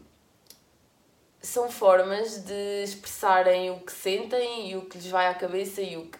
são 1.41 1.69
formas 1.69 2.43
de 2.43 2.83
expressarem 2.83 3.69
o 3.69 3.79
que 3.79 3.91
sentem 3.91 4.71
e 4.71 4.75
o 4.75 4.85
que 4.85 4.97
lhes 4.97 5.07
vai 5.07 5.27
à 5.27 5.33
cabeça 5.33 5.79
e 5.79 5.95
o 5.95 6.07
que 6.07 6.17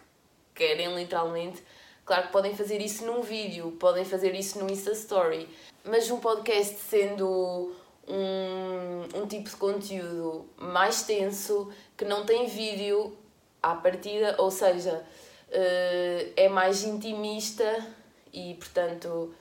querem 0.53 0.95
literalmente. 0.95 1.63
Claro 2.05 2.27
que 2.27 2.31
podem 2.31 2.55
fazer 2.55 2.79
isso 2.79 3.03
num 3.05 3.21
vídeo, 3.21 3.71
podem 3.79 4.05
fazer 4.05 4.35
isso 4.35 4.59
num 4.59 4.69
Insta 4.69 4.91
Story, 4.91 5.49
mas 5.83 6.11
um 6.11 6.19
podcast 6.19 6.77
sendo 6.77 7.75
um, 8.07 9.21
um 9.21 9.27
tipo 9.27 9.49
de 9.49 9.55
conteúdo 9.55 10.45
mais 10.57 11.03
tenso, 11.03 11.71
que 11.97 12.05
não 12.05 12.25
tem 12.25 12.47
vídeo 12.47 13.17
à 13.61 13.75
partida, 13.75 14.35
ou 14.37 14.51
seja, 14.51 15.03
uh, 15.49 16.33
é 16.35 16.47
mais 16.49 16.83
intimista 16.83 17.85
e, 18.31 18.53
portanto, 18.55 19.33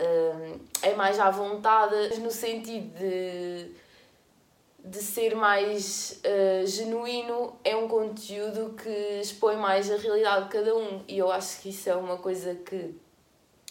uh, 0.00 0.60
é 0.82 0.94
mais 0.94 1.18
à 1.20 1.30
vontade, 1.30 2.18
no 2.20 2.30
sentido 2.30 2.98
de, 2.98 3.70
de 4.84 4.98
ser 4.98 5.34
mais 5.36 6.20
uh, 6.24 6.66
genuíno, 6.66 7.56
é 7.62 7.76
um 7.76 7.86
conteúdo 7.86 8.74
que 8.74 9.20
expõe 9.20 9.56
mais 9.56 9.90
a 9.90 9.96
realidade 9.96 10.46
de 10.46 10.50
cada 10.50 10.74
um. 10.74 11.02
E 11.06 11.18
eu 11.18 11.30
acho 11.30 11.60
que 11.60 11.68
isso 11.68 11.88
é 11.88 11.94
uma 11.94 12.16
coisa 12.16 12.54
que, 12.54 12.94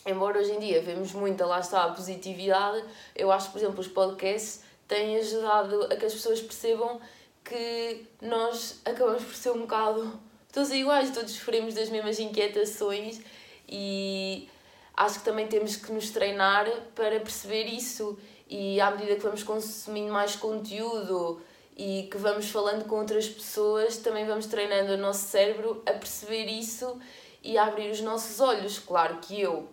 embora 0.07 0.39
hoje 0.39 0.51
em 0.53 0.59
dia 0.59 0.81
vemos 0.81 1.11
muito, 1.13 1.43
lá 1.45 1.59
está, 1.59 1.83
a 1.83 1.91
positividade, 1.91 2.83
eu 3.15 3.31
acho 3.31 3.47
que, 3.47 3.51
por 3.53 3.59
exemplo, 3.59 3.79
os 3.79 3.87
podcasts 3.87 4.61
têm 4.87 5.17
ajudado 5.17 5.85
a 5.85 5.95
que 5.95 6.05
as 6.05 6.13
pessoas 6.13 6.41
percebam 6.41 6.99
que 7.43 8.05
nós 8.21 8.81
acabamos 8.85 9.23
por 9.23 9.35
ser 9.35 9.51
um 9.51 9.61
bocado 9.61 10.19
todos 10.51 10.71
iguais, 10.71 11.11
todos 11.11 11.31
sofremos 11.31 11.73
das 11.73 11.89
mesmas 11.89 12.19
inquietações 12.19 13.21
e 13.67 14.49
acho 14.95 15.19
que 15.19 15.25
também 15.25 15.47
temos 15.47 15.75
que 15.75 15.91
nos 15.91 16.09
treinar 16.09 16.69
para 16.95 17.19
perceber 17.19 17.65
isso 17.65 18.17
e 18.49 18.79
à 18.79 18.91
medida 18.91 19.15
que 19.15 19.21
vamos 19.21 19.43
consumindo 19.43 20.11
mais 20.11 20.35
conteúdo 20.35 21.41
e 21.77 22.07
que 22.09 22.17
vamos 22.17 22.49
falando 22.49 22.85
com 22.85 22.99
outras 22.99 23.27
pessoas, 23.27 23.97
também 23.97 24.25
vamos 24.25 24.47
treinando 24.47 24.93
o 24.93 24.97
nosso 24.97 25.27
cérebro 25.27 25.83
a 25.85 25.93
perceber 25.93 26.45
isso 26.45 26.99
e 27.43 27.57
a 27.57 27.65
abrir 27.65 27.91
os 27.91 28.01
nossos 28.01 28.39
olhos. 28.39 28.79
Claro 28.79 29.19
que 29.21 29.39
eu, 29.39 29.69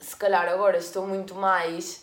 se 0.00 0.16
calhar 0.16 0.48
agora 0.48 0.78
estou 0.78 1.06
muito 1.06 1.34
mais 1.34 2.02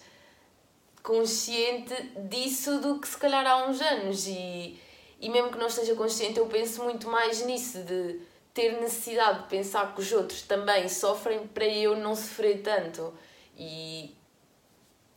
consciente 1.01 1.93
disso 2.29 2.79
do 2.79 2.99
que 2.99 3.07
se 3.07 3.17
calhar 3.17 3.45
há 3.45 3.65
uns 3.65 3.81
anos. 3.81 4.27
E, 4.27 4.79
e 5.19 5.29
mesmo 5.29 5.51
que 5.51 5.57
não 5.57 5.67
esteja 5.67 5.95
consciente 5.95 6.37
eu 6.37 6.45
penso 6.45 6.83
muito 6.83 7.09
mais 7.09 7.43
nisso 7.45 7.79
de 7.79 8.21
ter 8.53 8.79
necessidade 8.79 9.43
de 9.43 9.49
pensar 9.49 9.93
que 9.93 10.01
os 10.01 10.11
outros 10.11 10.43
também 10.43 10.87
sofrem 10.87 11.47
para 11.47 11.65
eu 11.65 11.95
não 11.95 12.15
sofrer 12.15 12.61
tanto. 12.61 13.13
E 13.57 14.15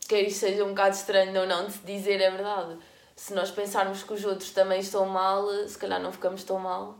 quer 0.09 0.23
isso 0.23 0.41
seja 0.41 0.65
um 0.65 0.71
bocado 0.71 0.97
estranho 0.97 1.39
ou 1.39 1.47
não 1.47 1.67
de 1.67 1.79
dizer 1.79 2.21
é 2.21 2.31
verdade. 2.31 2.79
Se 3.15 3.35
nós 3.35 3.51
pensarmos 3.51 4.03
que 4.03 4.13
os 4.15 4.25
outros 4.25 4.51
também 4.51 4.81
estão 4.81 5.05
mal 5.05 5.47
se 5.69 5.77
calhar 5.77 6.01
não 6.01 6.13
ficamos 6.13 6.45
tão 6.45 6.59
mal. 6.59 6.99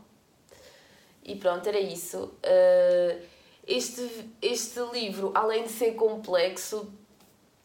E 1.23 1.35
pronto, 1.35 1.67
era 1.67 1.79
isso. 1.79 2.33
Uh, 2.43 3.30
este, 3.67 4.29
este 4.41 4.79
livro, 4.91 5.31
além 5.35 5.63
de 5.63 5.69
ser 5.69 5.93
complexo 5.93 6.91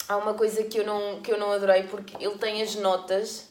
há 0.09 0.17
uma 0.17 0.35
coisa 0.35 0.63
que 0.65 0.79
eu 0.79 0.87
não, 0.87 1.21
que 1.21 1.33
eu 1.33 1.39
não 1.39 1.53
adorei, 1.53 1.85
porque 1.85 2.17
ele 2.25 2.39
tem 2.39 2.63
as 2.63 2.75
notas, 2.77 3.49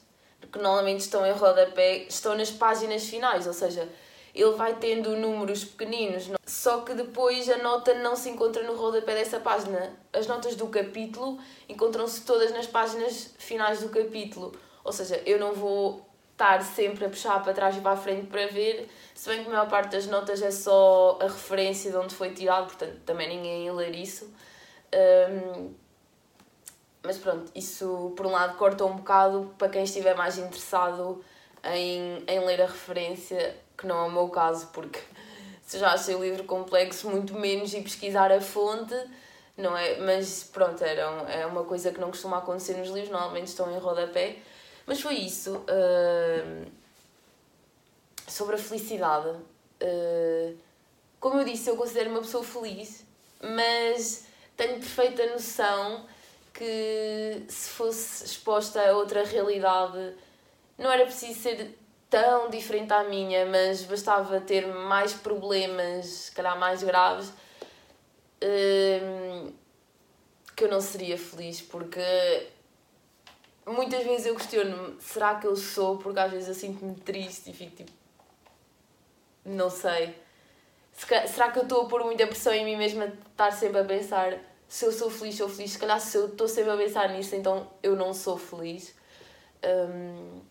que 0.52 0.60
normalmente 0.60 1.02
estão 1.02 1.26
em 1.26 1.32
rodapé, 1.32 2.06
estão 2.08 2.36
nas 2.36 2.52
páginas 2.52 3.06
finais, 3.06 3.48
ou 3.48 3.54
seja, 3.54 3.90
ele 4.34 4.52
vai 4.52 4.76
tendo 4.76 5.16
números 5.16 5.64
pequeninos, 5.64 6.30
só 6.46 6.82
que 6.82 6.94
depois 6.94 7.50
a 7.50 7.58
nota 7.58 7.94
não 7.96 8.16
se 8.16 8.30
encontra 8.30 8.64
no 8.64 8.76
rodapé 8.76 9.16
dessa 9.16 9.40
página. 9.40 9.94
As 10.12 10.28
notas 10.28 10.56
do 10.56 10.68
capítulo 10.68 11.40
encontram-se 11.70 12.22
todas 12.22 12.52
nas 12.52 12.68
páginas 12.68 13.34
finais 13.38 13.80
do 13.80 13.90
capítulo. 13.90 14.54
Ou 14.84 14.92
seja, 14.92 15.22
eu 15.26 15.40
não 15.40 15.54
vou 15.54 16.06
estar 16.36 16.62
sempre 16.62 17.06
a 17.06 17.10
puxar 17.10 17.42
para 17.42 17.54
trás 17.54 17.78
e 17.78 17.80
para 17.80 17.92
a 17.92 17.98
frente 17.98 18.28
para 18.28 18.46
ver, 18.48 18.90
se 19.14 19.30
bem 19.30 19.42
que 19.42 19.48
a 19.48 19.54
maior 19.54 19.70
parte 19.70 19.92
das 19.92 20.06
notas 20.06 20.42
é 20.42 20.52
só 20.52 21.18
a 21.22 21.24
referência 21.24 21.90
de 21.90 21.98
onde 21.98 22.14
foi 22.14 22.32
tirado, 22.32 22.66
portanto 22.66 23.00
também 23.06 23.30
ninguém 23.30 23.66
ia 23.66 23.74
ler 23.74 23.96
isso. 23.96 24.30
Um, 24.94 25.74
mas 27.02 27.18
pronto, 27.18 27.50
isso 27.56 28.14
por 28.18 28.26
um 28.26 28.32
lado 28.32 28.58
corta 28.58 28.84
um 28.84 28.98
bocado 28.98 29.54
para 29.58 29.70
quem 29.70 29.84
estiver 29.84 30.16
mais 30.16 30.38
interessado 30.38 31.24
em, 31.64 32.22
em 32.28 32.40
ler 32.46 32.62
a 32.62 32.66
referência, 32.66 33.56
que 33.78 33.88
não 33.88 33.98
é 34.04 34.08
o 34.08 34.12
meu 34.12 34.28
caso, 34.28 34.68
porque 34.74 35.00
se 35.64 35.80
já 35.80 35.94
achei 35.94 36.16
o 36.16 36.22
livro 36.22 36.44
complexo, 36.44 37.10
muito 37.10 37.34
menos 37.34 37.74
e 37.74 37.82
pesquisar 37.82 38.30
a 38.30 38.42
fonte, 38.42 38.96
não 39.56 39.78
é? 39.78 40.00
Mas 40.00 40.44
pronto, 40.44 40.84
era 40.84 41.02
é 41.30 41.46
uma 41.46 41.64
coisa 41.64 41.92
que 41.92 42.00
não 42.00 42.10
costuma 42.10 42.40
acontecer 42.40 42.76
nos 42.76 42.90
livros, 42.90 43.10
normalmente 43.10 43.48
estão 43.48 43.74
em 43.74 43.80
rodapé. 43.80 44.38
Mas 44.86 45.02
foi 45.02 45.16
isso. 45.16 45.58
Uh, 45.58 46.72
sobre 48.28 48.56
a 48.56 48.58
felicidade. 48.58 49.30
Uh, 49.30 50.58
como 51.20 51.40
eu 51.40 51.46
disse, 51.46 51.70
eu 51.70 51.78
considero 51.78 52.12
uma 52.12 52.22
pessoa 52.22 52.44
feliz, 52.44 53.06
mas 53.42 54.26
tenho 54.56 54.76
perfeita 54.76 55.26
noção 55.32 56.06
que 56.54 57.44
se 57.50 57.70
fosse 57.70 58.26
exposta 58.26 58.82
a 58.82 58.96
outra 58.96 59.26
realidade 59.26 60.16
não 60.78 60.92
era 60.92 61.06
preciso 61.06 61.40
ser 61.40 61.78
tão 62.10 62.50
diferente 62.50 62.94
à 62.94 63.04
minha, 63.04 63.46
mas 63.46 63.84
bastava 63.84 64.40
ter 64.40 64.68
mais 64.68 65.14
problemas, 65.14 66.06
se 66.06 66.32
calhar 66.32 66.58
mais 66.58 66.84
graves, 66.84 67.32
que 70.56 70.64
eu 70.64 70.70
não 70.70 70.80
seria 70.80 71.18
feliz, 71.18 71.62
porque 71.62 72.48
muitas 73.66 74.04
vezes 74.04 74.28
eu 74.28 74.36
questiono-me, 74.36 75.02
será 75.02 75.36
que 75.36 75.48
eu 75.48 75.56
sou? 75.56 75.98
Porque 75.98 76.20
às 76.20 76.32
vezes 76.32 76.48
eu 76.48 76.54
sinto-me 76.54 76.96
triste 76.96 77.50
e 77.50 77.54
fico 77.54 77.76
tipo, 77.76 77.92
não 79.44 79.70
sei. 79.70 80.16
Será 80.94 81.52
que 81.52 81.60
eu 81.60 81.64
estou 81.64 81.82
a 81.82 81.90
pôr 81.90 82.04
muita 82.04 82.26
pressão 82.26 82.54
em 82.54 82.64
mim 82.64 82.78
mesma 82.78 83.08
de 83.08 83.18
estar 83.30 83.52
sempre 83.52 83.80
a 83.80 83.84
pensar 83.84 84.40
se 84.68 84.86
eu 84.86 84.92
sou 84.92 85.10
feliz, 85.10 85.36
sou 85.36 85.50
feliz. 85.50 85.72
Se 85.72 85.80
calhar 85.80 86.00
se 86.00 86.18
eu 86.18 86.28
estou 86.28 86.48
sempre 86.48 86.72
a 86.72 86.78
pensar 86.78 87.10
nisso, 87.10 87.36
então 87.36 87.68
eu 87.84 87.96
não 87.96 88.14
sou 88.14 88.38
feliz. 88.38 88.96
Um, 89.64 90.42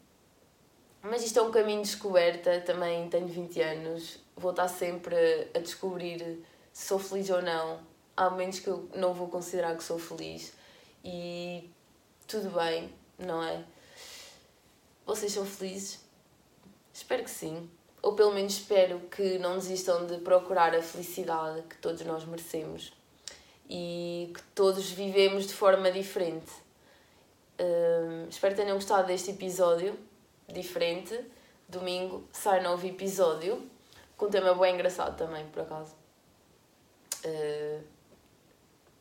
mas 1.03 1.25
isto 1.25 1.39
é 1.39 1.43
um 1.43 1.51
caminho 1.51 1.83
de 1.83 1.91
descoberta, 1.91 2.61
também 2.61 3.09
tenho 3.09 3.27
20 3.27 3.61
anos, 3.61 4.19
vou 4.37 4.51
estar 4.53 4.69
sempre 4.69 5.17
a 5.55 5.59
descobrir 5.59 6.43
se 6.73 6.87
sou 6.87 6.99
feliz 6.99 7.29
ou 7.31 7.43
não. 7.43 7.81
Há 8.17 8.31
momentos 8.31 8.61
que 8.61 8.69
eu 8.69 8.89
não 8.95 9.13
vou 9.13 9.29
considerar 9.29 9.77
que 9.77 9.85
sou 9.85 9.99
feliz 9.99 10.53
e 11.05 11.71
tudo 12.27 12.51
bem, 12.51 12.91
não 13.19 13.43
é? 13.43 13.65
Vocês 15.07 15.33
são 15.33 15.45
felizes? 15.45 16.01
Espero 16.93 17.25
que 17.25 17.31
sim. 17.31 17.69
Ou 18.03 18.15
pelo 18.15 18.33
menos 18.33 18.55
espero 18.55 19.01
que 19.11 19.39
não 19.39 19.57
desistam 19.57 20.07
de 20.07 20.19
procurar 20.19 20.75
a 20.75 20.83
felicidade 20.83 21.63
que 21.63 21.77
todos 21.79 22.03
nós 22.03 22.25
merecemos 22.25 22.93
e 23.69 24.31
que 24.35 24.43
todos 24.55 24.91
vivemos 24.91 25.47
de 25.47 25.55
forma 25.55 25.91
diferente. 25.91 26.53
Uh, 27.59 28.29
espero 28.29 28.55
que 28.55 28.61
tenham 28.61 28.77
gostado 28.77 29.07
deste 29.07 29.31
episódio 29.31 29.99
diferente. 30.49 31.19
Domingo 31.69 32.29
sai 32.33 32.63
novo 32.63 32.87
episódio 32.87 33.71
com 34.17 34.27
um 34.27 34.31
tema 34.31 34.55
bem 34.55 34.75
engraçado 34.75 35.17
também, 35.17 35.47
por 35.47 35.63
acaso. 35.63 35.95
Uh, 37.25 37.95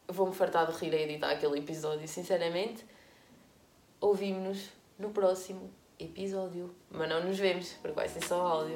Vou-me 0.08 0.34
fartar 0.34 0.70
de 0.70 0.78
rir 0.78 0.94
a 0.94 1.00
editar 1.00 1.32
aquele 1.32 1.60
episódio, 1.60 2.08
sinceramente. 2.08 2.86
Ouvimos-nos 4.04 4.68
no 5.00 5.12
próximo 5.12 5.72
episódio. 5.98 6.76
Mas 6.92 7.08
não 7.08 7.24
nos 7.24 7.40
vemos, 7.40 7.70
porque 7.82 7.96
vai 7.96 8.10
ser 8.10 8.22
só 8.22 8.46
áudio. 8.46 8.76